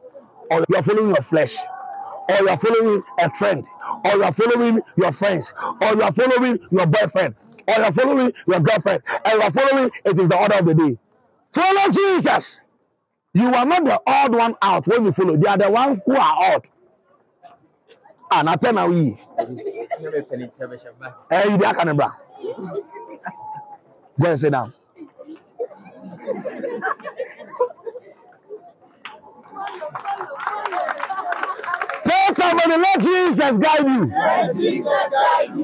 Or 0.50 0.64
you 0.68 0.76
are 0.76 0.82
following 0.82 1.08
your 1.08 1.22
flesh? 1.22 1.56
Or 2.28 2.36
you 2.42 2.48
are 2.48 2.56
following 2.56 3.02
a 3.20 3.28
trend? 3.30 3.68
Or 4.04 4.12
you 4.12 4.24
are 4.24 4.32
following 4.32 4.80
your 4.96 5.12
friends? 5.12 5.52
Or 5.80 5.88
you 5.94 6.02
are 6.02 6.12
following 6.12 6.58
your 6.70 6.86
boyfriend? 6.86 7.34
Or 7.68 7.74
you 7.76 7.82
are 7.84 7.92
following 7.92 8.32
your 8.46 8.60
girlfriend? 8.60 9.02
And 9.24 9.34
you 9.34 9.42
are 9.42 9.50
following 9.50 9.90
it 10.04 10.18
is 10.18 10.28
the 10.28 10.36
order 10.38 10.54
of 10.58 10.66
the 10.66 10.74
day. 10.74 10.98
Follow 11.52 11.90
Jesus. 11.90 12.60
You 13.34 13.48
are 13.52 13.66
not 13.66 13.84
the 13.84 14.00
odd 14.06 14.34
one 14.34 14.54
out 14.62 14.86
when 14.86 15.04
you 15.04 15.12
follow. 15.12 15.36
They 15.36 15.48
are 15.48 15.58
the 15.58 15.70
ones 15.70 16.02
who 16.06 16.16
are 16.16 16.36
odd. 16.54 16.68
And 18.32 18.50
I 18.50 18.56
tell 18.56 18.92
you, 18.92 19.18
Eh, 19.38 19.44
you 21.48 21.58
dey 21.58 21.66
akanebra. 21.66 22.12
Go 24.20 24.30
and 24.30 24.40
sit 24.40 24.50
down. 24.52 24.72
Somebody, 32.66 32.82
let 32.82 33.00
Jesus 33.00 33.58
guide 33.58 33.86
you. 33.86 34.06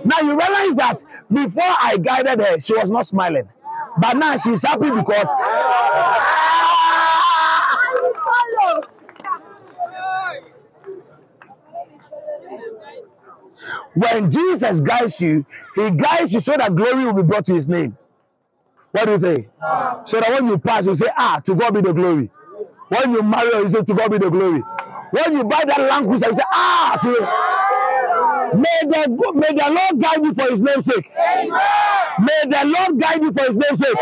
Now 0.04 0.18
you 0.20 0.30
realize 0.30 0.76
that 0.76 1.04
before 1.32 1.62
I 1.80 1.96
guided 1.98 2.40
her, 2.40 2.60
she 2.60 2.74
was 2.74 2.90
not 2.90 3.06
smiling. 3.06 3.48
But 4.00 4.16
now 4.16 4.36
she's 4.36 4.62
happy 4.62 4.90
because 4.90 5.28
when 13.94 14.30
Jesus 14.30 14.80
guides 14.80 15.20
you, 15.20 15.44
he 15.74 15.90
guides 15.90 16.32
you 16.32 16.40
so 16.40 16.52
that 16.56 16.74
glory 16.74 17.04
will 17.04 17.14
be 17.14 17.22
brought 17.22 17.46
to 17.46 17.54
his 17.54 17.68
name. 17.68 17.96
What 18.92 19.06
do 19.06 19.12
you 19.12 19.18
think? 19.18 19.48
So 20.04 20.20
that 20.20 20.30
when 20.30 20.46
you 20.48 20.58
pass, 20.58 20.86
you 20.86 20.94
say, 20.94 21.06
Ah, 21.16 21.40
to 21.44 21.54
God 21.54 21.74
be 21.74 21.80
the 21.80 21.92
glory. 21.92 22.30
When 22.88 23.12
you 23.12 23.22
marry, 23.22 23.50
you 23.56 23.68
say, 23.68 23.82
To 23.82 23.94
God 23.94 24.10
be 24.10 24.18
the 24.18 24.30
glory. 24.30 24.62
When 25.12 25.36
you 25.36 25.44
buy 25.44 25.62
that 25.66 25.78
language, 25.78 26.22
you 26.26 26.32
say, 26.32 26.42
Ah, 26.52 26.98
to 27.02 28.56
May 28.56 28.80
the, 28.84 29.32
may 29.34 29.48
the 29.48 29.70
Lord 29.70 30.02
guide 30.02 30.24
you 30.24 30.34
for 30.34 30.50
his 30.50 30.62
name's 30.62 30.86
sake. 30.86 31.10
May 31.16 32.42
the 32.44 32.64
Lord 32.66 33.00
guide 33.00 33.22
you 33.22 33.32
for 33.32 33.44
his 33.44 33.56
name's 33.58 33.80
sake. 33.80 33.96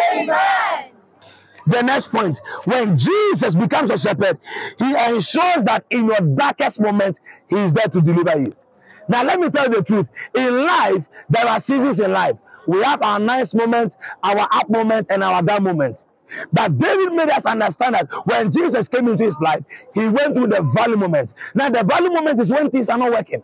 The 1.67 1.83
next 1.83 2.11
point, 2.11 2.41
when 2.65 2.97
Jesus 2.99 3.55
becomes 3.55 3.91
a 3.91 3.99
shepherd, 3.99 4.39
he 4.79 4.87
ensures 4.87 5.63
that 5.65 5.85
in 5.91 6.07
your 6.07 6.21
darkest 6.21 6.81
moment, 6.81 7.21
he 7.49 7.57
is 7.57 7.73
there 7.73 7.87
to 7.87 8.01
deliver 8.01 8.39
you. 8.39 8.57
Now, 9.09 9.23
let 9.25 9.39
me 9.41 9.51
tell 9.51 9.69
you 9.69 9.77
the 9.77 9.83
truth. 9.83 10.11
In 10.35 10.65
life, 10.67 11.09
there 11.29 11.47
are 11.47 11.61
seasons 11.61 12.01
in 12.01 12.13
life. 12.13 12.37
We 12.67 12.83
have 12.83 13.03
our 13.03 13.19
nice 13.19 13.55
moment, 13.55 13.97
our 14.23 14.49
up 14.53 14.69
moment, 14.69 15.09
and 15.11 15.23
our 15.23 15.43
down 15.43 15.65
moment. 15.65 16.05
But 16.53 16.79
David 16.79 17.13
made 17.15 17.31
us 17.31 17.47
understand 17.47 17.95
that 17.97 18.11
when 18.25 18.51
Jesus 18.53 18.89
came 18.89 19.09
into 19.09 19.25
his 19.25 19.39
life, 19.41 19.65
he 19.95 20.09
went 20.09 20.35
through 20.35 20.49
the 20.49 20.63
valley 20.75 20.97
moment. 20.97 21.35
Now, 21.55 21.71
the 21.71 21.85
valley 21.85 22.11
moment 22.11 22.41
is 22.41 22.51
when 22.51 22.71
things 22.71 22.89
are 22.89 22.99
not 22.99 23.11
working. 23.13 23.43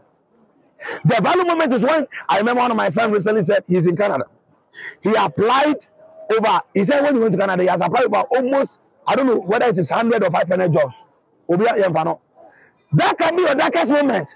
The 1.05 1.20
valley 1.22 1.45
moment 1.45 1.72
is 1.74 1.84
when 1.84 2.07
I 2.28 2.39
remember 2.39 2.62
one 2.62 2.70
of 2.70 2.76
my 2.76 2.89
sons 2.89 3.12
recently 3.12 3.43
said 3.43 3.64
he's 3.68 3.87
in 3.87 3.97
Canada. 3.97 4.24
He 5.03 5.14
applied 5.14 5.87
over, 6.37 6.61
he 6.74 6.84
said 6.84 7.03
when 7.03 7.14
he 7.14 7.20
went 7.20 7.32
to 7.32 7.39
Canada, 7.39 7.62
he 7.62 7.68
has 7.68 7.80
applied 7.80 8.05
over 8.07 8.20
almost, 8.22 8.80
I 9.07 9.16
don't 9.16 9.26
know 9.26 9.39
whether 9.39 9.66
it 9.66 9.78
is 9.78 9.91
100 9.91 10.24
or 10.24 10.30
500 10.30 10.72
jobs. 10.72 11.07
That 12.93 13.18
can 13.18 13.37
be 13.37 13.43
your 13.43 13.55
darkest 13.55 13.93
moment. 13.93 14.34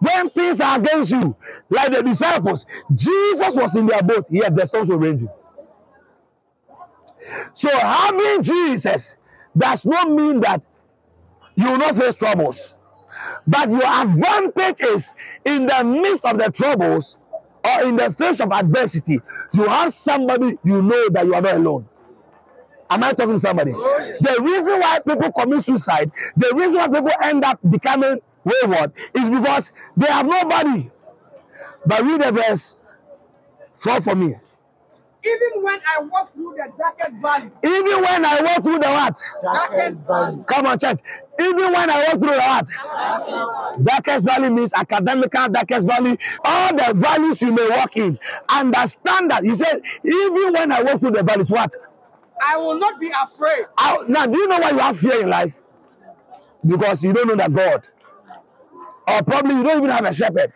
When 0.00 0.30
things 0.30 0.60
are 0.60 0.78
against 0.78 1.12
you, 1.12 1.36
like 1.70 1.92
the 1.92 2.02
disciples, 2.02 2.66
Jesus 2.94 3.56
was 3.56 3.76
in 3.76 3.86
their 3.86 4.02
boat, 4.02 4.26
yet 4.30 4.54
the 4.56 4.66
storms 4.66 4.88
were 4.90 4.98
raging. 4.98 5.28
So 7.54 7.68
having 7.70 8.42
Jesus 8.42 9.16
does 9.56 9.84
not 9.84 10.10
mean 10.10 10.40
that 10.40 10.64
you 11.56 11.70
will 11.70 11.78
not 11.78 11.96
face 11.96 12.14
troubles. 12.16 12.76
But 13.46 13.70
your 13.70 13.84
advantage 13.84 14.80
is 14.80 15.14
in 15.44 15.66
the 15.66 15.84
midst 15.84 16.24
of 16.24 16.38
the 16.38 16.50
troubles 16.50 17.18
or 17.64 17.88
in 17.88 17.96
the 17.96 18.12
face 18.12 18.40
of 18.40 18.50
adversity, 18.52 19.20
you 19.52 19.64
have 19.68 19.92
somebody 19.92 20.58
you 20.64 20.82
know 20.82 21.08
that 21.10 21.26
you 21.26 21.34
are 21.34 21.42
not 21.42 21.54
alone. 21.54 21.88
Am 22.90 23.02
I 23.04 23.12
talking 23.12 23.34
to 23.34 23.38
somebody? 23.38 23.70
The 23.72 24.38
reason 24.42 24.80
why 24.80 24.98
people 24.98 25.32
commit 25.32 25.62
suicide, 25.62 26.10
the 26.36 26.52
reason 26.54 26.78
why 26.78 26.88
people 26.88 27.12
end 27.22 27.44
up 27.44 27.58
becoming 27.70 28.20
wayward 28.44 28.92
is 29.14 29.30
because 29.30 29.72
they 29.96 30.06
have 30.08 30.26
nobody. 30.26 30.90
But 31.86 32.02
read 32.02 32.22
the 32.22 32.32
verse 32.32 32.76
4 33.76 34.00
for 34.02 34.14
me. 34.14 34.34
Even 35.24 35.62
when 35.62 35.80
I 35.96 36.02
walk 36.02 36.32
through 36.34 36.54
the 36.56 36.72
darkest 36.78 37.12
valley, 37.22 37.50
Even 37.64 38.02
when 38.02 38.24
I 38.26 38.40
walk 38.42 38.62
through 38.62 38.78
the 38.78 38.88
what? 38.88 39.22
darkest 39.42 40.06
valley, 40.06 40.44
Come 40.46 40.66
on, 40.66 40.78
church. 40.78 41.00
Even 41.40 41.72
when 41.72 41.90
I 41.90 41.98
walk 42.08 42.20
through 42.20 42.34
the 42.34 42.40
what? 42.40 43.84
Darkest 43.84 44.26
valley 44.26 44.50
means 44.50 44.72
academical 44.74 45.48
darkest 45.48 45.86
valley. 45.86 46.18
All 46.44 46.76
the 46.76 46.92
valleys 46.94 47.42
you 47.42 47.52
may 47.52 47.68
walk 47.70 47.96
in. 47.96 48.18
Understand 48.48 49.30
that. 49.30 49.44
He 49.44 49.54
said, 49.54 49.80
even 50.04 50.52
when 50.54 50.72
I 50.72 50.82
walk 50.82 51.00
through 51.00 51.12
the 51.12 51.22
valleys, 51.22 51.50
what? 51.50 51.72
I 52.44 52.56
will 52.56 52.78
not 52.78 52.98
be 53.00 53.10
afraid. 53.10 53.66
I- 53.78 54.04
now, 54.08 54.26
do 54.26 54.38
you 54.38 54.48
know 54.48 54.58
why 54.58 54.70
you 54.70 54.78
have 54.78 54.98
fear 54.98 55.22
in 55.22 55.30
life? 55.30 55.56
Because 56.66 57.04
you 57.04 57.12
don't 57.12 57.28
know 57.28 57.36
that 57.36 57.52
God. 57.52 57.86
Or 59.08 59.22
probably 59.22 59.54
you 59.56 59.62
don't 59.62 59.78
even 59.78 59.90
have 59.90 60.04
a 60.04 60.12
shepherd. 60.12 60.52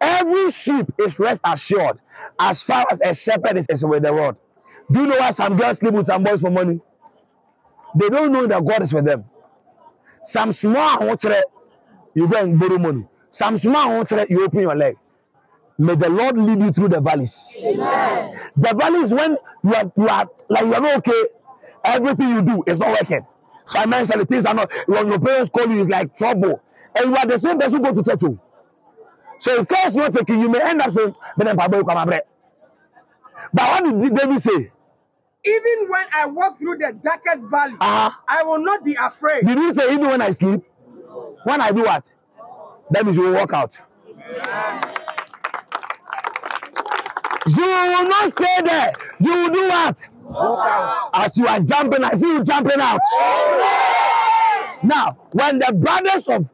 Every 0.00 0.50
sheep 0.50 0.86
is 0.98 1.18
rest 1.18 1.40
assured 1.44 2.00
as 2.38 2.62
far 2.62 2.86
as 2.90 3.00
a 3.02 3.14
shepherd 3.14 3.56
is, 3.56 3.66
is 3.70 3.84
with 3.84 4.02
the 4.02 4.12
Lord. 4.12 4.38
Do 4.90 5.00
you 5.00 5.06
know 5.06 5.16
why 5.18 5.30
some 5.30 5.56
girls 5.56 5.78
sleep 5.78 5.94
with 5.94 6.06
some 6.06 6.22
boys 6.24 6.40
for 6.40 6.50
money? 6.50 6.80
They 7.96 8.08
don't 8.08 8.32
know 8.32 8.46
that 8.46 8.64
God 8.64 8.82
is 8.82 8.92
with 8.92 9.04
them. 9.04 9.24
Some 10.22 10.52
small 10.52 10.98
you 12.14 12.28
go 12.28 12.38
and 12.38 12.58
borrow 12.58 12.78
money. 12.78 13.06
Some 13.30 13.56
small 13.56 14.04
you 14.28 14.44
open 14.44 14.60
your 14.60 14.76
leg. 14.76 14.96
May 15.78 15.94
the 15.96 16.08
Lord 16.10 16.38
lead 16.38 16.60
you 16.62 16.72
through 16.72 16.88
the 16.88 17.00
valleys. 17.00 17.58
The 18.56 18.74
valleys 18.78 19.12
when 19.12 19.36
you 19.64 19.74
are 19.74 19.92
you 19.96 20.08
are 20.08 20.28
like 20.48 20.64
you 20.64 20.74
are 20.74 20.80
not 20.80 20.96
okay. 20.98 21.24
Everything 21.84 22.28
you 22.30 22.42
do 22.42 22.62
is 22.66 22.78
not 22.78 22.90
working. 22.90 23.26
Financially, 23.66 24.24
things 24.24 24.46
are 24.46 24.54
not. 24.54 24.72
When 24.86 25.08
your 25.08 25.18
parents 25.18 25.50
call 25.50 25.66
you, 25.68 25.80
it's 25.80 25.88
like 25.88 26.16
trouble, 26.16 26.62
and 26.96 27.10
you 27.10 27.16
are 27.16 27.26
the 27.26 27.38
same 27.38 27.58
person 27.58 27.84
who 27.84 27.92
go 27.92 28.02
to 28.02 28.10
church. 28.10 28.20
oh. 28.24 28.38
So 29.42 29.50
if 29.60 29.66
care 29.66 29.88
is 29.88 29.96
not 29.96 30.14
taken, 30.14 30.40
you 30.40 30.48
may 30.48 30.60
end 30.62 30.80
up 30.80 30.92
saying, 30.92 31.16
"But 31.36 31.46
then 31.46 31.56
Papa, 31.56 31.76
you 31.76 31.82
come 31.84 31.96
and 31.98 32.08
pray." 32.08 32.20
But 33.52 33.64
what 33.70 34.00
did 34.00 34.14
David 34.14 34.40
say? 34.40 34.70
Even 35.44 35.88
when 35.88 36.04
I 36.14 36.26
walk 36.26 36.58
through 36.58 36.78
the 36.78 36.92
darkest 36.92 37.48
valley, 37.48 37.74
Uh-huh. 37.80 38.10
I 38.28 38.44
will 38.44 38.60
not 38.60 38.84
be 38.84 38.94
afraid. 38.94 39.48
He 39.48 39.52
Did 39.52 39.58
he 39.64 39.72
say 39.72 39.92
even 39.94 40.06
when 40.06 40.22
I 40.22 40.30
sleep? 40.30 40.62
When 41.42 41.60
I 41.60 41.72
do 41.72 41.82
what? 41.82 42.08
That 42.90 43.04
means 43.04 43.16
you 43.16 43.24
will 43.24 43.34
walk 43.34 43.52
out. 43.52 43.80
You 47.48 47.66
will 47.66 48.06
not 48.14 48.30
stay 48.30 48.58
there. 48.64 48.92
You 49.18 49.32
will 49.32 49.50
do 49.50 49.62
what? 49.68 50.08
Walk 50.22 50.68
out. 50.70 51.10
As 51.14 51.36
you 51.36 51.48
are 51.48 51.58
jumping, 51.58 52.04
I 52.04 52.12
see 52.14 52.28
you 52.28 52.44
jumping 52.44 52.80
out. 52.80 53.00
Now, 54.84 55.16
when 55.32 55.58
the 55.58 55.72
brothers 55.72 56.28
of 56.28 56.46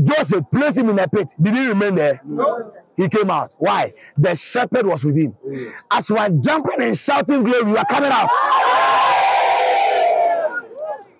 Joseph 0.00 0.44
placed 0.52 0.78
him 0.78 0.90
in 0.90 0.98
a 0.98 1.08
pit, 1.08 1.34
did 1.40 1.54
he 1.54 1.68
remain 1.68 1.94
there? 1.94 2.20
No. 2.24 2.72
He 2.96 3.08
came 3.08 3.30
out. 3.30 3.54
Why? 3.58 3.94
The 4.16 4.34
shepherd 4.34 4.86
was 4.86 5.04
with 5.04 5.16
him. 5.16 5.34
Mm. 5.46 5.72
As 5.90 6.08
you 6.10 6.16
are 6.16 6.28
jumping 6.28 6.82
and 6.82 6.96
shouting 6.96 7.42
glory, 7.42 7.70
you 7.70 7.76
are 7.76 7.84
coming 7.86 8.10
out. 8.12 8.28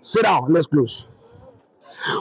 Sit 0.00 0.24
down. 0.24 0.52
Let's 0.52 0.66
close. 0.66 1.06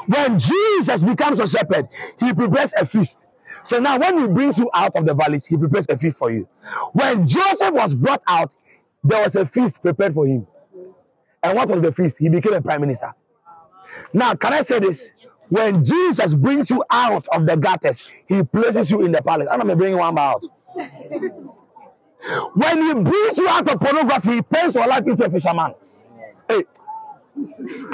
When 0.08 0.38
Jesus 0.40 1.04
becomes 1.04 1.40
a 1.40 1.48
shepherd, 1.48 1.88
he 2.20 2.34
prepares 2.34 2.74
a 2.78 2.86
feast. 2.86 3.28
So 3.64 3.80
now, 3.80 3.98
when 4.00 4.20
he 4.20 4.28
brings 4.28 4.58
you 4.58 4.70
out 4.74 4.96
of 4.96 5.06
the 5.06 5.14
valleys, 5.14 5.46
he 5.46 5.58
prepares 5.58 5.88
a 5.90 5.98
feast 5.98 6.18
for 6.18 6.32
you. 6.32 6.48
When 6.94 7.28
Joseph 7.28 7.74
was 7.74 7.94
brought 7.96 8.24
out, 8.28 8.54
there 9.04 9.24
was 9.24 9.36
a 9.36 9.46
feast 9.46 9.82
prepared 9.82 10.14
for 10.14 10.26
him. 10.26 10.48
And 11.44 11.58
what 11.58 11.70
was 11.70 11.82
the 11.82 11.92
feast? 11.92 12.18
He 12.20 12.30
became 12.30 12.54
a 12.54 12.62
prime 12.62 12.82
minister. 12.82 13.14
Now, 14.14 14.34
can 14.36 14.54
I 14.54 14.62
say 14.62 14.80
this? 14.80 15.12
When 15.52 15.84
Jesus 15.84 16.34
brings 16.34 16.70
you 16.70 16.82
out 16.90 17.28
of 17.28 17.46
the 17.46 17.58
gutters, 17.58 18.06
he 18.26 18.42
places 18.42 18.90
you 18.90 19.04
in 19.04 19.12
the 19.12 19.22
palace. 19.22 19.50
I'm 19.52 19.68
not 19.68 19.78
bringing 19.78 20.00
one 20.00 20.18
out. 20.18 20.46
When 22.54 22.78
he 22.84 22.94
brings 22.94 23.38
you 23.38 23.50
out 23.50 23.68
of 23.68 23.80
pornography, 23.80 24.36
he 24.36 24.42
turns 24.44 24.76
your 24.76 24.88
life 24.88 25.06
into 25.08 25.26
a 25.26 25.30
fisherman. 25.30 25.74
Hey, 26.48 26.64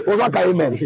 what's 0.05 0.33
that 0.33 0.35
amen? 0.35 0.73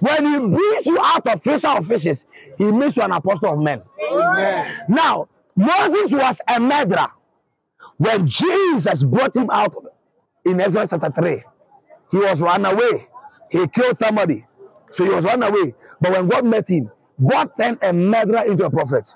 when 0.00 0.26
he 0.26 0.38
brings 0.38 0.86
you 0.86 0.98
out 1.02 1.26
of 1.26 1.42
fisher 1.42 1.68
of 1.68 1.86
fishes, 1.86 2.26
he 2.58 2.70
makes 2.70 2.98
you 2.98 3.04
an 3.04 3.12
apostle 3.12 3.54
of 3.54 3.58
men. 3.58 3.80
Now, 4.86 5.28
Moses 5.56 6.12
was 6.12 6.42
a 6.46 6.60
murderer. 6.60 7.08
When 7.96 8.26
Jesus 8.26 9.02
brought 9.02 9.34
him 9.34 9.48
out 9.50 9.74
in 10.44 10.60
Exodus 10.60 10.90
chapter 10.90 11.10
3, 11.10 11.42
he 12.10 12.18
was 12.18 12.42
run 12.42 12.66
away. 12.66 13.08
He 13.50 13.66
killed 13.68 13.98
somebody. 13.98 14.46
So 14.90 15.04
he 15.04 15.10
was 15.10 15.24
run 15.26 15.42
away. 15.42 15.74
But 16.00 16.12
when 16.12 16.28
God 16.28 16.46
met 16.46 16.68
him, 16.70 16.90
God 17.24 17.50
turned 17.56 17.78
a 17.82 17.92
murderer 17.92 18.44
into 18.46 18.66
a 18.66 18.70
prophet. 18.70 19.14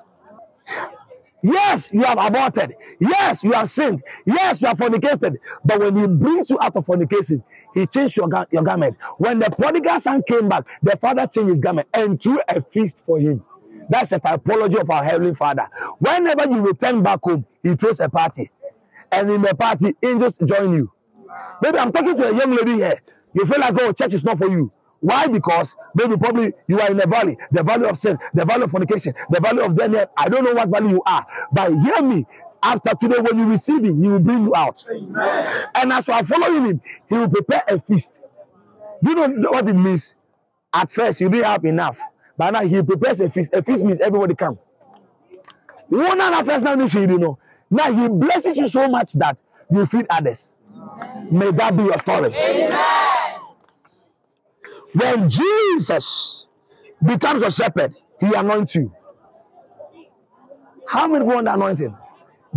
Yes, 1.42 1.88
you 1.92 2.02
have 2.04 2.18
aborted. 2.20 2.76
Yes, 3.00 3.44
you 3.44 3.52
have 3.52 3.70
sinned. 3.70 4.02
Yes, 4.26 4.62
you 4.62 4.68
have 4.68 4.78
fornicated. 4.78 5.38
But 5.64 5.80
when 5.80 5.96
he 5.96 6.06
brings 6.06 6.50
you 6.50 6.58
out 6.60 6.76
of 6.76 6.86
fornication, 6.86 7.44
he 7.74 7.86
changed 7.86 8.16
your, 8.16 8.28
your 8.52 8.62
garment. 8.62 8.96
When 9.18 9.40
the 9.40 9.50
prodigal 9.50 10.00
son 10.00 10.22
came 10.28 10.48
back, 10.48 10.64
the 10.82 10.96
father 10.98 11.26
changed 11.26 11.50
his 11.50 11.60
garment 11.60 11.88
and 11.94 12.22
threw 12.22 12.40
a 12.48 12.62
feast 12.62 13.04
for 13.06 13.18
him. 13.18 13.44
That's 13.90 14.12
a 14.12 14.20
typology 14.20 14.80
of 14.80 14.90
our 14.90 15.04
heavenly 15.04 15.34
father. 15.34 15.68
Whenever 15.98 16.44
you 16.50 16.60
return 16.62 17.02
back 17.02 17.20
home, 17.24 17.46
he 17.62 17.74
throws 17.74 18.00
a 18.00 18.08
party. 18.08 18.50
And 19.12 19.30
in 19.30 19.42
the 19.42 19.54
party, 19.54 19.94
angels 20.02 20.38
join 20.38 20.74
you. 20.74 20.92
Maybe 21.62 21.78
I'm 21.78 21.92
talking 21.92 22.16
to 22.16 22.30
a 22.30 22.36
young 22.36 22.52
lady 22.52 22.74
here. 22.74 23.00
You 23.32 23.46
feel 23.46 23.60
like, 23.60 23.74
oh, 23.80 23.92
church 23.92 24.14
is 24.14 24.24
not 24.24 24.38
for 24.38 24.50
you. 24.50 24.72
Why? 25.00 25.26
Because 25.26 25.76
maybe 25.94 26.16
probably 26.16 26.52
you 26.66 26.78
are 26.78 26.90
in 26.90 26.96
the 26.96 27.06
valley, 27.06 27.36
the 27.50 27.62
valley 27.62 27.88
of 27.88 27.96
sin, 27.96 28.18
the 28.34 28.44
valley 28.44 28.64
of 28.64 28.70
fornication, 28.70 29.14
the 29.30 29.40
valley 29.40 29.62
of 29.62 29.74
death. 29.76 30.08
I 30.16 30.28
don't 30.28 30.44
know 30.44 30.52
what 30.52 30.68
valley 30.68 30.90
you 30.90 31.02
are, 31.06 31.26
but 31.52 31.72
hear 31.72 32.02
me. 32.02 32.26
After 32.62 32.90
today, 32.94 33.18
when 33.20 33.38
you 33.38 33.46
receive 33.46 33.82
him, 33.82 34.02
he 34.02 34.08
will 34.08 34.18
bring 34.18 34.44
you 34.44 34.54
out. 34.54 34.84
Amen. 34.90 35.66
And 35.74 35.92
as 35.94 36.06
you 36.08 36.12
are 36.14 36.22
following 36.22 36.66
him, 36.66 36.80
he 37.08 37.14
will 37.16 37.30
prepare 37.30 37.62
a 37.66 37.80
feast. 37.80 38.22
Do 39.02 39.10
you 39.10 39.28
know 39.28 39.50
what 39.50 39.66
it 39.66 39.72
means? 39.72 40.16
At 40.72 40.92
first, 40.92 41.22
you 41.22 41.30
didn't 41.30 41.46
have 41.46 41.64
enough, 41.64 41.98
but 42.36 42.50
now 42.50 42.60
he 42.60 42.82
prepares 42.82 43.20
a 43.20 43.30
feast. 43.30 43.54
A 43.54 43.62
feast 43.62 43.82
means 43.82 43.98
everybody 43.98 44.34
come. 44.34 44.58
One 45.88 46.20
and 46.20 46.34
a 46.34 46.44
first 46.44 46.64
now 46.64 46.74
you 46.74 47.18
know. 47.18 47.38
Now 47.70 47.92
he 47.92 48.08
blesses 48.08 48.56
you 48.56 48.68
so 48.68 48.88
much 48.88 49.14
that 49.14 49.40
you 49.70 49.86
feed 49.86 50.06
others. 50.10 50.54
May 51.30 51.50
that 51.52 51.76
be 51.76 51.84
your 51.84 51.98
story. 51.98 52.34
Amen. 52.34 52.99
When 54.94 55.28
Jesus 55.30 56.46
becomes 57.04 57.42
a 57.42 57.50
shepherd, 57.50 57.94
he 58.18 58.32
anoints 58.34 58.74
you. 58.74 58.92
How 60.86 61.06
many 61.06 61.24
want 61.24 61.44
the 61.46 61.54
anointing? 61.54 61.96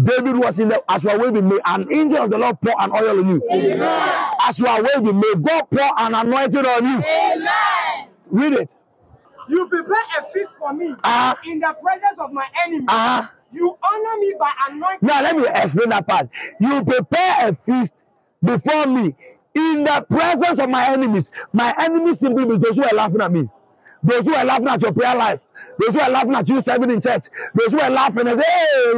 David 0.02 0.36
was 0.38 0.60
in 0.60 0.70
the 0.70 0.84
as 0.90 1.04
you 1.04 1.12
are 1.12 1.20
waving, 1.20 1.48
may 1.48 1.60
an 1.66 1.88
angel 1.94 2.24
of 2.24 2.32
the 2.32 2.38
Lord 2.38 2.60
pour 2.62 2.74
an 2.82 2.92
oil 2.92 3.20
on 3.20 3.30
you. 3.30 3.44
Amen. 3.52 4.28
As 4.48 4.58
you 4.58 4.66
are 4.66 4.82
waving, 4.82 5.20
may 5.20 5.34
God 5.40 5.70
pour 5.70 6.00
an 6.00 6.16
anointing 6.16 6.66
on 6.66 6.86
you. 6.86 7.04
Amen. 7.04 8.08
Read 8.32 8.54
it. 8.54 8.76
You 9.50 9.68
prepare 9.68 10.04
a 10.20 10.32
feast 10.34 10.50
for 10.58 10.74
me 10.74 10.96
uh, 11.04 11.36
in 11.46 11.60
the 11.60 11.76
presence 11.82 12.18
of 12.18 12.32
my 12.32 12.48
enemies. 12.66 12.86
Uh, 12.88 13.28
you 13.52 13.78
honor 13.84 14.20
me 14.20 14.34
by 14.40 14.52
anointing. 14.70 15.00
Now 15.08 15.22
let 15.22 15.36
me 15.38 15.46
explain 15.48 15.90
that 15.90 16.08
part. 16.08 16.30
You 16.60 16.84
prepare 16.84 17.50
a 17.50 17.54
feast 17.54 17.94
before 18.42 18.88
me 18.88 19.16
in 19.56 19.84
the 19.84 20.06
presence 20.10 20.60
of 20.60 20.70
my 20.70 20.88
enemies. 20.89 21.32
My 21.51 21.74
enemies 21.80 22.20
simply 22.20 22.45
means 22.45 22.62
those 22.62 22.76
who 22.76 22.84
are 22.84 22.95
laughing 22.95 23.22
at 23.22 23.32
me, 23.32 23.49
those 24.01 24.26
who 24.26 24.36
are 24.36 24.45
laughing 24.45 24.68
at 24.68 24.82
your 24.82 24.93
prayer 24.93 25.16
life, 25.16 25.39
those 25.80 25.93
who 25.93 26.01
are 26.01 26.10
laughing 26.10 26.36
at 26.36 26.47
you 26.49 26.62
serving 26.62 26.91
in 26.91 27.01
church, 27.01 27.28
those 27.54 27.72
who 27.72 27.80
are 27.80 27.89
laughing 27.89 28.28
and 28.28 28.39
say, 28.39 28.45
hey, 28.47 28.93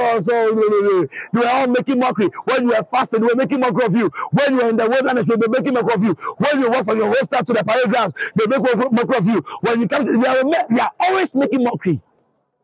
also, 0.00 0.54
they 0.54 1.38
were 1.38 1.46
all 1.48 1.66
making 1.66 1.98
mockery. 1.98 2.30
When 2.44 2.62
you 2.62 2.68
were 2.68 2.86
fasting, 2.90 3.20
were 3.20 3.34
making 3.34 3.60
mockery 3.60 3.84
of 3.84 3.94
you. 3.94 4.10
When 4.30 4.54
you 4.54 4.62
were 4.62 4.70
in 4.70 4.76
the 4.76 4.88
wilderness, 4.88 5.26
they 5.26 5.34
were 5.34 5.50
making 5.50 5.74
mockery 5.74 5.94
of 5.94 6.02
you. 6.02 6.16
When 6.38 6.60
you 6.60 6.70
walk 6.70 6.86
from 6.86 6.98
your 6.98 7.08
hostel 7.08 7.44
to 7.44 7.52
the 7.52 7.62
parade 7.62 7.90
grounds, 7.90 8.14
they 8.34 8.46
make 8.46 8.62
mockery 8.62 9.18
of 9.18 9.26
you. 9.26 9.44
When 9.60 9.80
you 9.82 9.88
come 9.88 10.06
to, 10.06 10.12
they 10.12 10.28
are, 10.28 10.66
they 10.70 10.80
are 10.80 10.92
always 11.00 11.34
making 11.34 11.62
mockery. 11.62 12.00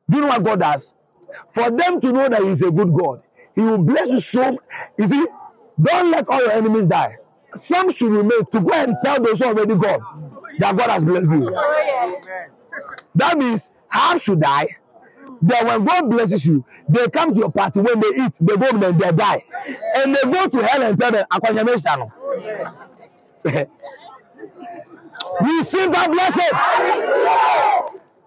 Do 0.08 0.16
you 0.16 0.22
know 0.22 0.28
what 0.28 0.42
God 0.42 0.60
does? 0.60 0.94
For 1.50 1.70
them 1.70 2.00
to 2.00 2.12
know 2.12 2.28
that 2.30 2.42
He 2.42 2.48
is 2.48 2.62
a 2.62 2.70
good 2.70 2.94
God, 2.94 3.22
He 3.54 3.60
will 3.60 3.78
bless 3.78 4.08
you 4.08 4.20
so. 4.20 4.58
You 4.96 5.06
see, 5.06 5.26
don't 5.80 6.10
let 6.10 6.28
all 6.28 6.40
your 6.40 6.52
enemies 6.52 6.88
die. 6.88 7.16
Some 7.54 7.90
should 7.90 8.10
remain 8.10 8.44
to 8.46 8.60
go 8.60 8.72
and 8.72 8.96
tell 9.04 9.20
those 9.22 9.38
who 9.40 9.46
already 9.46 9.74
gone 9.74 10.40
that 10.58 10.76
God 10.76 10.90
has 10.90 11.04
blessed 11.04 11.30
you. 11.30 11.50
That 13.14 13.38
means 13.38 13.72
half 13.88 14.22
should 14.22 14.40
die. 14.40 14.68
Then 15.40 15.66
when 15.66 15.84
God 15.84 16.08
blesses 16.08 16.46
you, 16.46 16.64
they 16.88 17.08
come 17.08 17.34
to 17.34 17.40
your 17.40 17.50
party. 17.50 17.80
When 17.80 17.98
they 18.00 18.24
eat, 18.24 18.38
they 18.40 18.56
go 18.56 18.68
and 18.68 18.82
they 18.82 19.12
die. 19.12 19.44
And 19.96 20.14
they 20.14 20.22
go 20.30 20.46
to 20.46 20.66
hell 20.66 20.82
and 20.82 20.98
tell 20.98 21.10
them, 21.10 21.26
Akwanyameshano. 21.30 22.12
Receive 25.40 25.90
that 25.92 26.10
blessing. 26.12 26.50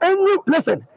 And 0.02 0.20
you, 0.20 0.44
listen, 0.48 0.88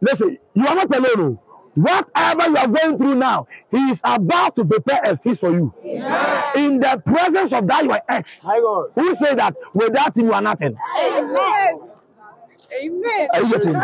listen, 0.00 0.38
you 0.54 0.66
are 0.66 0.74
not 0.74 0.94
alone. 0.96 1.38
Whatever 1.78 2.48
you 2.50 2.56
are 2.56 2.66
going 2.66 2.98
through 2.98 3.14
now, 3.14 3.46
He 3.70 3.78
is 3.90 4.00
about 4.04 4.56
to 4.56 4.64
prepare 4.64 5.00
a 5.04 5.16
feast 5.16 5.40
for 5.40 5.52
you. 5.52 5.72
Amen. 5.84 6.42
In 6.56 6.80
the 6.80 7.00
presence 7.06 7.52
of 7.52 7.68
that 7.68 7.84
your 7.84 8.00
ex, 8.08 8.44
who 8.96 9.14
say 9.14 9.34
that 9.36 9.54
without 9.72 10.16
him 10.16 10.26
you 10.26 10.32
are 10.32 10.42
nothing. 10.42 10.76
Amen. 11.00 11.80
Amen. 12.82 13.28
Are 13.32 13.42
you 13.42 13.50
getting? 13.50 13.80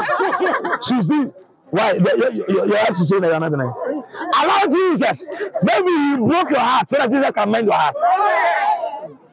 She's 0.82 1.06
this. 1.06 1.32
Why? 1.70 1.92
Your, 1.92 2.32
your, 2.32 2.66
your 2.66 2.76
ex 2.78 2.98
is 2.98 3.08
saying 3.08 3.22
that 3.22 3.28
you 3.28 3.34
are 3.34 3.40
nothing. 3.40 3.60
Eh? 3.60 4.42
Allow 4.42 4.66
Jesus. 4.70 5.26
Maybe 5.62 5.90
He 5.90 6.16
broke 6.16 6.50
your 6.50 6.58
heart 6.58 6.88
so 6.88 6.96
that 6.96 7.10
Jesus 7.10 7.30
can 7.30 7.50
mend 7.50 7.66
your 7.66 7.74
heart. 7.76 7.94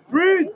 Breathe. 0.10 0.50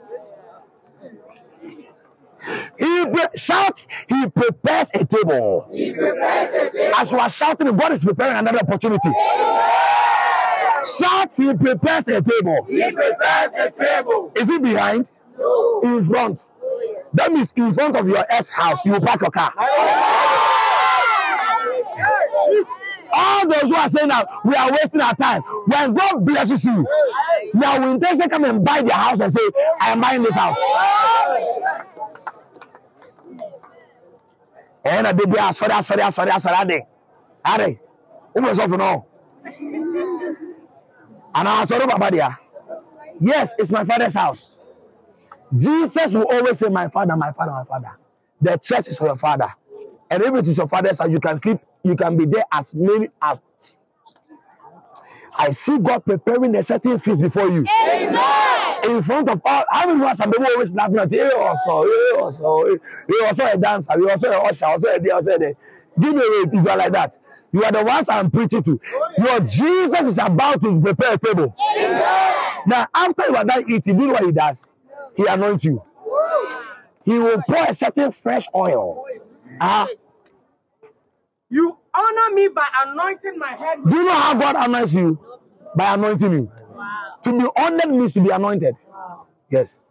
He 2.78 3.04
shout, 3.34 3.86
he 4.08 4.28
prepares 4.28 4.90
a 4.94 5.04
table. 5.04 5.68
He 5.72 5.92
prepares 5.92 6.54
a 6.54 6.70
table. 6.70 6.92
As 6.96 7.12
you 7.12 7.18
are 7.18 7.28
shouting, 7.28 7.76
God 7.76 7.92
is 7.92 8.04
preparing 8.04 8.36
another 8.36 8.58
opportunity. 8.58 9.08
Yeah. 9.08 10.82
Shout, 10.84 11.34
he 11.34 11.52
prepares 11.54 12.08
a 12.08 12.22
table. 12.22 12.64
He 12.68 12.92
prepares 12.92 13.52
a 13.58 13.70
table. 13.70 14.32
Is 14.36 14.48
it 14.50 14.62
behind? 14.62 15.10
No. 15.38 15.80
In 15.82 16.04
front. 16.04 16.46
That 17.14 17.32
means 17.32 17.52
in 17.56 17.72
front 17.74 17.96
of 17.96 18.06
your 18.06 18.24
S 18.30 18.50
house, 18.50 18.84
you 18.84 19.00
park 19.00 19.20
your 19.20 19.30
car. 19.30 19.52
All 23.12 23.48
those 23.48 23.70
who 23.70 23.74
are 23.74 23.88
saying 23.88 24.08
that 24.08 24.28
we 24.44 24.54
are 24.54 24.70
wasting 24.70 25.00
our 25.00 25.14
time, 25.14 25.42
when 25.66 25.94
God 25.94 26.24
blesses 26.24 26.64
you, 26.64 26.86
now 27.54 27.80
we 27.80 27.92
intention 27.92 28.28
come 28.28 28.44
and 28.44 28.64
buy 28.64 28.82
their 28.82 28.96
house 28.96 29.20
and 29.20 29.32
say, 29.32 29.40
I 29.80 29.92
am 29.92 30.00
buying 30.00 30.22
this 30.22 30.34
house. 30.34 30.58
De 35.12 35.26
bi 35.26 35.36
asɔre 35.38 35.72
asɔre 35.72 36.02
asɔre 36.02 36.30
asɔre 36.30 36.56
ade 36.62 36.86
ade 37.44 37.78
wobɛ 38.34 38.52
sɔfo 38.54 38.78
no 38.78 39.04
anaa 41.34 41.62
asɔre 41.64 41.86
baba 41.88 42.10
dea 42.10 42.28
yes 43.20 43.54
it's 43.58 43.70
my 43.70 43.84
father's 43.84 44.14
house. 44.14 44.58
Jesus 45.56 46.12
will 46.12 46.24
always 46.30 46.58
say 46.58 46.68
my 46.68 46.88
father 46.88 47.16
my 47.16 47.32
father 47.32 47.52
my 47.52 47.64
father. 47.64 47.96
The 48.40 48.56
church 48.58 48.88
is 48.88 48.98
for 48.98 49.06
your 49.06 49.16
father. 49.16 49.48
And 50.10 50.22
if 50.22 50.34
it 50.34 50.46
is 50.48 50.56
your 50.58 50.68
father's 50.68 50.98
house 50.98 51.10
you 51.10 51.20
can 51.20 51.36
sleep 51.36 51.58
you 51.82 51.94
can 51.96 52.16
be 52.16 52.26
there 52.26 52.44
as 52.52 52.74
many 52.74 53.08
as 53.22 53.38
I 55.38 55.50
see 55.50 55.78
God 55.78 56.04
preparing 56.04 56.54
a 56.56 56.62
certain 56.62 56.98
feast 56.98 57.20
before 57.20 57.48
you. 57.48 57.64
Amen. 57.66 58.65
In 58.86 59.02
front 59.02 59.28
of 59.28 59.40
all, 59.44 59.64
how 59.70 59.86
many 59.92 60.10
of 60.10 60.16
some 60.16 60.30
people 60.30 60.46
always 60.46 60.74
laughing 60.74 60.98
at 60.98 61.10
you? 61.12 61.22
Hey, 61.24 61.30
also, 61.32 61.82
hey, 61.84 62.20
also, 62.20 62.78
hey, 63.08 63.26
also 63.26 63.46
a 63.46 63.56
dancer, 63.56 63.92
you 63.98 64.08
also 64.08 64.30
a 64.30 64.38
usher, 64.38 64.66
also 64.66 64.88
a 64.92 64.98
day, 64.98 65.10
also 65.10 65.32
a 65.32 65.38
day. 65.38 65.56
Give 65.98 66.14
me 66.14 66.20
a 66.20 66.30
wave 66.30 66.54
if 66.54 66.64
you 66.64 66.70
are 66.70 66.76
like 66.76 66.92
that. 66.92 67.18
You 67.52 67.64
are 67.64 67.72
the 67.72 67.82
ones 67.82 68.08
I'm 68.08 68.30
preaching 68.30 68.62
to. 68.62 68.80
Your 69.18 69.40
Jesus 69.40 70.06
is 70.06 70.18
about 70.18 70.60
to 70.62 70.80
prepare 70.80 71.14
a 71.14 71.18
table. 71.18 71.54
Amen. 71.76 72.02
Now, 72.66 72.86
after 72.94 73.24
you 73.28 73.36
are 73.36 73.44
done 73.44 73.64
eating, 73.70 73.98
you 74.00 74.06
know 74.06 74.12
what 74.12 74.24
he 74.24 74.32
does? 74.32 74.68
He 75.16 75.26
anoints 75.26 75.64
you. 75.64 75.82
He 77.04 77.18
will 77.18 77.40
pour 77.48 77.64
a 77.64 77.72
certain 77.72 78.10
fresh 78.10 78.46
oil. 78.54 79.06
Uh, 79.60 79.86
you 81.48 81.78
honor 81.94 82.34
me 82.34 82.48
by 82.48 82.66
anointing 82.86 83.38
my 83.38 83.52
head. 83.52 83.78
Do 83.88 83.96
you 83.96 84.04
know 84.04 84.12
how 84.12 84.34
God 84.34 84.56
anoints 84.58 84.92
you? 84.92 85.18
By 85.74 85.94
anointing 85.94 86.32
you. 86.32 86.52
Wow. 86.76 87.14
To 87.22 87.32
be 87.32 87.46
honored 87.56 87.90
means 87.90 88.12
to 88.14 88.20
be 88.20 88.30
anointed. 88.30 88.74
Wow. 88.90 89.26
Yes. 89.50 89.84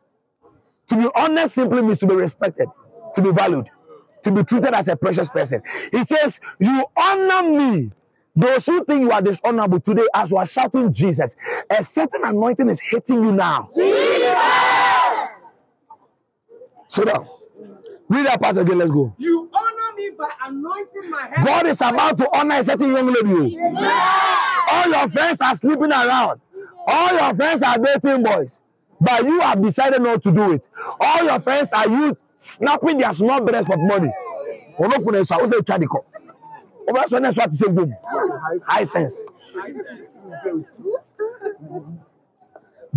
To 0.88 0.96
be 0.98 1.08
honored 1.16 1.50
simply 1.50 1.82
means 1.82 2.00
to 2.00 2.08
be 2.08 2.16
respected, 2.16 2.68
to 3.16 3.22
be 3.22 3.32
valued, 3.32 3.70
to 4.24 4.32
be 4.32 4.44
treated 4.44 4.74
as 4.74 4.88
a 4.88 4.96
precious 4.96 5.30
person. 5.30 5.62
He 5.92 6.04
says, 6.04 6.40
You 6.60 6.86
honor 6.98 7.50
me. 7.50 7.92
Those 8.38 8.66
who 8.66 8.84
think 8.84 9.02
you 9.02 9.12
are 9.12 9.22
dishonorable 9.22 9.80
today, 9.80 10.06
as 10.14 10.30
you 10.30 10.38
are 10.38 10.46
shouting 10.46 10.92
Jesus, 10.92 11.38
a 11.70 11.82
certain 11.82 12.26
anointing 12.26 12.70
is 12.70 12.82
hitting 12.82 13.24
you 13.24 13.32
now. 13.32 13.70
Jesus! 13.74 14.38
Sit 16.88 17.06
down. 17.08 17.28
Read 18.10 18.28
that 18.28 18.42
part 18.42 18.58
again. 18.58 18.78
Let's 18.78 18.92
go. 18.92 19.16
You 19.18 19.50
honor 19.54 19.98
me 19.98 20.10
by 20.18 20.30
anointing 20.46 21.10
my 21.10 21.28
head. 21.28 21.46
God 21.46 21.66
is 21.68 21.82
about 21.82 22.18
to 22.20 22.38
honor 22.38 22.56
a 22.60 22.64
certain 22.64 22.92
young 22.94 23.08
lady. 23.08 23.56
Yeah. 23.56 24.62
All 24.70 24.90
your 24.90 25.08
friends 25.08 25.42
are 25.42 25.56
sleeping 25.56 25.92
around. 25.92 26.42
All 26.88 27.14
your 27.14 27.34
friends 27.36 27.64
are 27.64 27.78
dating 27.78 28.24
boys. 28.24 28.62
But 29.00 29.24
you 29.26 29.40
have 29.42 29.62
decided 29.62 30.02
not 30.02 30.24
to 30.24 30.32
do 30.32 30.52
it. 30.54 30.68
All 31.00 31.24
your 31.24 31.40
friends 31.40 31.74
are 31.74 31.88
you 31.90 32.18
snapping 32.38 32.98
their 32.98 33.14
small 33.14 33.42
breasts 33.42 33.68
for 33.68 33.78
money. 33.78 34.12
Ono 34.80 35.00
fun 35.00 35.16
eso, 35.16 35.36
o 35.40 35.48
say 35.48 35.62
twa 35.62 35.80
de 35.80 35.88
ko. 35.88 36.06
O 36.88 36.94
ba 36.94 37.04
so 37.08 37.18
na 37.20 37.32
so 37.32 37.42
ati 37.42 37.56
say 37.56 37.68
boom. 37.68 37.94
High 38.68 38.84
sense. 38.84 39.28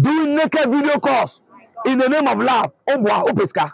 Doing 0.01 0.35
naked 0.35 0.71
video 0.71 0.99
calls 0.99 1.43
in 1.87 1.99
the 1.99 2.09
name 2.09 2.27
of 2.29 2.39
love. 2.39 2.73
O 2.89 3.33
pesca. 3.35 3.73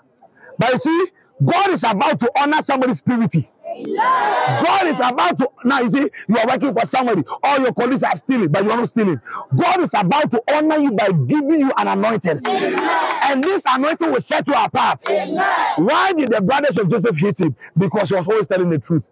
But 0.58 0.72
you 0.72 0.78
see, 0.78 1.06
God 1.44 1.70
is 1.70 1.84
about 1.84 2.18
to 2.20 2.30
honor 2.38 2.62
somebody's 2.62 3.02
purity. 3.02 3.50
God 3.82 4.86
is 4.86 5.00
about 5.00 5.38
to 5.38 5.50
now 5.64 5.80
you 5.80 5.90
see 5.90 6.10
you 6.28 6.38
are 6.38 6.46
working 6.46 6.74
for 6.74 6.86
somebody, 6.86 7.22
all 7.42 7.60
your 7.60 7.72
colleagues 7.72 8.02
are 8.02 8.16
stealing, 8.16 8.48
but 8.48 8.64
you 8.64 8.70
are 8.70 8.76
not 8.76 8.88
stealing. 8.88 9.20
God 9.54 9.80
is 9.80 9.94
about 9.94 10.30
to 10.30 10.42
honor 10.52 10.78
you 10.78 10.92
by 10.92 11.08
giving 11.12 11.60
you 11.60 11.72
an 11.76 11.88
anointing, 11.88 12.40
Amen. 12.46 12.78
and 13.24 13.44
this 13.44 13.62
anointing 13.66 14.12
will 14.12 14.20
set 14.20 14.46
you 14.46 14.54
apart. 14.54 15.02
Amen. 15.08 15.36
Why 15.76 16.12
did 16.12 16.30
the 16.30 16.40
brothers 16.40 16.78
of 16.78 16.88
Joseph 16.90 17.16
hate 17.16 17.40
him? 17.40 17.56
Because 17.76 18.10
he 18.10 18.14
was 18.16 18.28
always 18.28 18.46
telling 18.46 18.70
the 18.70 18.78
truth. 18.78 19.04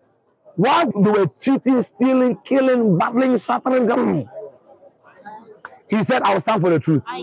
Whilst 0.56 0.92
they 0.94 1.10
were 1.10 1.26
cheating, 1.40 1.82
stealing, 1.82 2.36
killing, 2.44 2.98
battling, 2.98 3.38
shattering, 3.38 4.28
he 5.88 6.02
said, 6.02 6.22
I 6.22 6.34
will 6.34 6.40
stand 6.40 6.60
for 6.62 6.70
the 6.70 6.78
truth. 6.78 7.02
Ah, 7.06 7.18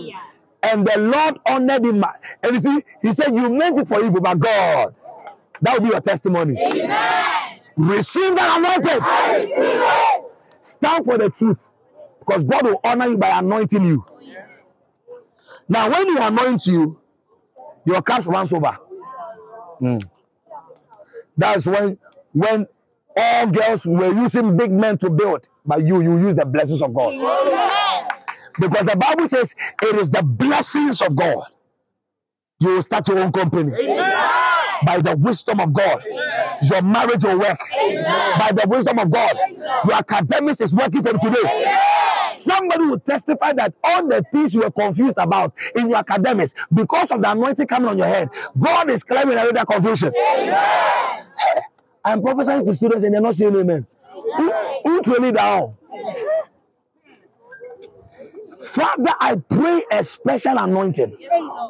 and 0.62 0.86
the 0.86 0.98
Lord 0.98 1.38
honored 1.46 1.84
him. 1.84 2.04
And 2.42 2.54
you 2.54 2.60
see, 2.60 2.84
he 3.02 3.12
said, 3.12 3.34
You 3.34 3.50
meant 3.50 3.78
it 3.78 3.88
for 3.88 4.04
evil, 4.04 4.20
but 4.20 4.38
God, 4.38 4.94
that 5.62 5.74
will 5.74 5.80
be 5.82 5.88
your 5.88 6.00
testimony. 6.00 6.56
Amen. 6.60 7.60
Receive 7.76 8.36
that 8.36 8.58
anointing. 8.58 9.02
I 9.02 9.36
receive 9.36 9.52
it. 9.56 10.24
Stand 10.62 11.04
for 11.04 11.18
the 11.18 11.30
truth 11.30 11.58
because 12.20 12.44
God 12.44 12.64
will 12.64 12.80
honor 12.84 13.08
you 13.08 13.16
by 13.16 13.38
anointing 13.38 13.84
you. 13.84 14.04
Now, 15.68 15.90
when 15.90 16.08
He 16.08 16.16
anoints 16.18 16.66
you, 16.66 17.00
your 17.84 18.02
cup 18.02 18.26
runs 18.26 18.52
over. 18.52 18.76
Mm. 19.80 20.02
That's 21.36 21.66
when 21.66 21.98
when 22.32 22.66
all 23.16 23.46
girls 23.46 23.86
were 23.86 24.12
using 24.12 24.56
big 24.56 24.70
men 24.70 24.98
to 24.98 25.10
build, 25.10 25.48
but 25.64 25.86
you 25.86 26.00
you 26.02 26.18
use 26.18 26.34
the 26.34 26.44
blessings 26.44 26.82
of 26.82 26.92
God. 26.94 27.14
Amen. 27.14 28.08
Because 28.58 28.84
the 28.86 28.96
Bible 28.96 29.28
says 29.28 29.54
it 29.82 29.96
is 29.96 30.10
the 30.10 30.22
blessings 30.22 31.00
of 31.02 31.16
God. 31.16 31.44
You 32.60 32.68
will 32.74 32.82
start 32.82 33.08
your 33.08 33.20
own 33.20 33.32
company 33.32 33.72
by 34.86 34.98
the 34.98 35.16
wisdom 35.16 35.60
of 35.60 35.72
God. 35.72 36.02
Your 36.62 36.82
marriage 36.82 37.24
will 37.24 37.38
work 37.38 37.58
by 38.38 38.50
the 38.52 38.66
wisdom 38.68 38.98
of 38.98 39.10
God. 39.10 39.32
Your 39.84 39.94
academics 39.94 40.60
is 40.60 40.74
working 40.74 41.02
from 41.02 41.18
today. 41.20 41.66
Somebody 42.26 42.84
will 42.84 43.00
testify 43.00 43.52
that 43.54 43.74
all 43.82 44.06
the 44.06 44.24
things 44.32 44.54
you 44.54 44.60
were 44.60 44.70
confused 44.70 45.16
about 45.18 45.54
in 45.74 45.88
your 45.88 45.98
academics, 45.98 46.54
because 46.72 47.10
of 47.10 47.22
the 47.22 47.30
anointing 47.30 47.66
coming 47.66 47.88
on 47.88 47.98
your 47.98 48.06
head, 48.06 48.28
God 48.58 48.90
is 48.90 49.02
clearing 49.02 49.38
away 49.38 49.52
that 49.52 49.66
confusion. 49.66 50.12
Hey, 50.14 51.60
I'm 52.04 52.22
prophesying 52.22 52.66
to 52.66 52.74
students 52.74 53.04
and 53.04 53.14
they're 53.14 53.20
not 53.20 53.34
saying 53.34 53.56
amen. 53.56 53.86
Who, 54.36 54.52
who 54.84 55.02
truly 55.02 55.32
down? 55.32 55.76
Father, 58.62 59.12
I 59.18 59.36
pray 59.36 59.84
a 59.90 60.04
special 60.04 60.58
anointing 60.58 61.16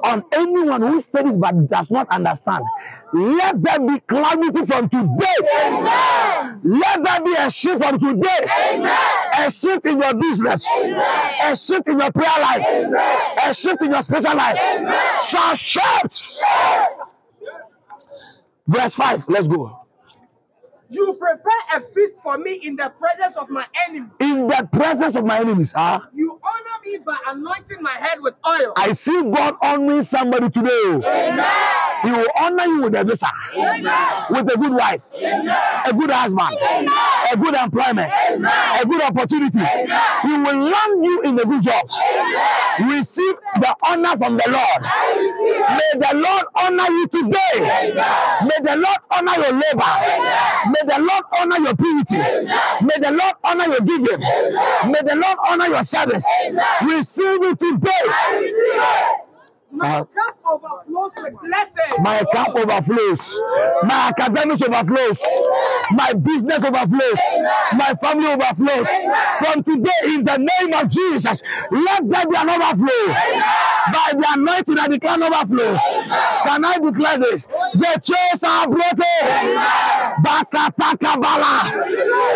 on 0.04 0.24
anyone 0.32 0.82
who 0.82 0.98
studies 0.98 1.36
but 1.36 1.68
does 1.68 1.90
not 1.90 2.08
understand. 2.08 2.64
Let 3.12 3.62
there 3.62 3.80
be 3.80 4.00
clarity 4.00 4.66
from 4.66 4.88
today. 4.88 5.36
Let 6.62 7.04
there 7.04 7.20
be 7.24 7.34
a 7.38 7.50
shift 7.50 7.84
from 7.84 7.98
today. 7.98 8.90
A 9.38 9.50
shift 9.50 9.86
in 9.86 10.00
your 10.00 10.14
business. 10.14 10.68
A 11.42 11.56
shift 11.56 11.88
in 11.88 11.98
your 11.98 12.12
prayer 12.12 12.40
life. 12.40 12.66
A 13.46 13.54
shift 13.54 13.82
in 13.82 13.90
your 13.90 14.02
spiritual 14.02 14.36
life. 14.36 14.56
Shall 15.26 15.54
shift. 15.54 16.42
Verse 18.66 18.94
5. 18.94 19.28
Let's 19.28 19.48
go. 19.48 19.79
You 20.92 21.14
prepare 21.14 21.52
a 21.76 21.80
feast 21.94 22.14
for 22.22 22.36
me 22.36 22.54
in 22.64 22.74
the 22.76 22.92
presence 22.98 23.36
of 23.36 23.48
my 23.48 23.64
enemies. 23.88 24.10
In 24.18 24.48
the 24.48 24.68
presence 24.72 25.14
of 25.14 25.24
my 25.24 25.38
enemies. 25.38 25.72
Ah, 25.76 26.08
You 26.12 26.40
honor 26.42 26.84
me 26.84 26.98
by 27.06 27.16
anointing 27.28 27.78
my 27.80 27.92
head 27.92 28.18
with 28.20 28.34
oil. 28.46 28.72
I 28.76 28.90
see 28.92 29.22
God 29.22 29.54
honoring 29.62 30.02
somebody 30.02 30.50
today. 30.50 30.70
Amen. 30.94 31.46
He 32.02 32.10
will 32.10 32.26
honor 32.40 32.64
you 32.64 32.82
with 32.82 32.94
a 32.96 33.04
visa, 33.04 33.28
Amen. 33.54 34.24
with 34.30 34.52
a 34.52 34.58
good 34.58 34.72
wife, 34.72 35.12
Amen. 35.14 35.46
a 35.86 35.92
good 35.92 36.10
husband, 36.10 36.56
Amen. 36.58 36.88
a 37.32 37.36
good 37.36 37.54
employment, 37.54 38.12
a 38.80 38.86
good 38.86 39.02
opportunity. 39.02 39.60
He 39.60 40.32
will 40.32 40.58
land 40.64 41.04
you 41.04 41.22
in 41.22 41.38
a 41.38 41.44
good 41.44 41.62
job. 41.62 41.84
Receive 42.80 43.34
the 43.60 43.76
honor 43.84 44.16
from 44.16 44.38
the 44.38 44.48
Lord. 44.48 44.82
May 45.70 46.00
the 46.00 46.16
Lord 46.16 46.44
honor 46.56 46.90
you 46.90 47.06
today. 47.08 47.92
May 48.42 48.58
the 48.64 48.76
Lord 48.76 48.98
honor 49.12 49.34
your 49.36 49.52
labor. 49.52 49.92
May 50.82 50.94
the 50.94 51.00
Lord 51.02 51.24
honor 51.38 51.58
your 51.58 51.76
purity. 51.76 52.16
May 52.16 52.96
the 52.98 53.10
Lord 53.10 53.34
honor 53.44 53.64
your 53.66 53.80
giving. 53.80 54.20
May 54.20 55.00
the 55.04 55.16
Lord 55.16 55.36
honor 55.48 55.66
your 55.66 55.84
service. 55.84 56.26
Receive 56.82 57.42
it 57.42 57.58
today. 57.58 57.90
My 59.72 60.04
cup 60.14 60.38
overflows 60.44 61.12
with 61.16 61.34
blessings. 61.40 61.98
My 62.00 62.22
cup 62.32 62.56
overflows. 62.56 63.40
My 63.84 64.12
academics 64.16 64.62
overflows. 64.62 65.24
My 65.92 66.12
business 66.14 66.64
overflows. 66.64 67.18
My 67.72 67.94
family 68.02 68.26
overflows. 68.26 68.88
From 69.38 69.62
today, 69.62 69.90
in 70.06 70.24
the 70.24 70.38
name 70.38 70.74
of 70.74 70.88
Jesus, 70.88 71.42
let 71.70 72.08
there 72.08 72.26
be 72.26 72.36
an 72.36 72.50
overflow. 72.50 73.14
By 73.92 74.12
the 74.12 74.26
anointing, 74.36 74.78
I 74.78 74.88
declare 74.88 75.14
an 75.14 75.22
overflow. 75.22 75.76
Can 76.44 76.64
I 76.64 76.78
declare 76.78 77.18
this? 77.18 77.46
The 77.46 78.00
chains 78.02 78.44
are 78.44 78.66
broken. 78.66 79.56
Bakatakabala. 80.24 81.70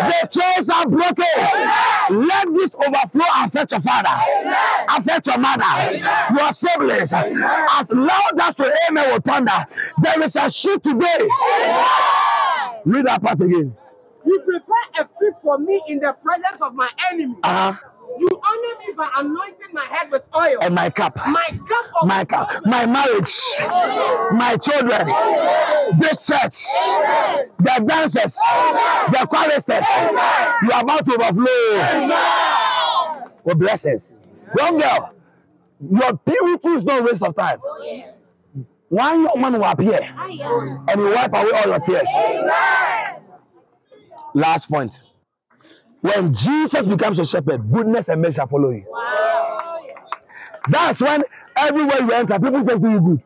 The 0.07 0.27
chains 0.31 0.69
are 0.69 0.87
broken. 0.87 2.25
Let 2.27 2.53
this 2.53 2.75
overflow 2.75 3.25
affect 3.43 3.71
your 3.71 3.81
father, 3.81 4.21
affect 4.89 5.27
your 5.27 5.37
mother, 5.37 5.97
your 6.37 6.51
siblings. 6.51 7.13
As 7.79 7.91
loud 7.91 8.39
as 8.41 8.59
your 8.59 8.71
amen 8.89 9.09
will 9.11 9.19
thunder, 9.21 9.65
there 10.01 10.21
is 10.23 10.35
a 10.35 10.49
shift 10.51 10.83
today. 10.83 11.27
Read 12.85 13.05
that 13.05 13.21
part 13.23 13.41
again. 13.41 13.75
You 14.25 14.39
prepare 14.39 15.05
a 15.05 15.09
feast 15.19 15.41
for 15.41 15.57
me 15.57 15.81
in 15.87 15.99
the 15.99 16.13
presence 16.13 16.61
of 16.61 16.73
my 16.73 16.89
enemy. 17.11 17.35
Uh-huh. 17.43 17.73
You 18.19 18.27
honor 18.43 18.79
me 18.87 18.93
by 18.95 19.09
anointing 19.17 19.73
my 19.73 19.85
head 19.89 20.11
with 20.11 20.23
oil. 20.35 20.57
And 20.61 20.73
my 20.75 20.89
cup. 20.89 21.17
My 21.27 21.49
cup 21.67 21.85
of 22.01 22.07
my 22.07 22.23
cup, 22.23 22.51
my 22.65 22.85
marriage, 22.85 23.35
my 24.31 24.55
children, 24.57 25.07
this 25.99 26.25
church, 26.25 26.65
the 27.59 27.83
dancers, 27.85 28.39
the 29.11 29.27
choristers, 29.29 29.85
you 30.63 30.71
are 30.71 30.81
about 30.81 31.05
to 31.05 31.13
overflow. 31.13 32.15
With 33.43 33.59
blessings. 33.59 34.15
Young 34.57 34.77
girl, 34.77 35.14
your 35.91 36.17
purity 36.17 36.69
is 36.71 36.83
not 36.83 36.99
a 36.99 37.03
waste 37.03 37.23
of 37.23 37.35
time. 37.35 37.59
One 38.89 39.23
young 39.23 39.41
man 39.41 39.53
will 39.53 39.63
appear 39.65 39.99
and 40.01 41.01
will 41.01 41.13
wipe 41.13 41.33
away 41.33 41.51
all 41.51 41.67
your 41.67 41.79
tears. 41.79 42.07
Last 44.33 44.69
point. 44.69 45.01
When 46.01 46.33
Jesus 46.33 46.85
becomes 46.85 47.17
your 47.17 47.25
shepherd, 47.25 47.71
goodness 47.71 48.09
and 48.09 48.21
mercy 48.21 48.35
shall 48.35 48.47
follow 48.47 48.69
you. 48.69 48.85
That's 50.67 51.01
when 51.01 51.23
everywhere 51.57 52.01
you 52.01 52.11
enter, 52.11 52.39
people 52.39 52.63
just 52.63 52.81
do 52.81 52.91
you 52.91 53.01
good. 53.01 53.23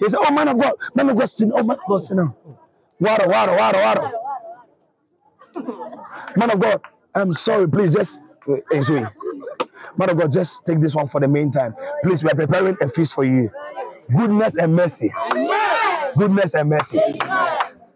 They 0.00 0.08
say, 0.08 0.18
Oh, 0.20 0.32
man 0.32 0.48
of 0.48 0.60
God, 0.60 0.72
man 0.94 1.10
of 1.10 1.16
God, 1.16 1.28
down. 1.38 1.52
Oh, 1.54 1.62
man 1.64 1.78
of 1.78 1.86
God, 1.88 2.16
down. 2.16 2.34
Water, 3.00 3.28
water, 3.28 3.56
water, 3.56 3.78
water. 3.78 4.12
Man 6.36 6.50
of 6.50 6.60
God, 6.60 6.80
I'm 7.14 7.34
sorry, 7.34 7.68
please 7.68 7.94
just. 7.94 8.20
Uh, 8.48 8.56
hey, 8.70 8.80
Zoe. 8.80 9.06
Man 9.96 10.10
of 10.10 10.18
God, 10.18 10.32
just 10.32 10.64
take 10.66 10.80
this 10.80 10.94
one 10.94 11.08
for 11.08 11.20
the 11.20 11.28
meantime. 11.28 11.74
Please, 12.02 12.22
we 12.24 12.30
are 12.30 12.34
preparing 12.34 12.76
a 12.80 12.88
feast 12.88 13.14
for 13.14 13.24
you. 13.24 13.50
Goodness 14.14 14.56
and 14.58 14.74
mercy. 14.74 15.12
Goodness 16.16 16.54
and 16.54 16.70
mercy. 16.70 17.00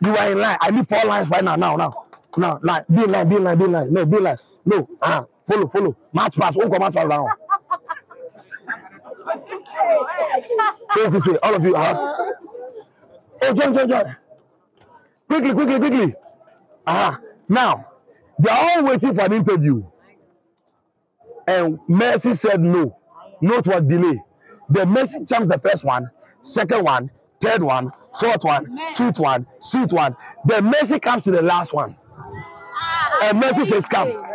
You 0.03 0.17
are 0.17 0.33
in 0.33 0.39
line. 0.39 0.59
I 0.61 0.71
need 0.71 0.87
four 0.89 1.05
lines 1.05 1.29
right 1.31 1.45
now, 1.45 1.57
now, 1.57 1.77
now. 1.77 2.07
Now, 2.37 2.61
line. 2.63 2.85
Be 2.91 3.05
in 3.05 3.13
line, 3.13 3.29
be 3.29 3.37
in 3.37 3.45
line, 3.45 3.59
be 3.59 3.65
in 3.65 3.73
line. 3.73 3.93
No, 3.93 4.07
be 4.07 4.19
in 4.19 4.25
line. 4.25 4.39
No, 4.65 4.89
ah, 5.03 5.27
follow, 5.47 5.67
follow. 5.69 5.97
March 6.13 6.37
pass. 6.37 6.57
Won't 6.57 6.71
come 6.71 6.81
march 6.81 6.95
pass 6.95 7.09
down. 7.09 7.29
Face 10.93 11.11
this 11.11 11.27
way, 11.27 11.37
all 11.43 11.55
of 11.55 11.65
you. 11.65 11.75
Uh-huh. 11.77 12.33
Oh, 13.43 13.53
join, 13.55 13.75
join, 13.75 13.89
join. 13.89 14.17
Quickly, 15.29 15.53
quickly, 15.53 15.79
quickly. 15.79 16.15
Ah, 16.87 17.21
now 17.49 17.87
they 18.39 18.51
are 18.51 18.71
all 18.79 18.85
waiting 18.85 19.15
for 19.15 19.23
an 19.23 19.33
interview, 19.35 19.85
and 21.47 21.79
Mercy 21.89 22.35
said 22.35 22.61
no. 22.61 22.97
Note 23.41 23.67
what 23.67 23.87
delay. 23.87 24.23
The 24.69 24.87
Mercy 24.87 25.21
jumps 25.25 25.49
the 25.49 25.59
first 25.59 25.85
one, 25.85 26.11
second 26.43 26.83
one, 26.85 27.11
third 27.41 27.63
one, 27.63 27.93
fourth 28.19 28.43
one, 28.43 28.79
fifth 28.95 29.19
one, 29.19 29.47
sixth 29.61 29.93
one. 29.93 30.17
The 30.47 30.63
Mercy 30.63 30.99
comes 30.99 31.25
to 31.25 31.31
the 31.31 31.43
last 31.43 31.73
one, 31.73 31.97
and 33.23 33.39
Mercy 33.39 33.65
says, 33.65 33.87
"Come." 33.87 34.26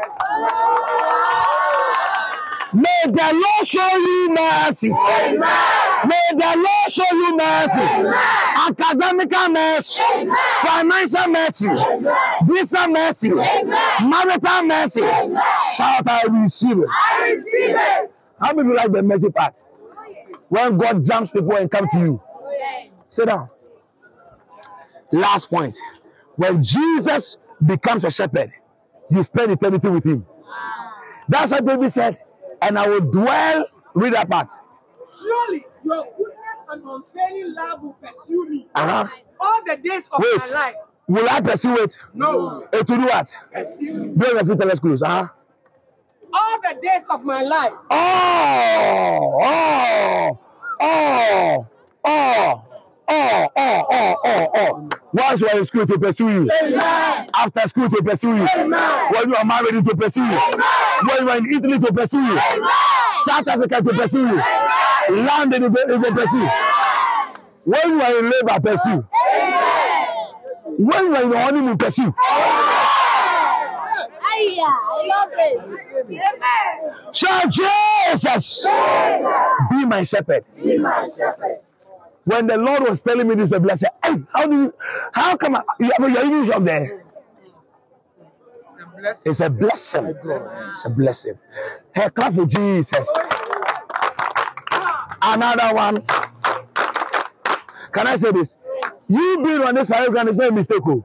May 2.73 3.03
the 3.05 3.31
Lord 3.33 3.67
show 3.67 3.97
you 3.97 4.29
mercy. 4.29 4.89
May 4.89 6.27
the 6.31 6.53
Lord 6.55 6.89
show 6.89 7.03
you 7.11 7.35
mercy. 7.35 7.81
Academical 8.69 9.49
mercy. 9.49 10.01
Financial 10.63 11.27
mercy. 11.31 11.67
Visa 12.45 12.87
mercy. 12.89 13.29
Marital 13.29 14.63
mercy. 14.63 15.01
Shout, 15.01 16.07
I 16.07 16.23
receive 16.29 16.77
it. 16.79 16.87
I 16.89 17.31
receive 17.31 17.75
it. 17.75 18.11
How 18.39 18.53
many 18.53 18.61
of 18.61 18.67
you 18.67 18.75
like 18.75 18.91
the 18.91 19.03
mercy 19.03 19.29
part? 19.29 19.55
When 20.47 20.77
God 20.77 21.03
jumps 21.03 21.31
people 21.31 21.55
and 21.55 21.69
come 21.69 21.87
to 21.91 21.99
you. 21.99 22.21
Sit 23.09 23.27
down. 23.27 23.49
Last 25.11 25.49
point. 25.49 25.77
When 26.37 26.63
Jesus 26.63 27.37
becomes 27.65 28.05
a 28.05 28.11
shepherd, 28.11 28.51
you 29.09 29.21
spend 29.23 29.51
eternity 29.51 29.89
with 29.89 30.05
him. 30.05 30.25
That's 31.27 31.51
what 31.51 31.65
David 31.65 31.89
said. 31.91 32.19
And 32.61 32.77
I 32.77 32.87
will 32.87 33.01
dwell, 33.01 33.65
read 33.93 34.13
that 34.13 34.29
part. 34.29 34.51
Surely 35.19 35.65
your 35.83 36.05
goodness 36.17 36.37
and 36.69 36.83
unfailing 36.83 37.53
love 37.55 37.81
will 37.81 37.93
pursue 38.01 38.49
me 38.49 38.67
Uh-huh. 38.75 39.07
all 39.39 39.59
the 39.65 39.77
days 39.77 40.03
of 40.11 40.19
Wait. 40.23 40.51
my 40.53 40.59
life. 40.59 40.75
Will 41.07 41.27
I 41.29 41.41
pursue 41.41 41.75
it? 41.77 41.97
No. 42.13 42.67
Eh, 42.71 42.77
to 42.77 42.83
do 42.83 43.01
what? 43.01 43.33
Pursue. 43.53 44.13
Bring 44.15 44.31
your 44.31 44.39
feet 44.45 44.49
and 44.51 44.65
let's 44.65 44.79
close. 44.79 45.01
Uh-huh. 45.01 45.27
all 46.33 46.61
the 46.61 46.79
days 46.81 47.03
of 47.09 47.25
my 47.25 47.41
life. 47.41 47.73
Oh, 47.89 49.39
oh, 49.43 50.39
oh, 50.79 51.67
oh, 52.05 52.63
oh, 53.11 53.47
oh, 53.55 53.85
oh, 53.91 54.15
oh, 54.25 54.47
oh. 54.55 54.89
Once 55.13 55.41
you 55.41 55.47
are 55.49 55.57
in 55.57 55.65
school 55.65 55.85
to 55.85 55.99
pursue 55.99 56.29
you. 56.29 56.49
Amen. 56.63 57.27
After 57.35 57.67
school 57.67 57.89
to 57.89 58.01
pursue 58.01 58.35
you. 58.37 58.47
Amen. 58.55 59.13
When 59.13 59.29
you 59.29 59.35
are 59.35 59.45
married 59.45 59.83
to 59.85 59.95
pursue 59.95 60.23
you. 60.23 60.39
When 60.39 61.17
you 61.21 61.29
are 61.29 61.37
in 61.37 61.53
Italy 61.53 61.79
to 61.79 61.93
pursue 61.93 62.21
you. 62.21 62.39
South 63.23 63.47
Africa 63.47 63.81
to 63.81 63.93
pursue 63.93 64.27
you. 64.27 64.41
London 65.09 65.61
to, 65.63 65.69
to 65.69 66.11
pursue. 66.13 66.37
you. 66.39 66.49
When 67.65 67.89
you 67.89 68.01
are 68.01 68.19
in 68.19 68.25
labor, 68.31 68.59
pursue. 68.61 69.05
When 70.77 71.05
you 71.05 71.15
are 71.15 71.23
in 71.23 71.31
honeymoon, 71.33 71.77
pursue. 71.77 72.13
I 74.23 75.05
love 75.07 75.29
it. 75.33 75.59
Amen. 76.07 77.13
Shout 77.13 77.51
Jesus, 77.51 78.65
be 79.69 79.85
my 79.85 80.03
shepherd. 80.03 80.43
Be 80.55 80.77
my 80.77 81.07
shepherd. 81.15 81.59
When 82.31 82.47
the 82.47 82.57
Lord 82.57 82.83
was 82.83 83.01
telling 83.01 83.27
me 83.27 83.35
this, 83.35 83.49
the 83.49 83.59
blessing, 83.59 83.89
hey, 84.05 84.15
how 84.33 84.47
do 84.47 84.55
you, 84.55 84.73
how 85.13 85.35
come 85.35 85.55
I, 85.57 85.63
you 85.81 85.91
have 85.97 86.09
your 86.09 86.23
English 86.23 86.49
up 86.49 86.63
there? 86.63 87.03
It's 89.25 89.41
a 89.41 89.49
blessing. 89.49 90.15
It's 90.69 90.85
a 90.85 90.89
blessing. 90.89 91.33
Hey, 91.93 92.09
clap 92.09 92.33
for 92.33 92.45
Jesus. 92.45 93.05
Another 95.21 95.75
one. 95.75 96.03
Can 97.91 98.07
I 98.07 98.15
say 98.15 98.31
this? 98.31 98.57
You 99.09 99.41
being 99.43 99.61
on 99.63 99.75
this 99.75 99.89
paragraph 99.89 100.29
is 100.29 100.37
not 100.37 100.49
a 100.49 100.53
mistake. 100.53 100.81
Oh. 100.85 101.03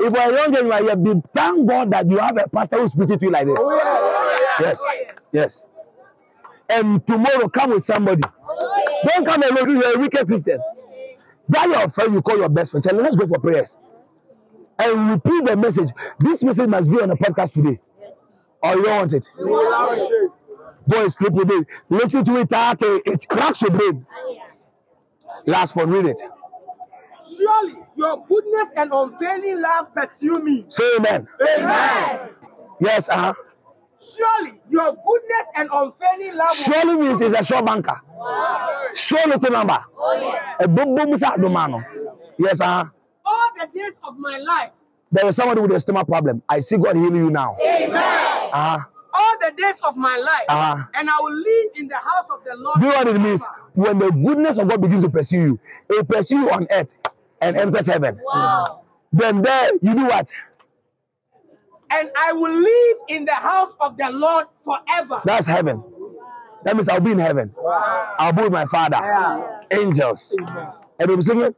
If 0.00 0.12
you're 0.14 0.32
young 0.36 0.54
and 0.54 0.66
you 0.66 0.72
are 0.72 0.82
here, 0.82 0.96
be 0.96 1.22
thank 1.32 1.66
God 1.66 1.90
that 1.92 2.10
you 2.10 2.18
have 2.18 2.36
a 2.36 2.46
pastor 2.46 2.76
who's 2.76 2.94
preaching 2.94 3.18
to 3.18 3.24
you 3.24 3.32
like 3.32 3.46
this. 3.46 3.58
Oh, 3.58 4.56
yes, 4.60 4.82
yes. 5.32 5.66
And 6.68 7.06
tomorrow 7.06 7.48
come 7.48 7.70
with 7.70 7.84
somebody. 7.84 8.22
Don't 9.06 9.24
come 9.24 9.42
alone. 9.42 9.70
You're 9.70 9.96
a 9.96 9.98
wicked 9.98 10.26
Christian. 10.26 10.60
That 11.48 11.68
your 11.68 11.88
friend 11.88 12.14
you 12.14 12.22
call 12.22 12.38
your 12.38 12.48
best 12.48 12.70
friend. 12.70 12.84
Tell 12.84 12.96
let's 12.96 13.16
go 13.16 13.26
for 13.26 13.38
prayers. 13.38 13.78
And 14.78 15.10
repeat 15.10 15.44
the 15.44 15.56
message. 15.56 15.90
This 16.20 16.44
message 16.44 16.68
must 16.68 16.90
be 16.90 17.00
on 17.00 17.08
the 17.08 17.16
podcast 17.16 17.52
today. 17.54 17.80
Or 18.62 18.76
you 18.76 18.84
don't 18.84 18.98
want 18.98 19.12
it. 19.12 19.28
Go 20.88 21.02
and 21.02 21.12
sleep 21.12 21.32
with 21.32 21.50
it. 21.50 21.66
Listen 21.88 22.24
to 22.24 22.36
it 22.40 22.48
till 22.48 23.00
it 23.04 23.28
cracks 23.28 23.62
your 23.62 23.70
brain. 23.70 24.06
Last 25.46 25.76
one, 25.76 25.90
read 25.90 26.06
it. 26.06 26.20
Surely 27.36 27.74
your 27.96 28.24
goodness 28.26 28.68
and 28.76 28.90
unfailing 28.92 29.60
love 29.60 29.94
pursue 29.94 30.38
me. 30.40 30.64
Say 30.68 30.84
amen. 30.98 31.28
Amen. 31.40 32.30
Yes, 32.80 33.08
uh-huh. 33.08 33.34
Surely 34.00 34.52
your 34.70 34.94
goodness 34.94 35.46
and 35.56 35.68
unfailing 35.72 36.36
love. 36.36 36.54
Surely 36.54 36.96
means 36.96 37.20
it's 37.20 37.34
a 37.38 37.44
sure 37.44 37.62
banker. 37.62 38.00
Surely 38.94 39.38
to 39.38 39.50
number. 39.50 39.78
A 40.60 40.68
boom 40.68 40.94
boom 40.94 41.16
sa 41.18 41.36
domano. 41.36 41.84
Yes, 42.38 42.60
uh-huh. 42.60 42.84
All 43.26 43.50
the 43.58 43.66
days 43.74 43.94
of 44.04 44.16
my 44.18 44.38
life. 44.38 44.70
There 45.10 45.26
is 45.26 45.36
somebody 45.36 45.60
with 45.60 45.72
a 45.72 45.80
stomach 45.80 46.06
problem. 46.06 46.42
I 46.48 46.60
see 46.60 46.76
God 46.76 46.94
healing 46.94 47.16
you 47.16 47.30
now. 47.30 47.56
Amen. 47.60 47.94
Uh-huh. 47.94 48.78
All 49.14 49.36
the 49.40 49.50
days 49.56 49.80
of 49.82 49.96
my 49.96 50.16
life. 50.16 50.46
Uh-huh. 50.48 50.84
And 50.94 51.10
I 51.10 51.14
will 51.20 51.34
live 51.34 51.70
in 51.74 51.88
the 51.88 51.96
house 51.96 52.26
of 52.30 52.44
the 52.44 52.54
Lord. 52.56 52.80
Do 52.80 52.86
you 52.86 52.92
know 52.92 52.98
what 52.98 53.08
it 53.08 53.18
means? 53.18 53.48
When 53.74 53.98
the 53.98 54.10
goodness 54.10 54.58
of 54.58 54.68
God 54.68 54.80
begins 54.80 55.02
to 55.02 55.10
pursue 55.10 55.40
you, 55.40 55.60
it 55.90 56.06
pursue 56.08 56.38
you 56.38 56.50
on 56.50 56.66
earth 56.70 56.94
and 57.40 57.56
enters 57.56 57.86
heaven. 57.86 58.20
Wow. 58.24 58.82
Then 59.12 59.42
there 59.42 59.70
you 59.80 59.94
do 59.94 60.04
what? 60.04 60.30
And 61.90 62.10
I 62.16 62.32
will 62.32 62.52
live 62.54 62.96
in 63.08 63.24
the 63.24 63.34
house 63.34 63.72
of 63.80 63.96
the 63.96 64.10
Lord 64.10 64.46
forever. 64.64 65.22
That's 65.24 65.46
heaven. 65.46 65.82
That 66.64 66.74
means 66.76 66.88
I'll 66.88 67.00
be 67.00 67.12
in 67.12 67.18
heaven. 67.18 67.54
I'll 68.18 68.32
be 68.32 68.42
with 68.42 68.52
my 68.52 68.66
father. 68.66 68.98
Angels. 69.70 70.34
And 70.98 71.08
they'll 71.08 71.16
be 71.16 71.22
singing. 71.22 71.54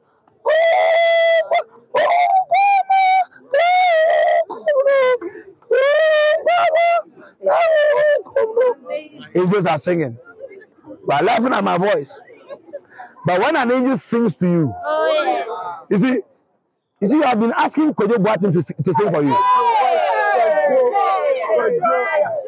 Angels 9.34 9.66
are 9.66 9.78
singing. 9.78 10.18
But 11.06 11.24
laughing 11.24 11.52
at 11.52 11.64
my 11.64 11.78
voice. 11.78 12.20
But 13.26 13.40
when 13.40 13.56
an 13.56 13.70
angel 13.70 13.96
sings 13.96 14.34
to 14.36 14.46
you, 14.46 14.74
Oh, 14.84 15.86
you 15.90 15.98
see, 15.98 16.20
you 17.00 17.06
see, 17.06 17.16
you 17.16 17.22
have 17.22 17.38
been 17.40 17.52
asking 17.56 17.94
Kojo 17.94 18.16
Boatin 18.16 18.52
to, 18.52 18.82
to 18.82 18.94
sing 18.94 19.10
for 19.10 19.22
you. 19.22 19.36
Yes. 21.56 22.40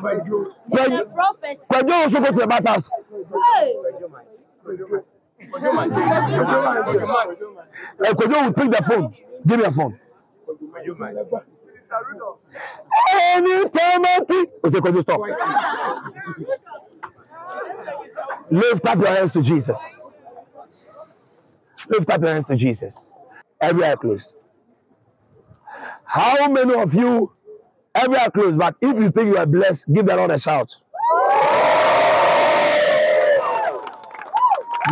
Kojo, 0.00 0.98
The 0.98 1.10
prophet. 1.14 1.58
Kojo 1.70 1.92
also 1.92 2.20
go 2.20 2.26
to 2.26 2.32
the 2.32 2.46
battles. 2.46 2.90
Hey. 3.54 3.74
Kojo 8.12 8.44
will 8.44 8.52
pick 8.52 8.70
the 8.70 8.82
phone. 8.86 9.14
Give 9.46 9.58
me 9.58 9.64
a 9.64 9.72
phone. 9.72 9.98
Anytime 13.14 14.04
I 14.04 14.20
think. 14.28 14.50
Say, 14.68 14.78
Kojo, 14.80 15.00
stop. 15.00 15.20
Lift 18.50 18.86
up 18.86 18.98
your 18.98 19.08
hands 19.08 19.32
to 19.32 19.42
Jesus. 19.42 20.18
Lift 21.88 22.10
up 22.10 22.20
your 22.20 22.30
hands 22.30 22.46
to 22.46 22.56
Jesus. 22.56 23.14
Every 23.60 23.84
eye 23.84 23.96
closed. 23.96 24.34
How 26.04 26.48
many 26.48 26.74
of 26.74 26.94
you, 26.94 27.32
every 27.94 28.16
eye 28.18 28.28
closed, 28.30 28.58
but 28.58 28.76
if 28.80 28.96
you 28.98 29.10
think 29.10 29.28
you 29.28 29.38
are 29.38 29.46
blessed, 29.46 29.92
give 29.92 30.06
the 30.06 30.16
Lord 30.16 30.30
a 30.30 30.38
shout. 30.38 30.76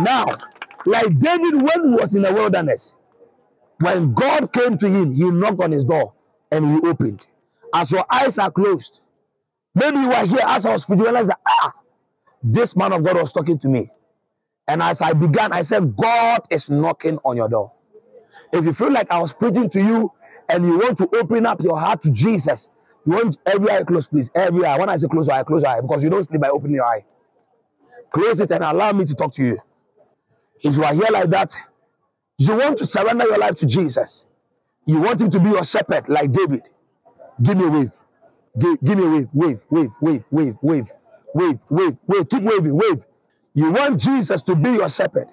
Now, 0.01 0.25
like 0.85 1.19
David 1.19 1.61
when 1.61 1.89
he 1.89 1.95
was 1.95 2.15
in 2.15 2.21
the 2.23 2.33
wilderness, 2.33 2.95
when 3.79 4.13
God 4.13 4.51
came 4.53 4.77
to 4.77 4.89
him, 4.89 5.13
he 5.13 5.29
knocked 5.29 5.61
on 5.61 5.71
his 5.71 5.83
door 5.83 6.13
and 6.51 6.65
he 6.65 6.87
opened. 6.89 7.27
As 7.73 7.91
your 7.91 8.05
eyes 8.11 8.37
are 8.39 8.51
closed, 8.51 9.01
maybe 9.75 9.99
you 9.99 10.09
were 10.09 10.25
here 10.25 10.41
as 10.45 10.65
I 10.65 10.73
was 10.73 10.85
preaching, 10.85 11.03
realized 11.05 11.29
that, 11.29 11.39
ah, 11.47 11.73
this 12.43 12.75
man 12.75 12.93
of 12.93 13.03
God 13.03 13.17
was 13.17 13.31
talking 13.31 13.59
to 13.59 13.69
me. 13.69 13.89
And 14.67 14.81
as 14.81 15.01
I 15.01 15.13
began, 15.13 15.53
I 15.53 15.61
said, 15.61 15.95
God 15.95 16.41
is 16.49 16.69
knocking 16.69 17.19
on 17.25 17.37
your 17.37 17.49
door. 17.49 17.71
If 18.51 18.65
you 18.65 18.73
feel 18.73 18.91
like 18.91 19.11
I 19.11 19.19
was 19.19 19.33
preaching 19.33 19.69
to 19.71 19.79
you 19.79 20.11
and 20.49 20.65
you 20.65 20.77
want 20.77 20.97
to 20.99 21.09
open 21.17 21.45
up 21.45 21.61
your 21.61 21.79
heart 21.79 22.01
to 22.03 22.11
Jesus, 22.11 22.69
you 23.07 23.13
want 23.13 23.37
every 23.47 23.71
eye 23.71 23.83
closed, 23.85 24.11
please. 24.11 24.31
Every 24.35 24.65
eye. 24.65 24.79
When 24.79 24.89
I 24.89 24.97
say 24.97 25.07
close 25.09 25.27
your 25.29 25.37
eye, 25.37 25.43
close 25.43 25.63
your 25.63 25.71
eye 25.71 25.81
because 25.81 26.03
you 26.03 26.11
don't 26.11 26.23
sleep 26.25 26.41
by 26.41 26.49
opening 26.49 26.77
your 26.77 26.85
eye. 26.85 27.05
Close 28.11 28.39
it 28.41 28.51
and 28.51 28.63
allow 28.63 28.91
me 28.93 29.05
to 29.05 29.15
talk 29.15 29.33
to 29.35 29.43
you. 29.43 29.59
If 30.63 30.75
you 30.75 30.83
are 30.85 30.93
here 30.93 31.07
like 31.11 31.29
that, 31.31 31.55
you 32.39 32.55
want 32.57 32.79
to 32.79 32.87
surrender 32.87 33.25
your 33.27 33.39
life 33.39 33.55
to 33.57 33.67
Jesus. 33.67 34.27
You 34.85 34.99
want 35.01 35.21
him 35.21 35.31
to 35.31 35.39
be 35.39 35.49
your 35.49 35.63
shepherd 35.65 36.09
like 36.09 36.31
David. 36.31 36.69
Give 37.41 37.57
me 37.57 37.65
a 37.65 37.69
wave. 37.69 37.91
Give, 38.59 38.81
give 38.83 38.97
me 38.99 39.05
a 39.05 39.09
wave. 39.09 39.29
Wave, 39.33 39.59
wave, 39.69 39.91
wave, 40.01 40.25
wave, 40.31 40.55
wave, 40.61 40.93
wave, 41.33 41.59
wave, 41.69 41.97
wave. 42.07 42.29
Keep 42.29 42.43
waving, 42.43 42.75
wave. 42.75 43.05
You 43.55 43.71
want 43.71 44.01
Jesus 44.01 44.41
to 44.43 44.55
be 44.55 44.71
your 44.71 44.89
shepherd. 44.89 45.27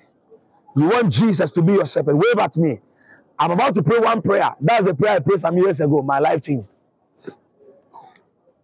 You 0.76 0.88
want 0.88 1.12
Jesus 1.12 1.50
to 1.52 1.62
be 1.62 1.74
your 1.74 1.86
shepherd. 1.86 2.16
Wave 2.16 2.38
at 2.38 2.56
me. 2.56 2.80
I'm 3.38 3.52
about 3.52 3.74
to 3.76 3.82
pray 3.84 3.98
one 3.98 4.22
prayer. 4.22 4.54
That's 4.60 4.86
the 4.86 4.94
prayer 4.94 5.16
I 5.16 5.20
prayed 5.20 5.40
some 5.40 5.58
years 5.58 5.80
ago. 5.80 6.02
My 6.02 6.20
life 6.20 6.42
changed. 6.42 6.74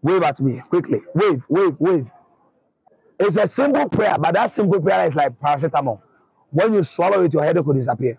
Wave 0.02 0.22
at 0.22 0.40
me 0.40 0.60
quickly. 0.68 1.00
Wave, 1.14 1.44
wave, 1.48 1.76
wave. 1.78 2.10
It's 3.18 3.36
a 3.36 3.46
simple 3.46 3.88
prayer, 3.88 4.16
but 4.18 4.34
that 4.34 4.50
simple 4.50 4.80
prayer 4.80 5.06
is 5.06 5.14
like 5.14 5.38
paracetamol. 5.40 6.00
When 6.50 6.74
you 6.74 6.82
swallow 6.82 7.22
it, 7.24 7.34
your 7.34 7.44
headache 7.44 7.66
will 7.66 7.74
disappear. 7.74 8.18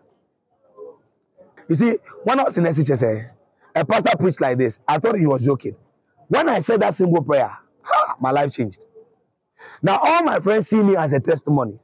You 1.69 1.75
see, 1.75 1.97
when 2.23 2.39
I 2.39 2.43
was 2.43 2.57
in 2.57 2.65
SHSA, 2.65 3.29
a 3.75 3.86
pastor 3.86 4.17
preached 4.17 4.41
like 4.41 4.57
this. 4.57 4.79
I 4.88 4.99
thought 4.99 5.17
he 5.17 5.27
was 5.27 5.43
joking. 5.45 5.75
When 6.27 6.49
I 6.49 6.59
said 6.59 6.82
that 6.82 6.93
simple 6.93 7.23
prayer, 7.23 7.57
my 8.19 8.32
life 8.32 8.53
changed. 8.53 8.86
Now, 9.82 9.99
all 10.01 10.23
my 10.23 10.39
friends 10.39 10.67
see 10.69 10.82
me 10.82 10.95
as 10.95 11.13
a 11.13 11.19
testimony. 11.19 11.79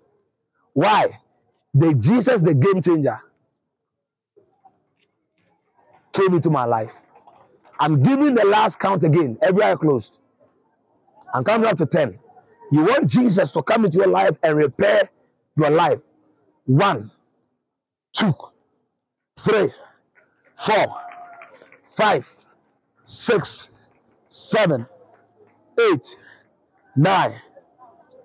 Why? 0.74 1.20
The 1.74 1.94
Jesus, 1.96 2.44
the 2.44 2.54
game 2.54 2.82
changer, 2.82 3.20
came 6.14 6.34
into 6.36 6.50
my 6.50 6.66
life. 6.66 6.96
I'm 7.80 8.02
giving 8.04 8.36
the 8.36 8.46
last 8.46 8.80
count 8.80 9.04
again, 9.04 9.38
every 9.42 9.64
eye 9.64 9.76
closed. 9.76 10.18
I'm 11.34 11.44
counting 11.44 11.68
up 11.68 11.78
to 11.78 11.86
10. 11.86 12.18
You 12.72 12.84
want 12.84 13.08
Jesus 13.08 13.52
to 13.52 13.64
come 13.64 13.86
into 13.86 14.00
your 14.00 14.08
life 14.08 14.38
and 14.44 14.58
repair 14.58 15.10
your 15.56 15.70
life. 15.70 16.00
One, 16.66 17.12
two, 18.14 18.34
three, 19.40 19.72
four, 20.58 20.96
five, 21.84 22.28
six, 23.04 23.70
seven, 24.28 24.86
eight, 25.80 26.18
nine, 26.96 27.36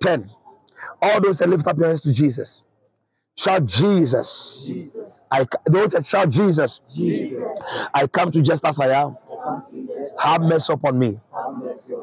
ten. 0.01 0.29
All 1.01 1.21
those 1.21 1.39
that 1.39 1.49
lift 1.49 1.67
up 1.67 1.77
your 1.77 1.87
hands 1.87 2.01
to 2.01 2.13
Jesus. 2.13 2.63
Shout 3.35 3.65
Jesus. 3.65 4.71
I 5.31 5.45
don't 5.65 6.05
shout 6.05 6.29
Jesus. 6.29 6.81
I 7.93 8.07
come 8.07 8.31
to 8.31 8.41
just 8.41 8.65
as 8.65 8.79
I 8.79 8.89
am. 9.01 9.17
Have 10.19 10.41
mercy 10.41 10.73
upon 10.73 10.99
me. 10.99 11.19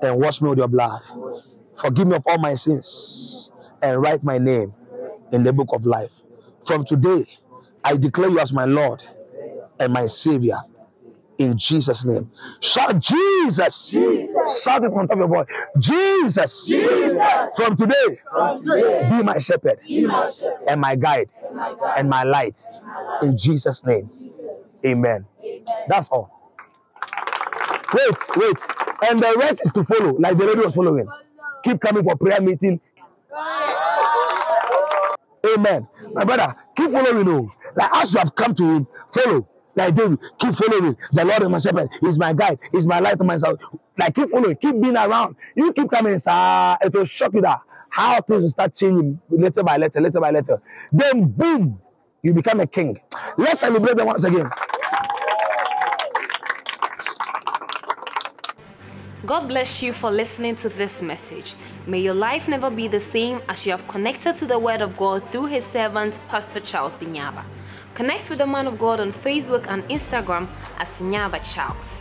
and 0.02 0.18
wash 0.20 0.42
me 0.42 0.50
with 0.50 0.58
your 0.58 0.68
blood. 0.68 1.02
Forgive 1.76 2.06
me 2.06 2.16
of 2.16 2.26
all 2.26 2.38
my 2.38 2.54
sins 2.54 3.50
and 3.82 4.00
write 4.02 4.22
my 4.24 4.38
name 4.38 4.74
in 5.32 5.42
the 5.44 5.52
book 5.52 5.68
of 5.72 5.86
life. 5.86 6.12
From 6.64 6.84
today, 6.84 7.26
I 7.84 7.96
declare 7.96 8.30
you 8.30 8.38
as 8.40 8.52
my 8.52 8.64
Lord 8.64 9.02
and 9.78 9.92
my 9.92 10.06
Savior. 10.06 10.58
In 11.38 11.56
Jesus' 11.56 12.04
name. 12.04 12.30
Shout 12.60 12.98
Jesus. 13.00 13.90
Shout 13.90 14.84
it 14.84 14.92
from 14.92 15.08
top 15.08 15.12
of 15.12 15.18
your 15.18 15.28
voice. 15.28 15.46
Jesus. 15.78 16.70
From 17.56 17.76
today, 17.76 18.20
be 19.10 19.22
my 19.22 19.38
shepherd 19.38 19.80
and 20.68 20.80
my 20.80 20.96
guide 20.96 21.32
and 21.96 22.10
my 22.10 22.24
light. 22.24 22.62
In 23.22 23.36
Jesus' 23.36 23.84
name. 23.86 24.08
Amen. 24.84 25.26
That's 25.88 26.08
all. 26.08 26.39
Wait, 27.94 28.20
wait. 28.36 28.66
And 29.10 29.20
the 29.22 29.36
rest 29.38 29.62
is 29.64 29.72
to 29.72 29.84
follow, 29.84 30.12
like 30.18 30.38
the 30.38 30.46
lady 30.46 30.60
was 30.60 30.74
following. 30.74 31.08
Keep 31.64 31.80
coming 31.80 32.04
for 32.04 32.16
prayer 32.16 32.40
meeting. 32.40 32.80
Amen. 35.54 35.88
My 36.12 36.24
brother, 36.24 36.54
keep 36.76 36.90
following 36.90 37.26
him. 37.26 37.52
Like 37.76 37.90
as 37.96 38.14
you 38.14 38.20
have 38.20 38.34
come 38.34 38.54
to 38.56 38.64
him, 38.64 38.86
follow. 39.12 39.48
Like 39.76 39.94
David, 39.94 40.18
keep 40.38 40.54
following. 40.54 40.96
The 41.12 41.24
Lord 41.24 41.42
is 41.42 41.48
my 41.48 41.58
shepherd. 41.58 41.90
He's 42.00 42.18
my 42.18 42.32
guide. 42.34 42.58
He's 42.72 42.86
my 42.86 42.98
light 43.00 43.18
and 43.18 43.26
my 43.26 43.36
soul. 43.36 43.58
Like 43.98 44.14
keep 44.14 44.30
following. 44.30 44.56
Keep 44.56 44.80
being 44.80 44.96
around. 44.96 45.36
You 45.56 45.72
keep 45.72 45.90
coming, 45.90 46.18
sir. 46.18 46.76
It 46.82 46.92
will 46.94 47.04
shock 47.06 47.34
you 47.34 47.42
that 47.42 47.60
how 47.90 48.20
things 48.22 48.42
will 48.42 48.50
start 48.50 48.74
changing 48.74 49.20
little 49.30 49.64
by 49.64 49.76
little, 49.78 50.02
little 50.02 50.20
by 50.20 50.30
little. 50.30 50.62
Then 50.92 51.24
boom, 51.28 51.80
you 52.22 52.34
become 52.34 52.60
a 52.60 52.66
king. 52.66 52.98
Let's 53.38 53.60
celebrate 53.60 53.96
them 53.96 54.06
once 54.08 54.24
again. 54.24 54.48
God 59.30 59.46
bless 59.46 59.80
you 59.80 59.92
for 59.92 60.10
listening 60.10 60.56
to 60.56 60.68
this 60.68 61.00
message. 61.02 61.54
May 61.86 62.00
your 62.00 62.14
life 62.14 62.48
never 62.48 62.68
be 62.68 62.88
the 62.88 62.98
same 62.98 63.40
as 63.48 63.64
you 63.64 63.70
have 63.70 63.86
connected 63.86 64.34
to 64.38 64.44
the 64.44 64.58
Word 64.58 64.82
of 64.82 64.96
God 64.96 65.22
through 65.30 65.46
His 65.46 65.64
servant, 65.64 66.18
Pastor 66.26 66.58
Charles 66.58 66.98
Nyaba. 66.98 67.44
Connect 67.94 68.28
with 68.28 68.40
the 68.40 68.46
man 68.48 68.66
of 68.66 68.76
God 68.76 68.98
on 68.98 69.12
Facebook 69.12 69.66
and 69.68 69.84
Instagram 69.84 70.48
at 70.80 70.88
Nyaba 70.98 71.40
Charles. 71.44 71.99